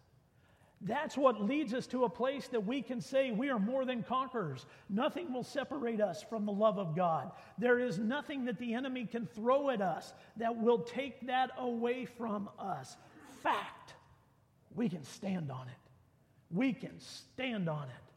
That's 0.83 1.17
what 1.17 1.43
leads 1.43 1.73
us 1.73 1.87
to 1.89 2.05
a 2.05 2.09
place 2.09 2.49
that 2.49 2.65
we 2.65 2.83
can 2.83 3.01
say 3.01 3.31
we 3.31 3.49
are 3.49 3.59
more 3.59 3.85
than 3.85 4.03
conquerors. 4.03 4.67
Nothing 4.91 5.33
will 5.33 5.43
separate 5.43 6.01
us 6.01 6.23
from 6.23 6.45
the 6.45 6.53
love 6.53 6.79
of 6.79 6.95
God. 6.95 7.31
There 7.59 7.79
is 7.79 7.99
nothing 7.99 8.45
that 8.45 8.59
the 8.59 8.75
enemy 8.75 9.07
can 9.07 9.27
throw 9.27 9.71
at 9.71 9.81
us 9.81 10.13
that 10.37 10.55
will 10.55 10.79
take 10.79 11.27
that 11.27 11.51
away 11.59 12.05
from 12.05 12.51
us. 12.59 12.97
Fact, 13.43 13.76
we 14.77 14.89
can 14.89 15.03
stand 15.05 15.51
on 15.51 15.67
it. 15.69 15.75
We 16.51 16.73
can 16.73 17.01
stand 17.01 17.69
on 17.69 17.85
it. 17.85 18.12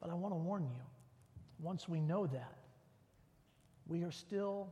But 0.00 0.10
I 0.10 0.14
want 0.14 0.32
to 0.32 0.38
warn 0.38 0.64
you 0.64 0.80
once 1.60 1.88
we 1.88 2.00
know 2.00 2.26
that, 2.26 2.54
we 3.86 4.02
are 4.04 4.10
still 4.10 4.68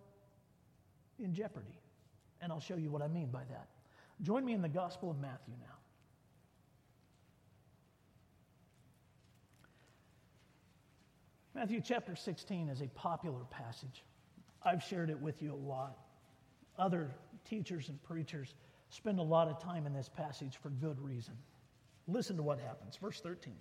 in 1.19 1.35
jeopardy. 1.35 1.81
And 2.41 2.53
I'll 2.53 2.61
show 2.61 2.77
you 2.77 2.91
what 2.91 3.03
I 3.03 3.09
mean 3.09 3.29
by 3.31 3.43
that. 3.51 3.69
Join 4.23 4.45
me 4.45 4.53
in 4.53 4.63
the 4.63 4.69
Gospel 4.69 5.11
of 5.11 5.19
Matthew 5.19 5.55
now. 5.61 5.75
Matthew 11.55 11.81
chapter 11.83 12.15
16 12.15 12.69
is 12.69 12.83
a 12.83 12.89
popular 12.89 13.45
passage. 13.51 14.05
I've 14.63 14.83
shared 14.83 15.11
it 15.11 15.19
with 15.19 15.43
you 15.43 15.55
a 15.55 15.57
lot. 15.57 15.97
Other 16.79 17.11
teachers 17.49 17.89
and 17.89 18.03
preachers 18.03 18.55
spend 18.97 19.19
a 19.19 19.23
lot 19.23 19.49
of 19.49 19.63
time 19.63 19.87
in 19.87 19.93
this 19.93 20.09
passage 20.09 20.57
for 20.63 20.71
good 20.71 21.01
reason. 21.01 21.35
Listen 22.09 22.37
to 22.37 22.43
what 22.43 22.59
happens. 22.59 22.97
Verse 22.97 23.21
13. 23.21 23.55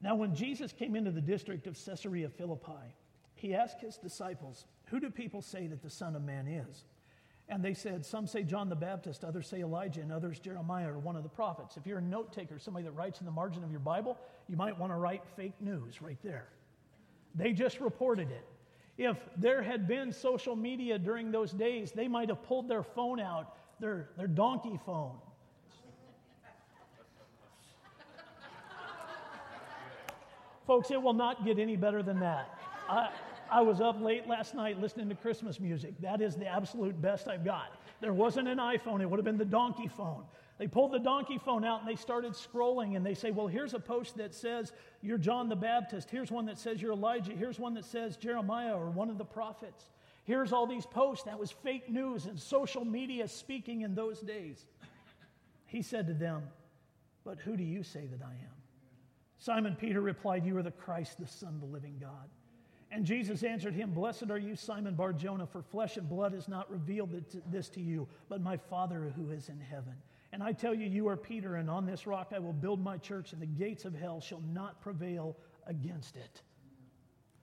Now, 0.00 0.14
when 0.14 0.34
Jesus 0.34 0.72
came 0.72 0.94
into 0.96 1.10
the 1.10 1.20
district 1.20 1.66
of 1.66 1.78
Caesarea 1.82 2.28
Philippi, 2.28 2.94
he 3.34 3.54
asked 3.54 3.80
his 3.80 3.96
disciples, 3.96 4.66
Who 4.86 5.00
do 5.00 5.10
people 5.10 5.42
say 5.42 5.66
that 5.66 5.82
the 5.82 5.90
Son 5.90 6.16
of 6.16 6.22
Man 6.22 6.46
is? 6.46 6.84
And 7.48 7.62
they 7.62 7.74
said, 7.74 8.04
Some 8.04 8.26
say 8.26 8.42
John 8.42 8.68
the 8.68 8.76
Baptist, 8.76 9.24
others 9.24 9.48
say 9.48 9.60
Elijah, 9.60 10.00
and 10.00 10.12
others 10.12 10.38
Jeremiah 10.38 10.92
or 10.92 10.98
one 10.98 11.16
of 11.16 11.22
the 11.22 11.28
prophets. 11.28 11.76
If 11.76 11.86
you're 11.86 11.98
a 11.98 12.02
note 12.02 12.32
taker, 12.32 12.58
somebody 12.58 12.84
that 12.84 12.92
writes 12.92 13.20
in 13.20 13.26
the 13.26 13.32
margin 13.32 13.62
of 13.62 13.70
your 13.70 13.80
Bible, 13.80 14.18
you 14.48 14.56
might 14.56 14.78
want 14.78 14.92
to 14.92 14.96
write 14.96 15.22
fake 15.36 15.54
news 15.60 16.02
right 16.02 16.18
there. 16.22 16.48
They 17.34 17.52
just 17.52 17.80
reported 17.80 18.30
it. 18.30 18.46
If 18.98 19.16
there 19.36 19.62
had 19.62 19.86
been 19.86 20.12
social 20.12 20.56
media 20.56 20.98
during 20.98 21.30
those 21.30 21.52
days, 21.52 21.92
they 21.92 22.08
might 22.08 22.28
have 22.28 22.42
pulled 22.42 22.68
their 22.68 22.82
phone 22.82 23.20
out, 23.20 23.56
their, 23.78 24.08
their 24.16 24.26
donkey 24.26 24.78
phone, 24.86 25.16
Folks, 30.66 30.90
it 30.90 31.00
will 31.00 31.12
not 31.12 31.44
get 31.44 31.60
any 31.60 31.76
better 31.76 32.02
than 32.02 32.18
that. 32.18 32.58
I, 32.88 33.10
I 33.50 33.60
was 33.60 33.80
up 33.80 34.00
late 34.00 34.26
last 34.26 34.54
night 34.54 34.80
listening 34.80 35.08
to 35.10 35.14
Christmas 35.14 35.60
music. 35.60 35.94
That 36.00 36.20
is 36.20 36.34
the 36.34 36.46
absolute 36.46 37.00
best 37.00 37.28
I've 37.28 37.44
got. 37.44 37.76
There 38.00 38.12
wasn't 38.12 38.48
an 38.48 38.58
iPhone, 38.58 39.00
it 39.00 39.08
would 39.08 39.18
have 39.18 39.24
been 39.24 39.38
the 39.38 39.44
donkey 39.44 39.86
phone. 39.86 40.24
They 40.58 40.66
pulled 40.66 40.92
the 40.92 40.98
donkey 40.98 41.38
phone 41.38 41.64
out 41.64 41.80
and 41.80 41.88
they 41.88 41.96
started 41.96 42.32
scrolling 42.32 42.96
and 42.96 43.04
they 43.04 43.14
say, 43.14 43.30
Well, 43.30 43.46
here's 43.46 43.74
a 43.74 43.78
post 43.78 44.16
that 44.16 44.34
says 44.34 44.72
you're 45.02 45.18
John 45.18 45.48
the 45.48 45.56
Baptist. 45.56 46.08
Here's 46.10 46.30
one 46.30 46.46
that 46.46 46.58
says 46.58 46.80
you're 46.80 46.92
Elijah. 46.92 47.32
Here's 47.32 47.58
one 47.58 47.74
that 47.74 47.84
says 47.84 48.16
Jeremiah 48.16 48.76
or 48.76 48.88
one 48.88 49.10
of 49.10 49.18
the 49.18 49.24
prophets. 49.24 49.90
Here's 50.24 50.52
all 50.52 50.66
these 50.66 50.86
posts. 50.86 51.24
That 51.24 51.38
was 51.38 51.50
fake 51.50 51.90
news 51.90 52.26
and 52.26 52.38
social 52.38 52.84
media 52.84 53.28
speaking 53.28 53.82
in 53.82 53.94
those 53.94 54.20
days. 54.20 54.64
He 55.66 55.82
said 55.82 56.06
to 56.06 56.14
them, 56.14 56.42
But 57.24 57.38
who 57.38 57.56
do 57.56 57.62
you 57.62 57.82
say 57.82 58.06
that 58.06 58.24
I 58.24 58.32
am? 58.32 58.56
Simon 59.38 59.76
Peter 59.76 60.00
replied, 60.00 60.46
You 60.46 60.56
are 60.56 60.62
the 60.62 60.70
Christ, 60.70 61.18
the 61.20 61.26
Son 61.26 61.54
of 61.54 61.60
the 61.60 61.66
living 61.66 61.98
God. 62.00 62.30
And 62.90 63.04
Jesus 63.04 63.42
answered 63.42 63.74
him, 63.74 63.90
Blessed 63.90 64.30
are 64.30 64.38
you, 64.38 64.56
Simon 64.56 64.94
Bar 64.94 65.12
Jonah, 65.12 65.46
for 65.46 65.60
flesh 65.60 65.96
and 65.96 66.08
blood 66.08 66.32
has 66.32 66.48
not 66.48 66.70
revealed 66.70 67.10
this 67.50 67.68
to 67.70 67.80
you, 67.80 68.08
but 68.28 68.40
my 68.40 68.56
Father 68.56 69.12
who 69.16 69.30
is 69.30 69.48
in 69.48 69.60
heaven. 69.60 69.94
And 70.32 70.42
I 70.42 70.52
tell 70.52 70.74
you, 70.74 70.86
you 70.86 71.08
are 71.08 71.16
Peter, 71.16 71.56
and 71.56 71.70
on 71.70 71.86
this 71.86 72.06
rock 72.06 72.32
I 72.34 72.38
will 72.38 72.52
build 72.52 72.82
my 72.82 72.98
church, 72.98 73.32
and 73.32 73.40
the 73.40 73.46
gates 73.46 73.84
of 73.84 73.94
hell 73.94 74.20
shall 74.20 74.42
not 74.52 74.80
prevail 74.80 75.36
against 75.66 76.16
it. 76.16 76.42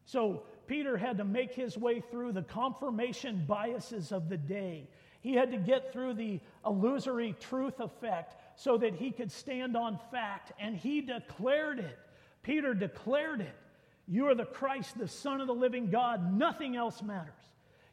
So 0.06 0.44
Peter 0.68 0.98
had 0.98 1.18
to 1.18 1.24
make 1.24 1.54
his 1.54 1.78
way 1.78 2.02
through 2.12 2.34
the 2.34 2.42
confirmation 2.44 3.46
biases 3.48 4.12
of 4.12 4.30
the 4.30 4.38
day. 4.38 4.90
He 5.22 5.34
had 5.34 5.52
to 5.52 5.58
get 5.58 5.94
through 5.94 6.16
the 6.16 6.42
illusory 6.66 7.36
truth 7.40 7.80
effect 7.80 8.36
so 8.60 8.78
that 8.78 8.96
he 8.96 9.12
could 9.12 9.32
stand 9.32 9.78
on 9.78 9.98
fact, 10.12 10.52
and 10.60 10.76
he 10.76 11.02
declared 11.02 11.80
it. 11.80 11.98
Peter 12.44 12.74
declared 12.74 13.40
it. 13.40 13.56
You 14.06 14.28
are 14.28 14.36
the 14.36 14.46
Christ, 14.46 14.98
the 14.98 15.08
Son 15.08 15.40
of 15.40 15.48
the 15.48 15.54
living 15.54 15.90
God. 15.90 16.38
Nothing 16.38 16.76
else 16.76 17.02
matters. 17.02 17.34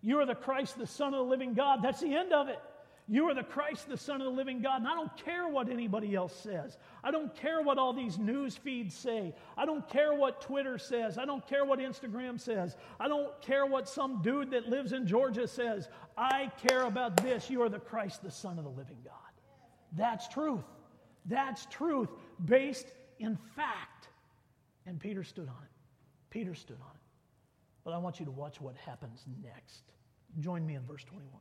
You 0.03 0.19
are 0.19 0.27
the 0.27 0.35
Christ, 0.35 0.77
the 0.77 0.87
Son 0.87 1.15
of 1.15 1.25
the 1.25 1.31
living 1.31 1.55
God. 1.55 1.81
That's 1.83 2.01
the 2.01 2.15
end 2.15 2.33
of 2.33 2.49
it. 2.49 2.59
You 3.13 3.29
are 3.29 3.35
the 3.35 3.43
Christ, 3.43 3.89
the 3.89 3.97
Son 3.97 4.21
of 4.21 4.27
the 4.27 4.33
living 4.33 4.63
God. 4.63 4.83
And 4.83 4.87
I 4.87 4.95
don't 4.95 5.15
care 5.17 5.49
what 5.49 5.69
anybody 5.69 6.15
else 6.15 6.33
says. 6.33 6.79
I 7.03 7.11
don't 7.11 7.35
care 7.35 7.61
what 7.61 7.77
all 7.77 7.93
these 7.93 8.21
news 8.21 8.57
feeds 8.57 8.95
say. 8.95 9.35
I 9.59 9.67
don't 9.67 9.87
care 9.89 10.15
what 10.15 10.41
Twitter 10.41 10.79
says. 10.79 11.19
I 11.19 11.25
don't 11.25 11.45
care 11.45 11.65
what 11.65 11.81
Instagram 11.81 12.39
says. 12.39 12.77
I 13.01 13.09
don't 13.09 13.33
care 13.43 13.67
what 13.67 13.89
some 13.89 14.23
dude 14.23 14.53
that 14.53 14.69
lives 14.69 14.93
in 14.93 15.09
Georgia 15.09 15.49
says. 15.49 15.89
I 16.17 16.53
care 16.65 16.83
about 16.83 17.17
this. 17.17 17.51
You 17.51 17.63
are 17.63 17.69
the 17.69 17.81
Christ, 17.81 18.23
the 18.23 18.31
Son 18.31 18.59
of 18.59 18.65
the 18.65 18.71
living 18.71 18.99
God. 19.05 19.15
That's 19.97 20.29
truth. 20.29 20.63
That's 21.27 21.67
truth 21.67 22.11
based 22.45 22.93
in 23.19 23.37
fact. 23.57 24.07
And 24.87 25.01
Peter 25.01 25.25
stood 25.25 25.49
on 25.49 25.63
it. 25.65 25.71
Peter 26.31 26.55
stood 26.55 26.79
on 26.81 26.95
it. 26.95 27.03
But 27.83 27.93
I 27.93 27.99
want 27.99 28.21
you 28.21 28.27
to 28.27 28.31
watch 28.31 28.61
what 28.61 28.77
happens 28.77 29.25
next. 29.43 29.83
Join 30.39 30.65
me 30.65 30.77
in 30.77 30.87
verse 30.87 31.03
21. 31.03 31.41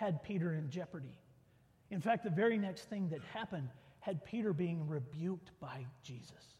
had 0.00 0.22
Peter 0.22 0.54
in 0.54 0.70
jeopardy. 0.70 1.14
In 1.90 2.00
fact, 2.00 2.24
the 2.24 2.30
very 2.30 2.56
next 2.56 2.88
thing 2.88 3.10
that 3.10 3.20
happened 3.34 3.68
had 3.98 4.24
Peter 4.24 4.54
being 4.54 4.88
rebuked 4.88 5.50
by 5.60 5.84
Jesus. 6.02 6.56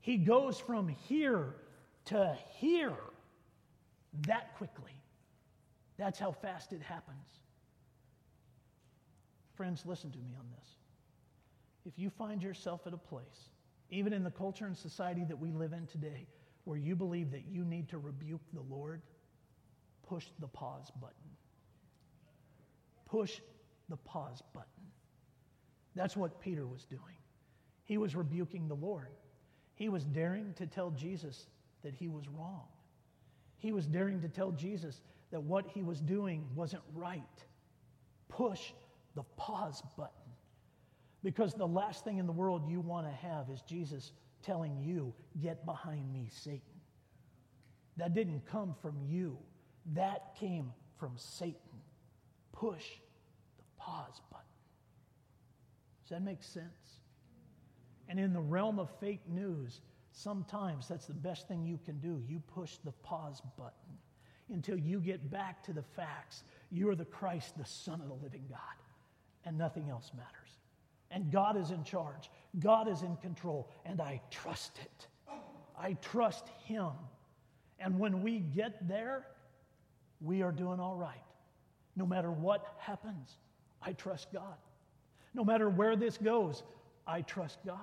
He 0.00 0.16
goes 0.16 0.56
from 0.60 0.86
here 0.86 1.56
to 2.04 2.38
here 2.50 2.94
that 4.28 4.56
quickly. 4.56 4.92
That's 5.96 6.16
how 6.16 6.30
fast 6.30 6.72
it 6.72 6.80
happens. 6.80 7.26
Friends, 9.56 9.82
listen 9.84 10.12
to 10.12 10.18
me 10.18 10.36
on 10.38 10.46
this. 10.56 10.68
If 11.84 11.98
you 11.98 12.08
find 12.08 12.40
yourself 12.40 12.86
at 12.86 12.92
a 12.92 12.98
place, 12.98 13.48
even 13.90 14.12
in 14.12 14.22
the 14.22 14.30
culture 14.30 14.66
and 14.66 14.76
society 14.76 15.24
that 15.24 15.38
we 15.38 15.50
live 15.50 15.72
in 15.72 15.88
today, 15.88 16.28
where 16.64 16.78
you 16.78 16.94
believe 16.94 17.32
that 17.32 17.46
you 17.50 17.64
need 17.64 17.88
to 17.88 17.98
rebuke 17.98 18.42
the 18.52 18.62
Lord, 18.62 19.02
push 20.06 20.26
the 20.38 20.48
pause 20.48 20.92
button 21.00 21.23
push 23.14 23.40
the 23.88 23.96
pause 23.98 24.42
button. 24.52 24.68
That's 25.94 26.16
what 26.16 26.40
Peter 26.40 26.66
was 26.66 26.84
doing. 26.84 27.00
He 27.84 27.96
was 27.96 28.16
rebuking 28.16 28.66
the 28.66 28.74
Lord. 28.74 29.14
He 29.76 29.88
was 29.88 30.04
daring 30.04 30.52
to 30.54 30.66
tell 30.66 30.90
Jesus 30.90 31.46
that 31.84 31.94
he 31.94 32.08
was 32.08 32.28
wrong. 32.28 32.64
He 33.58 33.70
was 33.70 33.86
daring 33.86 34.20
to 34.22 34.28
tell 34.28 34.50
Jesus 34.50 35.00
that 35.30 35.40
what 35.40 35.64
he 35.68 35.82
was 35.82 36.00
doing 36.00 36.44
wasn't 36.56 36.82
right. 36.92 37.22
Push 38.28 38.72
the 39.14 39.22
pause 39.36 39.80
button. 39.96 40.10
Because 41.22 41.54
the 41.54 41.68
last 41.68 42.02
thing 42.02 42.18
in 42.18 42.26
the 42.26 42.32
world 42.32 42.68
you 42.68 42.80
want 42.80 43.06
to 43.06 43.12
have 43.12 43.48
is 43.48 43.62
Jesus 43.62 44.10
telling 44.42 44.76
you, 44.82 45.14
Get 45.40 45.64
behind 45.64 46.12
me, 46.12 46.28
Satan. 46.32 46.80
That 47.96 48.12
didn't 48.12 48.44
come 48.44 48.74
from 48.82 48.96
you, 49.06 49.38
that 49.92 50.34
came 50.34 50.72
from 50.98 51.12
Satan. 51.16 51.54
Push 52.52 52.84
pause 53.84 54.20
button. 54.30 54.46
Does 56.02 56.10
that 56.10 56.22
make 56.22 56.42
sense? 56.42 57.00
And 58.08 58.18
in 58.18 58.32
the 58.32 58.40
realm 58.40 58.78
of 58.78 58.90
fake 59.00 59.22
news, 59.28 59.80
sometimes 60.12 60.88
that's 60.88 61.06
the 61.06 61.14
best 61.14 61.48
thing 61.48 61.64
you 61.64 61.78
can 61.84 61.98
do. 61.98 62.22
You 62.28 62.40
push 62.54 62.76
the 62.84 62.92
pause 63.02 63.42
button 63.56 63.98
until 64.52 64.76
you 64.76 65.00
get 65.00 65.30
back 65.30 65.62
to 65.64 65.72
the 65.72 65.82
facts. 65.82 66.44
You 66.70 66.88
are 66.90 66.94
the 66.94 67.04
Christ, 67.04 67.56
the 67.58 67.64
Son 67.64 68.00
of 68.00 68.08
the 68.08 68.14
living 68.14 68.44
God, 68.48 68.58
and 69.44 69.56
nothing 69.56 69.90
else 69.90 70.12
matters. 70.14 70.30
And 71.10 71.30
God 71.30 71.56
is 71.56 71.70
in 71.70 71.84
charge, 71.84 72.30
God 72.58 72.88
is 72.88 73.02
in 73.02 73.16
control, 73.16 73.70
and 73.84 74.00
I 74.00 74.20
trust 74.30 74.78
it. 74.82 75.06
I 75.78 75.94
trust 75.94 76.48
Him. 76.64 76.90
And 77.78 77.98
when 77.98 78.22
we 78.22 78.38
get 78.40 78.86
there, 78.88 79.26
we 80.20 80.42
are 80.42 80.52
doing 80.52 80.80
all 80.80 80.96
right, 80.96 81.22
no 81.96 82.06
matter 82.06 82.30
what 82.30 82.76
happens. 82.78 83.36
I 83.84 83.92
trust 83.92 84.32
God. 84.32 84.56
No 85.34 85.44
matter 85.44 85.68
where 85.68 85.96
this 85.96 86.16
goes, 86.16 86.62
I 87.06 87.22
trust 87.22 87.58
God. 87.66 87.78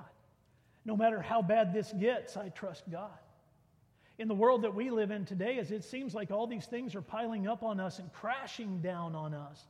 No 0.85 0.97
matter 0.97 1.21
how 1.21 1.41
bad 1.41 1.73
this 1.73 1.93
gets, 1.99 2.37
I 2.37 2.49
trust 2.49 2.89
God. 2.91 3.11
In 4.17 4.27
the 4.27 4.35
world 4.35 4.63
that 4.63 4.73
we 4.73 4.89
live 4.89 5.11
in 5.11 5.25
today, 5.25 5.57
as 5.59 5.71
it 5.71 5.83
seems 5.83 6.13
like 6.13 6.31
all 6.31 6.47
these 6.47 6.65
things 6.65 6.95
are 6.95 7.01
piling 7.01 7.47
up 7.47 7.63
on 7.63 7.79
us 7.79 7.99
and 7.99 8.11
crashing 8.13 8.79
down 8.81 9.15
on 9.15 9.33
us, 9.33 9.67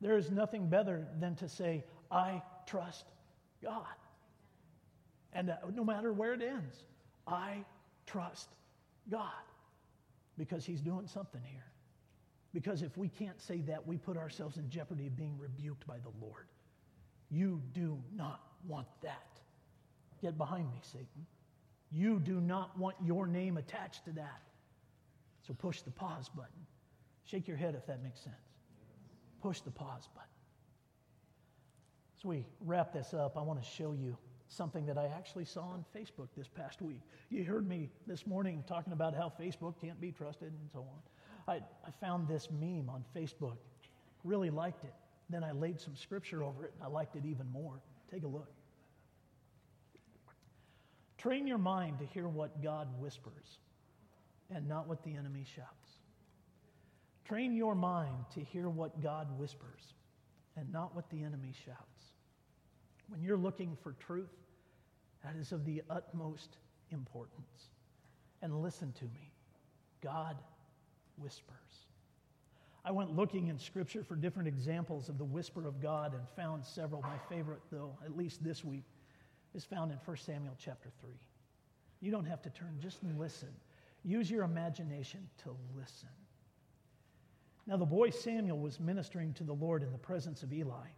there 0.00 0.16
is 0.16 0.30
nothing 0.30 0.68
better 0.68 1.06
than 1.20 1.34
to 1.36 1.48
say, 1.48 1.84
I 2.10 2.42
trust 2.66 3.06
God. 3.62 3.84
And 5.32 5.50
uh, 5.50 5.56
no 5.74 5.84
matter 5.84 6.12
where 6.12 6.34
it 6.34 6.42
ends, 6.42 6.76
I 7.26 7.64
trust 8.06 8.48
God 9.10 9.32
because 10.38 10.64
He's 10.64 10.80
doing 10.80 11.06
something 11.06 11.42
here. 11.42 11.64
Because 12.54 12.82
if 12.82 12.96
we 12.96 13.08
can't 13.08 13.40
say 13.42 13.60
that, 13.62 13.84
we 13.84 13.98
put 13.98 14.16
ourselves 14.16 14.56
in 14.56 14.70
jeopardy 14.70 15.08
of 15.08 15.16
being 15.16 15.36
rebuked 15.38 15.86
by 15.88 15.98
the 15.98 16.12
Lord. 16.24 16.46
You 17.28 17.60
do 17.72 17.98
not 18.14 18.40
want 18.66 18.86
that. 19.02 19.40
Get 20.22 20.38
behind 20.38 20.70
me, 20.70 20.78
Satan. 20.80 21.26
You 21.90 22.20
do 22.20 22.40
not 22.40 22.78
want 22.78 22.94
your 23.04 23.26
name 23.26 23.56
attached 23.56 24.04
to 24.04 24.12
that. 24.12 24.40
So 25.46 25.52
push 25.52 25.82
the 25.82 25.90
pause 25.90 26.28
button. 26.28 26.66
Shake 27.24 27.48
your 27.48 27.56
head 27.56 27.74
if 27.74 27.86
that 27.86 28.02
makes 28.02 28.20
sense. 28.20 28.36
Push 29.42 29.60
the 29.60 29.72
pause 29.72 30.08
button. 30.14 30.28
As 32.16 32.24
we 32.24 32.46
wrap 32.60 32.92
this 32.92 33.12
up, 33.14 33.36
I 33.36 33.42
want 33.42 33.60
to 33.60 33.68
show 33.68 33.92
you 33.92 34.16
something 34.48 34.86
that 34.86 34.96
I 34.96 35.06
actually 35.06 35.44
saw 35.44 35.62
on 35.62 35.84
Facebook 35.94 36.28
this 36.36 36.48
past 36.48 36.80
week. 36.80 37.00
You 37.30 37.44
heard 37.44 37.68
me 37.68 37.90
this 38.06 38.26
morning 38.26 38.62
talking 38.68 38.92
about 38.92 39.14
how 39.14 39.32
Facebook 39.40 39.74
can't 39.80 40.00
be 40.00 40.12
trusted 40.12 40.52
and 40.52 40.70
so 40.72 40.80
on. 40.80 41.00
I, 41.46 41.54
I 41.54 41.90
found 42.00 42.28
this 42.28 42.48
meme 42.50 42.88
on 42.88 43.04
Facebook, 43.14 43.56
really 44.24 44.50
liked 44.50 44.84
it. 44.84 44.94
Then 45.30 45.44
I 45.44 45.52
laid 45.52 45.80
some 45.80 45.96
scripture 45.96 46.42
over 46.42 46.64
it, 46.64 46.72
and 46.74 46.82
I 46.82 46.86
liked 46.88 47.16
it 47.16 47.24
even 47.24 47.50
more. 47.50 47.80
Take 48.10 48.24
a 48.24 48.28
look. 48.28 48.50
Train 51.18 51.46
your 51.46 51.58
mind 51.58 51.98
to 52.00 52.06
hear 52.06 52.28
what 52.28 52.62
God 52.62 52.88
whispers 53.00 53.58
and 54.54 54.68
not 54.68 54.86
what 54.86 55.02
the 55.04 55.14
enemy 55.14 55.44
shouts. 55.56 55.98
Train 57.24 57.54
your 57.54 57.74
mind 57.74 58.26
to 58.34 58.40
hear 58.40 58.68
what 58.68 59.02
God 59.02 59.26
whispers 59.38 59.94
and 60.56 60.70
not 60.70 60.94
what 60.94 61.08
the 61.08 61.22
enemy 61.22 61.52
shouts. 61.64 61.78
When 63.08 63.22
you're 63.22 63.38
looking 63.38 63.76
for 63.82 63.92
truth, 63.92 64.34
that 65.24 65.34
is 65.36 65.52
of 65.52 65.64
the 65.64 65.82
utmost 65.88 66.58
importance. 66.90 67.70
And 68.42 68.60
listen 68.60 68.92
to 68.98 69.04
me 69.04 69.32
God 70.02 70.36
whispers. 71.18 71.86
I 72.84 72.90
went 72.90 73.16
looking 73.16 73.48
in 73.48 73.58
Scripture 73.58 74.04
for 74.04 74.14
different 74.14 74.46
examples 74.46 75.08
of 75.08 75.16
the 75.16 75.24
whisper 75.24 75.66
of 75.66 75.80
God 75.80 76.12
and 76.12 76.22
found 76.36 76.64
several. 76.64 77.00
My 77.02 77.16
favorite, 77.34 77.62
though, 77.70 77.96
at 78.04 78.16
least 78.16 78.44
this 78.44 78.62
week, 78.62 78.84
is 79.54 79.64
found 79.64 79.90
in 79.90 79.98
1 80.04 80.16
Samuel 80.18 80.54
chapter 80.58 80.90
3. 81.00 81.10
You 82.00 82.10
don't 82.10 82.26
have 82.26 82.42
to 82.42 82.50
turn, 82.50 82.76
just 82.80 82.98
listen. 83.16 83.48
Use 84.04 84.30
your 84.30 84.44
imagination 84.44 85.26
to 85.44 85.56
listen. 85.74 86.10
Now, 87.66 87.78
the 87.78 87.86
boy 87.86 88.10
Samuel 88.10 88.58
was 88.58 88.78
ministering 88.78 89.32
to 89.34 89.44
the 89.44 89.54
Lord 89.54 89.82
in 89.82 89.90
the 89.90 89.96
presence 89.96 90.42
of 90.42 90.52
Eli, 90.52 90.88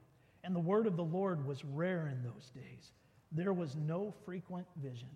and 0.42 0.56
the 0.56 0.60
word 0.60 0.88
of 0.88 0.96
the 0.96 1.04
Lord 1.04 1.46
was 1.46 1.64
rare 1.64 2.08
in 2.08 2.24
those 2.24 2.50
days. 2.50 2.90
There 3.30 3.52
was 3.52 3.76
no 3.76 4.12
frequent 4.24 4.66
vision. 4.82 5.08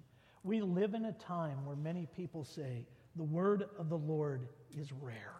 We 0.44 0.60
live 0.60 0.94
in 0.94 1.06
a 1.06 1.12
time 1.12 1.64
where 1.64 1.74
many 1.74 2.06
people 2.16 2.44
say, 2.44 2.86
the 3.16 3.24
word 3.24 3.68
of 3.78 3.88
the 3.88 3.98
Lord 3.98 4.48
is 4.76 4.92
rare. 4.92 5.34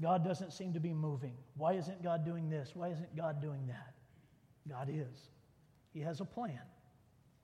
God 0.00 0.24
doesn't 0.24 0.52
seem 0.52 0.72
to 0.74 0.80
be 0.80 0.92
moving. 0.92 1.34
Why 1.56 1.72
isn't 1.72 2.02
God 2.02 2.24
doing 2.24 2.50
this? 2.50 2.72
Why 2.74 2.88
isn't 2.88 3.16
God 3.16 3.40
doing 3.40 3.66
that? 3.68 3.94
God 4.68 4.88
is. 4.90 5.30
He 5.92 6.00
has 6.00 6.20
a 6.20 6.24
plan. 6.24 6.60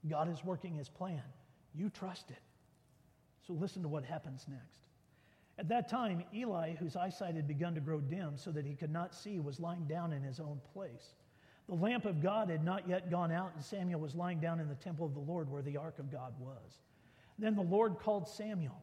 God 0.08 0.30
is 0.30 0.44
working 0.44 0.74
his 0.74 0.88
plan. 0.88 1.22
You 1.74 1.88
trust 1.88 2.30
it. 2.30 2.42
So 3.46 3.54
listen 3.54 3.82
to 3.82 3.88
what 3.88 4.04
happens 4.04 4.46
next. 4.48 4.86
At 5.58 5.68
that 5.68 5.88
time, 5.88 6.24
Eli, 6.34 6.74
whose 6.74 6.96
eyesight 6.96 7.34
had 7.34 7.46
begun 7.46 7.74
to 7.74 7.80
grow 7.80 8.00
dim 8.00 8.36
so 8.36 8.50
that 8.52 8.64
he 8.64 8.74
could 8.74 8.92
not 8.92 9.14
see, 9.14 9.38
was 9.38 9.60
lying 9.60 9.84
down 9.84 10.12
in 10.12 10.22
his 10.22 10.40
own 10.40 10.60
place. 10.72 11.14
The 11.68 11.74
lamp 11.74 12.04
of 12.04 12.22
God 12.22 12.50
had 12.50 12.64
not 12.64 12.88
yet 12.88 13.10
gone 13.10 13.30
out, 13.30 13.52
and 13.54 13.64
Samuel 13.64 14.00
was 14.00 14.14
lying 14.14 14.40
down 14.40 14.60
in 14.60 14.68
the 14.68 14.74
temple 14.74 15.06
of 15.06 15.14
the 15.14 15.20
Lord 15.20 15.50
where 15.50 15.62
the 15.62 15.76
ark 15.76 15.98
of 15.98 16.10
God 16.10 16.34
was. 16.38 16.80
Then 17.38 17.54
the 17.54 17.62
Lord 17.62 17.98
called 17.98 18.28
Samuel, 18.28 18.82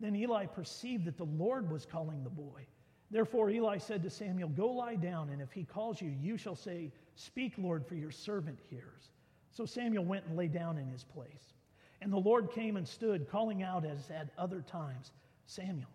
Then 0.00 0.16
Eli 0.16 0.46
perceived 0.46 1.04
that 1.04 1.18
the 1.18 1.24
Lord 1.24 1.70
was 1.70 1.84
calling 1.84 2.24
the 2.24 2.30
boy. 2.30 2.66
Therefore 3.10 3.50
Eli 3.50 3.78
said 3.78 4.02
to 4.02 4.10
Samuel, 4.10 4.48
Go 4.48 4.68
lie 4.68 4.96
down, 4.96 5.30
and 5.30 5.42
if 5.42 5.52
he 5.52 5.64
calls 5.64 6.00
you, 6.00 6.14
you 6.20 6.36
shall 6.36 6.56
say, 6.56 6.90
Speak, 7.16 7.54
Lord, 7.58 7.86
for 7.86 7.94
your 7.96 8.10
servant 8.10 8.58
hears. 8.70 9.10
So 9.50 9.66
Samuel 9.66 10.04
went 10.04 10.26
and 10.26 10.36
lay 10.36 10.48
down 10.48 10.78
in 10.78 10.88
his 10.88 11.04
place. 11.04 11.54
And 12.00 12.12
the 12.12 12.18
Lord 12.18 12.50
came 12.52 12.76
and 12.76 12.88
stood, 12.88 13.28
calling 13.28 13.62
out 13.62 13.84
as 13.84 14.10
at 14.10 14.30
other 14.38 14.62
times, 14.62 15.12
Samuel, 15.44 15.90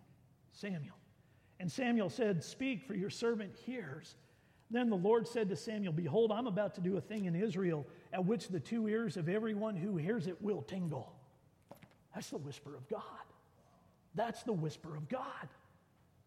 Samuel. 0.52 0.94
And 1.58 1.72
Samuel 1.72 2.10
said, 2.10 2.44
Speak, 2.44 2.86
for 2.86 2.94
your 2.94 3.10
servant 3.10 3.52
hears. 3.64 4.14
Then 4.70 4.90
the 4.90 4.96
Lord 4.96 5.26
said 5.26 5.48
to 5.48 5.56
Samuel, 5.56 5.92
Behold, 5.92 6.30
I'm 6.30 6.46
about 6.46 6.74
to 6.74 6.80
do 6.80 6.96
a 6.96 7.00
thing 7.00 7.24
in 7.24 7.34
Israel 7.34 7.86
at 8.12 8.24
which 8.24 8.48
the 8.48 8.60
two 8.60 8.88
ears 8.88 9.16
of 9.16 9.28
everyone 9.28 9.76
who 9.76 9.96
hears 9.96 10.26
it 10.26 10.40
will 10.42 10.62
tingle. 10.62 11.12
That's 12.14 12.30
the 12.30 12.38
whisper 12.38 12.74
of 12.74 12.88
God. 12.88 13.02
That's 14.16 14.42
the 14.42 14.52
whisper 14.52 14.96
of 14.96 15.08
God. 15.08 15.48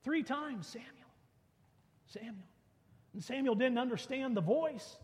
Three 0.04 0.24
times, 0.24 0.68
Samuel. 0.68 0.90
Samuel. 2.06 2.36
And 3.14 3.24
Samuel 3.24 3.56
didn't 3.56 3.80
understand 3.80 4.38
the 4.38 4.42
voice. 4.42 4.98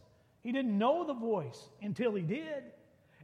He 0.43 0.51
didn't 0.51 0.77
know 0.77 1.05
the 1.05 1.13
voice 1.13 1.59
until 1.81 2.13
he 2.13 2.21
did. 2.21 2.63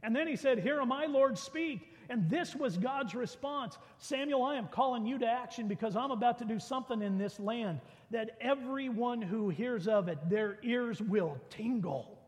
And 0.02 0.14
then 0.14 0.26
he 0.26 0.36
said, 0.36 0.58
Here 0.58 0.80
am 0.80 0.90
I, 0.90 1.06
Lord, 1.06 1.38
speak. 1.38 1.88
And 2.08 2.28
this 2.28 2.54
was 2.56 2.76
God's 2.76 3.14
response 3.14 3.78
Samuel, 3.98 4.42
I 4.42 4.56
am 4.56 4.66
calling 4.66 5.06
you 5.06 5.18
to 5.18 5.26
action 5.26 5.68
because 5.68 5.94
I'm 5.94 6.10
about 6.10 6.38
to 6.38 6.44
do 6.44 6.58
something 6.58 7.00
in 7.00 7.16
this 7.16 7.38
land 7.38 7.80
that 8.10 8.36
everyone 8.40 9.22
who 9.22 9.48
hears 9.48 9.86
of 9.86 10.08
it, 10.08 10.18
their 10.28 10.58
ears 10.62 11.00
will 11.00 11.40
tingle. 11.48 12.18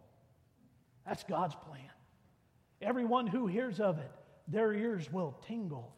That's 1.04 1.24
God's 1.24 1.56
plan. 1.56 1.82
Everyone 2.80 3.26
who 3.26 3.46
hears 3.46 3.80
of 3.80 3.98
it, 3.98 4.10
their 4.48 4.72
ears 4.72 5.12
will 5.12 5.36
tingle. 5.46 5.92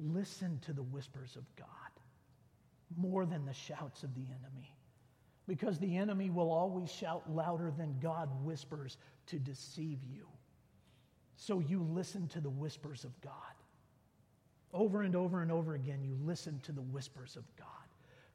Listen 0.00 0.58
to 0.66 0.72
the 0.72 0.82
whispers 0.82 1.36
of 1.36 1.44
God 1.56 1.68
more 2.96 3.24
than 3.24 3.44
the 3.44 3.54
shouts 3.54 4.02
of 4.02 4.14
the 4.14 4.22
enemy. 4.22 4.74
Because 5.46 5.78
the 5.78 5.96
enemy 5.96 6.30
will 6.30 6.50
always 6.50 6.90
shout 6.90 7.30
louder 7.32 7.72
than 7.76 7.98
God 8.00 8.28
whispers 8.44 8.96
to 9.26 9.38
deceive 9.38 9.98
you. 10.04 10.26
So 11.36 11.60
you 11.60 11.82
listen 11.82 12.28
to 12.28 12.40
the 12.40 12.50
whispers 12.50 13.04
of 13.04 13.20
God. 13.20 13.32
Over 14.72 15.02
and 15.02 15.16
over 15.16 15.42
and 15.42 15.50
over 15.50 15.74
again, 15.74 16.02
you 16.02 16.16
listen 16.22 16.60
to 16.64 16.72
the 16.72 16.80
whispers 16.80 17.36
of 17.36 17.44
God 17.56 17.66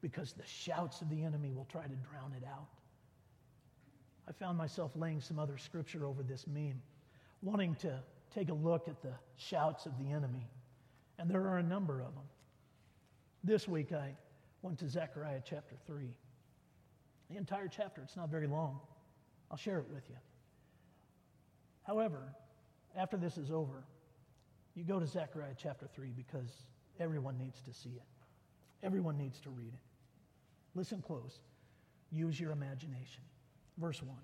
because 0.00 0.32
the 0.32 0.46
shouts 0.46 1.00
of 1.00 1.08
the 1.08 1.24
enemy 1.24 1.50
will 1.50 1.66
try 1.70 1.82
to 1.82 1.88
drown 1.88 2.32
it 2.36 2.46
out. 2.46 2.68
I 4.28 4.32
found 4.32 4.58
myself 4.58 4.92
laying 4.94 5.20
some 5.20 5.38
other 5.38 5.56
scripture 5.56 6.04
over 6.04 6.22
this 6.22 6.46
meme, 6.46 6.80
wanting 7.42 7.74
to 7.76 7.98
take 8.32 8.50
a 8.50 8.54
look 8.54 8.86
at 8.86 9.00
the 9.02 9.14
shouts 9.36 9.86
of 9.86 9.98
the 9.98 10.12
enemy. 10.12 10.46
And 11.18 11.28
there 11.28 11.42
are 11.42 11.58
a 11.58 11.62
number 11.62 12.00
of 12.00 12.14
them. 12.14 12.24
This 13.42 13.66
week 13.66 13.92
I 13.92 14.14
went 14.62 14.78
to 14.78 14.88
Zechariah 14.88 15.40
chapter 15.44 15.76
3. 15.86 16.08
The 17.30 17.36
entire 17.36 17.68
chapter, 17.68 18.02
it's 18.02 18.16
not 18.16 18.30
very 18.30 18.46
long. 18.46 18.80
I'll 19.50 19.56
share 19.56 19.78
it 19.78 19.86
with 19.92 20.08
you. 20.08 20.16
However, 21.82 22.34
after 22.96 23.16
this 23.16 23.38
is 23.38 23.50
over, 23.50 23.84
you 24.74 24.84
go 24.84 25.00
to 25.00 25.06
Zechariah 25.06 25.54
chapter 25.56 25.86
3 25.94 26.12
because 26.16 26.66
everyone 27.00 27.38
needs 27.38 27.60
to 27.62 27.72
see 27.72 27.90
it. 27.90 28.02
Everyone 28.82 29.18
needs 29.18 29.40
to 29.40 29.50
read 29.50 29.72
it. 29.72 29.80
Listen 30.74 31.02
close. 31.02 31.40
Use 32.10 32.38
your 32.38 32.52
imagination. 32.52 33.22
Verse 33.76 34.02
1. 34.02 34.16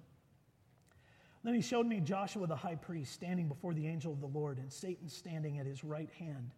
Then 1.43 1.55
he 1.55 1.61
showed 1.61 1.87
me 1.87 2.01
Joshua 2.01 2.47
the 2.47 2.57
high 2.57 2.77
priest 2.77 3.13
standing 3.13 3.49
before 3.49 3.75
the 3.75 3.87
angel 3.87 4.13
of 4.13 4.21
the 4.21 4.27
Lord, 4.27 4.59
and 4.59 4.73
Satan 4.73 5.09
standing 5.09 5.59
at 5.59 5.67
his 5.67 5.85
right 5.85 6.11
hand 6.19 6.51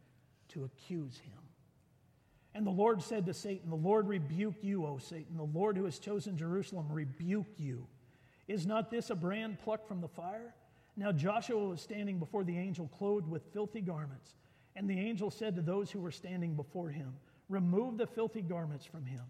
to 0.49 0.65
accuse 0.65 1.19
him. 1.19 1.33
And 2.55 2.67
the 2.67 2.71
Lord 2.71 3.03
said 3.03 3.27
to 3.27 3.35
Satan, 3.35 3.69
The 3.69 3.77
Lord 3.77 4.09
rebuke 4.09 4.63
you, 4.63 4.87
O 4.87 4.99
Satan. 4.99 5.37
The 5.37 5.43
Lord 5.43 5.77
who 5.77 5.85
has 5.85 5.99
chosen 5.99 6.39
Jerusalem 6.39 6.87
rebuke 6.91 7.53
you. 7.59 7.87
Is 8.49 8.67
not 8.67 8.91
this 8.91 9.11
a 9.11 9.15
brand 9.15 9.59
plucked 9.61 9.87
from 9.87 10.01
the 10.01 10.09
fire? 10.09 10.55
Now 10.97 11.13
Joshua 11.13 11.69
was 11.69 11.83
standing 11.83 12.19
before 12.19 12.45
the 12.45 12.57
angel, 12.57 12.89
clothed 12.97 13.29
with 13.29 13.53
filthy 13.53 13.83
garments. 13.83 14.37
And 14.75 14.89
the 14.89 14.99
angel 14.99 15.31
said 15.31 15.55
to 15.57 15.63
those 15.63 15.91
who 15.91 16.01
were 16.01 16.11
standing 16.11 16.55
before 16.55 16.89
him, 16.89 17.15
Remove 17.49 17.99
the 17.99 18.07
filthy 18.07 18.43
garments 18.43 18.87
from 18.87 19.05
him. 19.05 19.23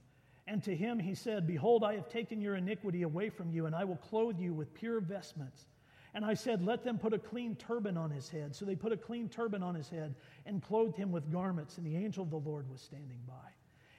And 0.46 0.62
to 0.62 0.74
him 0.76 0.98
he 0.98 1.14
said, 1.14 1.46
Behold, 1.46 1.82
I 1.82 1.94
have 1.94 2.08
taken 2.08 2.40
your 2.40 2.54
iniquity 2.54 3.02
away 3.02 3.30
from 3.30 3.50
you, 3.50 3.66
and 3.66 3.74
I 3.74 3.84
will 3.84 3.96
clothe 3.96 4.38
you 4.38 4.54
with 4.54 4.72
pure 4.74 5.00
vestments. 5.00 5.66
And 6.16 6.24
I 6.24 6.32
said, 6.32 6.64
Let 6.64 6.82
them 6.82 6.98
put 6.98 7.12
a 7.12 7.18
clean 7.18 7.56
turban 7.56 7.98
on 7.98 8.10
his 8.10 8.30
head. 8.30 8.56
So 8.56 8.64
they 8.64 8.74
put 8.74 8.90
a 8.90 8.96
clean 8.96 9.28
turban 9.28 9.62
on 9.62 9.74
his 9.74 9.90
head 9.90 10.14
and 10.46 10.62
clothed 10.62 10.96
him 10.96 11.12
with 11.12 11.30
garments, 11.30 11.76
and 11.76 11.86
the 11.86 11.94
angel 11.94 12.24
of 12.24 12.30
the 12.30 12.38
Lord 12.38 12.70
was 12.70 12.80
standing 12.80 13.20
by. 13.28 13.34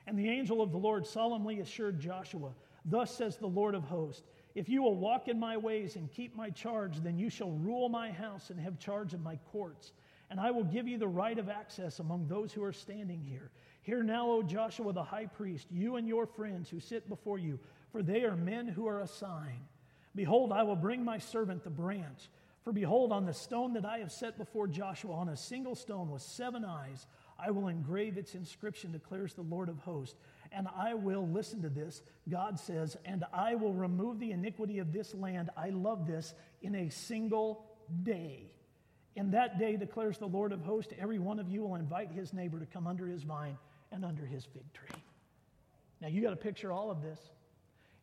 And 0.08 0.18
the 0.18 0.28
angel 0.28 0.60
of 0.64 0.72
the 0.72 0.80
Lord 0.80 1.06
solemnly 1.06 1.60
assured 1.60 2.00
Joshua, 2.00 2.54
Thus 2.86 3.16
says 3.16 3.38
the 3.38 3.46
Lord 3.46 3.76
of 3.76 3.84
hosts, 3.84 4.24
if 4.56 4.68
you 4.68 4.82
will 4.82 4.96
walk 4.96 5.28
in 5.28 5.40
my 5.40 5.58
ways 5.58 5.96
and 5.96 6.12
keep 6.12 6.36
my 6.36 6.50
charge, 6.50 7.04
then 7.04 7.20
you 7.20 7.30
shall 7.30 7.52
rule 7.52 7.88
my 7.88 8.12
house 8.12 8.50
and 8.50 8.60
have 8.60 8.80
charge 8.80 9.14
of 9.14 9.22
my 9.22 9.36
courts. 9.52 9.92
And 10.32 10.40
I 10.40 10.50
will 10.50 10.64
give 10.64 10.88
you 10.88 10.98
the 10.98 11.08
right 11.08 11.38
of 11.38 11.50
access 11.50 12.00
among 12.00 12.28
those 12.28 12.52
who 12.52 12.64
are 12.64 12.74
standing 12.74 13.22
here. 13.22 13.52
Hear 13.84 14.02
now, 14.02 14.28
O 14.28 14.42
Joshua 14.42 14.92
the 14.92 15.04
high 15.04 15.28
priest, 15.28 15.68
you 15.70 15.98
and 15.98 16.08
your 16.08 16.26
friends 16.26 16.68
who 16.68 16.80
sit 16.80 17.08
before 17.08 17.38
you, 17.38 17.60
for 17.92 18.02
they 18.02 18.24
are 18.24 18.36
men 18.36 18.68
who 18.68 18.88
are 18.88 19.02
a 19.02 19.08
sign. 19.08 19.60
Behold, 20.18 20.52
I 20.52 20.64
will 20.64 20.76
bring 20.76 21.06
my 21.06 21.20
servant 21.20 21.64
the 21.64 21.70
branch. 21.70 22.30
For 22.66 22.74
behold, 22.74 23.14
on 23.14 23.26
the 23.26 23.34
stone 23.34 23.74
that 23.74 23.86
I 23.86 24.00
have 24.00 24.12
set 24.12 24.38
before 24.38 24.68
Joshua, 24.68 25.14
on 25.14 25.30
a 25.30 25.38
single 25.38 25.76
stone 25.76 26.12
with 26.12 26.22
seven 26.22 26.66
eyes, 26.66 27.08
I 27.40 27.52
will 27.52 27.70
engrave 27.70 28.18
its 28.18 28.36
inscription, 28.36 28.92
declares 28.92 29.34
the 29.34 29.44
Lord 29.44 29.70
of 29.70 29.80
hosts 29.80 30.18
and 30.52 30.68
I 30.76 30.94
will, 30.94 31.28
listen 31.28 31.62
to 31.62 31.70
this, 31.70 32.02
God 32.30 32.60
says, 32.60 32.98
and 33.06 33.24
I 33.34 33.56
will 33.56 33.74
remove 33.74 34.20
the 34.20 34.32
iniquity 34.32 34.80
of 34.80 34.94
this 34.94 35.14
land. 35.14 35.50
I 35.58 35.70
love 35.70 36.08
this, 36.08 36.34
in 36.62 36.76
a 36.76 36.90
single 36.90 37.66
day. 38.04 38.52
In 39.16 39.32
that 39.32 39.58
day, 39.58 39.78
declares 39.78 40.18
the 40.18 40.28
Lord 40.28 40.52
of 40.52 40.62
hosts, 40.62 40.94
every 41.00 41.20
one 41.20 41.40
of 41.40 41.50
you 41.50 41.64
will 41.64 41.76
invite 41.76 42.12
his 42.12 42.34
neighbor 42.34 42.60
to 42.60 42.66
come 42.66 42.88
under 42.88 43.08
his 43.08 43.24
vine 43.24 43.58
and 43.92 44.06
under 44.06 44.26
his 44.26 44.46
fig 44.46 44.72
tree. 44.74 45.02
Now, 46.02 46.08
you 46.08 46.22
got 46.22 46.30
to 46.32 46.36
picture 46.36 46.72
all 46.72 46.92
of 46.92 47.02
this. 47.02 47.20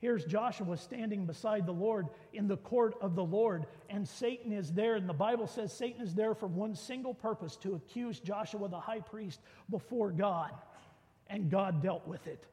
Here's 0.05 0.27
Joshua 0.27 0.77
standing 0.77 1.25
beside 1.25 1.65
the 1.65 1.73
Lord 1.73 2.09
in 2.35 2.47
the 2.47 2.59
court 2.59 2.95
of 3.01 3.15
the 3.15 3.25
Lord, 3.25 3.65
and 3.89 4.07
Satan 4.07 4.53
is 4.53 4.71
there. 4.71 4.97
And 4.97 5.09
the 5.09 5.15
Bible 5.15 5.47
says 5.47 5.73
Satan 5.73 6.03
is 6.03 6.15
there 6.15 6.35
for 6.35 6.47
one 6.47 6.75
single 6.75 7.15
purpose 7.15 7.57
to 7.63 7.75
accuse 7.75 8.21
Joshua 8.21 8.69
the 8.69 8.79
high 8.79 9.01
priest 9.01 9.41
before 9.71 10.11
God 10.11 10.51
and 11.29 11.51
God 11.51 11.83
dealt 11.83 12.07
with 12.07 12.27
it. 12.27 12.45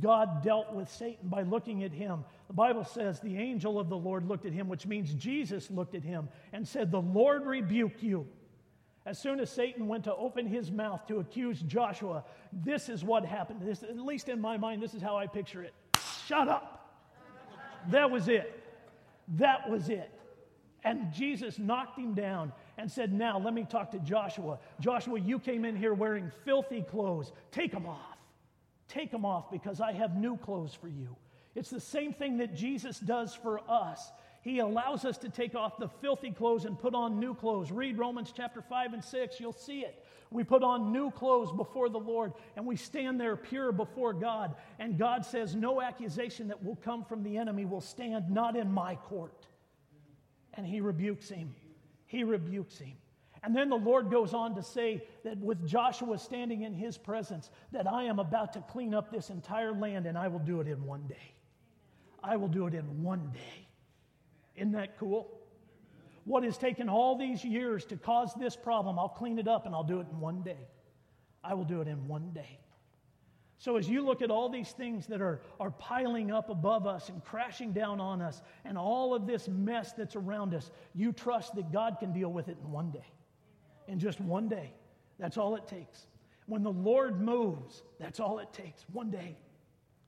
God 0.00 0.42
dealt 0.42 0.72
with 0.72 0.90
Satan 0.90 1.28
by 1.28 1.42
looking 1.42 1.84
at 1.84 1.92
him. 1.92 2.24
The 2.46 2.54
Bible 2.54 2.84
says 2.84 3.20
the 3.20 3.36
angel 3.36 3.78
of 3.78 3.90
the 3.90 3.98
Lord 3.98 4.26
looked 4.26 4.46
at 4.46 4.54
him, 4.54 4.70
which 4.70 4.86
means 4.86 5.12
Jesus 5.12 5.70
looked 5.70 5.94
at 5.94 6.04
him 6.04 6.30
and 6.54 6.66
said, 6.66 6.90
The 6.90 7.02
Lord 7.02 7.44
rebuke 7.44 8.02
you. 8.02 8.26
As 9.04 9.18
soon 9.18 9.40
as 9.40 9.50
Satan 9.50 9.88
went 9.88 10.04
to 10.04 10.14
open 10.14 10.46
his 10.46 10.72
mouth 10.72 11.06
to 11.08 11.18
accuse 11.18 11.60
Joshua, 11.60 12.24
this 12.50 12.88
is 12.88 13.04
what 13.04 13.26
happened. 13.26 13.60
This, 13.60 13.82
at 13.82 13.98
least 13.98 14.30
in 14.30 14.40
my 14.40 14.56
mind, 14.56 14.82
this 14.82 14.94
is 14.94 15.02
how 15.02 15.18
I 15.18 15.26
picture 15.26 15.62
it. 15.62 15.74
Shut 16.26 16.48
up. 16.48 16.80
That 17.90 18.10
was 18.10 18.28
it. 18.28 18.60
That 19.36 19.68
was 19.68 19.88
it. 19.88 20.10
And 20.82 21.12
Jesus 21.12 21.58
knocked 21.58 21.98
him 21.98 22.14
down 22.14 22.52
and 22.76 22.90
said, 22.90 23.12
Now 23.12 23.38
let 23.38 23.54
me 23.54 23.66
talk 23.68 23.90
to 23.92 23.98
Joshua. 24.00 24.58
Joshua, 24.80 25.18
you 25.18 25.38
came 25.38 25.64
in 25.64 25.76
here 25.76 25.94
wearing 25.94 26.30
filthy 26.44 26.82
clothes. 26.82 27.32
Take 27.50 27.72
them 27.72 27.86
off. 27.86 28.18
Take 28.86 29.10
them 29.10 29.24
off 29.24 29.50
because 29.50 29.80
I 29.80 29.92
have 29.92 30.16
new 30.16 30.36
clothes 30.36 30.74
for 30.74 30.88
you. 30.88 31.16
It's 31.54 31.70
the 31.70 31.80
same 31.80 32.12
thing 32.12 32.38
that 32.38 32.54
Jesus 32.54 32.98
does 32.98 33.34
for 33.34 33.60
us. 33.70 34.12
He 34.44 34.58
allows 34.58 35.06
us 35.06 35.16
to 35.18 35.30
take 35.30 35.54
off 35.54 35.78
the 35.78 35.88
filthy 35.88 36.30
clothes 36.30 36.66
and 36.66 36.78
put 36.78 36.94
on 36.94 37.18
new 37.18 37.34
clothes. 37.34 37.72
Read 37.72 37.96
Romans 37.96 38.30
chapter 38.36 38.60
5 38.60 38.92
and 38.92 39.02
6, 39.02 39.40
you'll 39.40 39.52
see 39.54 39.80
it. 39.80 40.04
We 40.30 40.44
put 40.44 40.62
on 40.62 40.92
new 40.92 41.10
clothes 41.10 41.50
before 41.50 41.88
the 41.88 41.98
Lord 41.98 42.34
and 42.54 42.66
we 42.66 42.76
stand 42.76 43.18
there 43.18 43.36
pure 43.36 43.72
before 43.72 44.12
God. 44.12 44.54
And 44.78 44.98
God 44.98 45.24
says, 45.24 45.54
No 45.54 45.80
accusation 45.80 46.48
that 46.48 46.62
will 46.62 46.76
come 46.76 47.04
from 47.04 47.22
the 47.22 47.38
enemy 47.38 47.64
will 47.64 47.80
stand, 47.80 48.30
not 48.30 48.54
in 48.54 48.70
my 48.70 48.96
court. 48.96 49.46
and 50.54 50.66
he 50.66 50.80
rebukes 50.80 51.28
him. 51.28 51.54
He 52.06 52.22
rebukes 52.22 52.78
him. 52.78 52.92
And 53.42 53.54
then 53.54 53.68
the 53.68 53.76
Lord 53.76 54.10
goes 54.10 54.32
on 54.34 54.54
to 54.56 54.62
say 54.62 55.02
that 55.24 55.38
with 55.38 55.66
Joshua 55.66 56.18
standing 56.18 56.62
in 56.62 56.72
his 56.74 56.96
presence, 56.96 57.50
that 57.72 57.90
I 57.90 58.04
am 58.04 58.18
about 58.18 58.52
to 58.54 58.60
clean 58.60 58.94
up 58.94 59.10
this 59.10 59.30
entire 59.30 59.72
land 59.72 60.06
and 60.06 60.16
I 60.16 60.28
will 60.28 60.38
do 60.38 60.60
it 60.60 60.68
in 60.68 60.84
one 60.84 61.06
day. 61.06 61.34
I 62.22 62.36
will 62.36 62.48
do 62.48 62.66
it 62.66 62.74
in 62.74 63.02
one 63.02 63.30
day. 63.32 63.63
Isn't 64.56 64.72
that 64.72 64.98
cool? 64.98 65.30
What 66.24 66.42
has 66.44 66.56
taken 66.56 66.88
all 66.88 67.16
these 67.16 67.44
years 67.44 67.84
to 67.86 67.96
cause 67.96 68.32
this 68.34 68.56
problem, 68.56 68.98
I'll 68.98 69.08
clean 69.08 69.38
it 69.38 69.48
up 69.48 69.66
and 69.66 69.74
I'll 69.74 69.84
do 69.84 70.00
it 70.00 70.06
in 70.10 70.20
one 70.20 70.42
day. 70.42 70.68
I 71.42 71.54
will 71.54 71.64
do 71.64 71.80
it 71.80 71.88
in 71.88 72.08
one 72.08 72.30
day. 72.32 72.58
So, 73.58 73.76
as 73.76 73.88
you 73.88 74.04
look 74.04 74.20
at 74.20 74.30
all 74.30 74.48
these 74.48 74.72
things 74.72 75.06
that 75.06 75.20
are, 75.20 75.40
are 75.60 75.70
piling 75.70 76.30
up 76.30 76.50
above 76.50 76.86
us 76.86 77.08
and 77.08 77.22
crashing 77.24 77.72
down 77.72 78.00
on 78.00 78.20
us, 78.20 78.42
and 78.64 78.76
all 78.76 79.14
of 79.14 79.26
this 79.26 79.48
mess 79.48 79.92
that's 79.92 80.16
around 80.16 80.54
us, 80.54 80.70
you 80.94 81.12
trust 81.12 81.54
that 81.54 81.72
God 81.72 81.98
can 82.00 82.12
deal 82.12 82.32
with 82.32 82.48
it 82.48 82.56
in 82.62 82.70
one 82.70 82.90
day. 82.90 83.06
In 83.86 83.98
just 83.98 84.20
one 84.20 84.48
day. 84.48 84.72
That's 85.18 85.38
all 85.38 85.54
it 85.54 85.66
takes. 85.68 86.06
When 86.46 86.62
the 86.62 86.72
Lord 86.72 87.20
moves, 87.20 87.82
that's 87.98 88.20
all 88.20 88.38
it 88.38 88.52
takes. 88.52 88.84
One 88.92 89.10
day. 89.10 89.36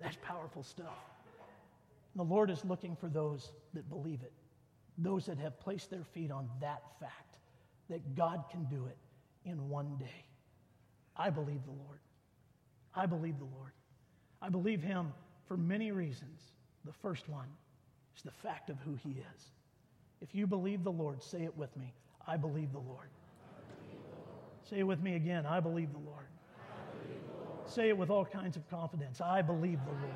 That's 0.01 0.17
powerful 0.23 0.63
stuff. 0.63 0.99
And 2.15 2.29
the 2.29 2.35
Lord 2.35 2.51
is 2.51 2.65
looking 2.65 2.97
for 2.97 3.09
those 3.09 3.53
that 3.75 3.89
believe 3.89 4.21
it, 4.23 4.33
those 4.99 5.27
that 5.27 5.39
have 5.39 5.59
placed 5.61 5.91
their 5.91 6.05
feet 6.05 6.31
on 6.31 6.49
that 6.61 6.83
fact 7.01 7.39
that 7.91 8.15
God 8.15 8.45
can 8.51 8.65
do 8.65 8.87
it 8.87 8.97
in 9.49 9.69
one 9.69 9.97
day. 9.99 10.25
I 11.17 11.31
believe 11.31 11.65
the 11.65 11.71
Lord. 11.71 12.01
I 12.95 13.07
believe 13.07 13.39
the 13.39 13.45
Lord. 13.45 13.73
I 14.43 14.49
believe 14.49 14.83
him 14.83 15.13
for 15.47 15.57
many 15.57 15.93
reasons. 15.93 16.41
The 16.85 16.93
first 16.93 17.29
one 17.29 17.49
is 18.17 18.23
the 18.23 18.31
fact 18.31 18.71
of 18.71 18.79
who 18.81 18.95
he 18.95 19.11
is. 19.11 19.51
If 20.21 20.35
you 20.35 20.47
believe 20.47 20.83
the 20.83 20.93
Lord, 20.93 21.23
say 21.23 21.45
it 21.45 21.57
with 21.57 21.77
me. 21.77 21.93
I 22.27 22.37
believe 22.37 22.73
the 22.73 22.79
Lord. 22.79 23.09
Say 24.69 24.79
it 24.81 24.87
with 24.87 25.01
me 25.01 25.15
again. 25.15 25.47
I 25.47 25.61
believe 25.61 25.93
the 25.93 25.99
Lord. 25.99 26.27
Believe 27.03 27.21
the 27.29 27.45
Lord. 27.45 27.71
Say 27.71 27.89
it 27.89 27.97
with 27.97 28.11
all 28.11 28.25
kinds 28.25 28.57
of 28.57 28.69
confidence. 28.69 29.21
I 29.21 29.43
believe 29.43 29.79
the 29.85 29.93
Lord. 29.93 30.15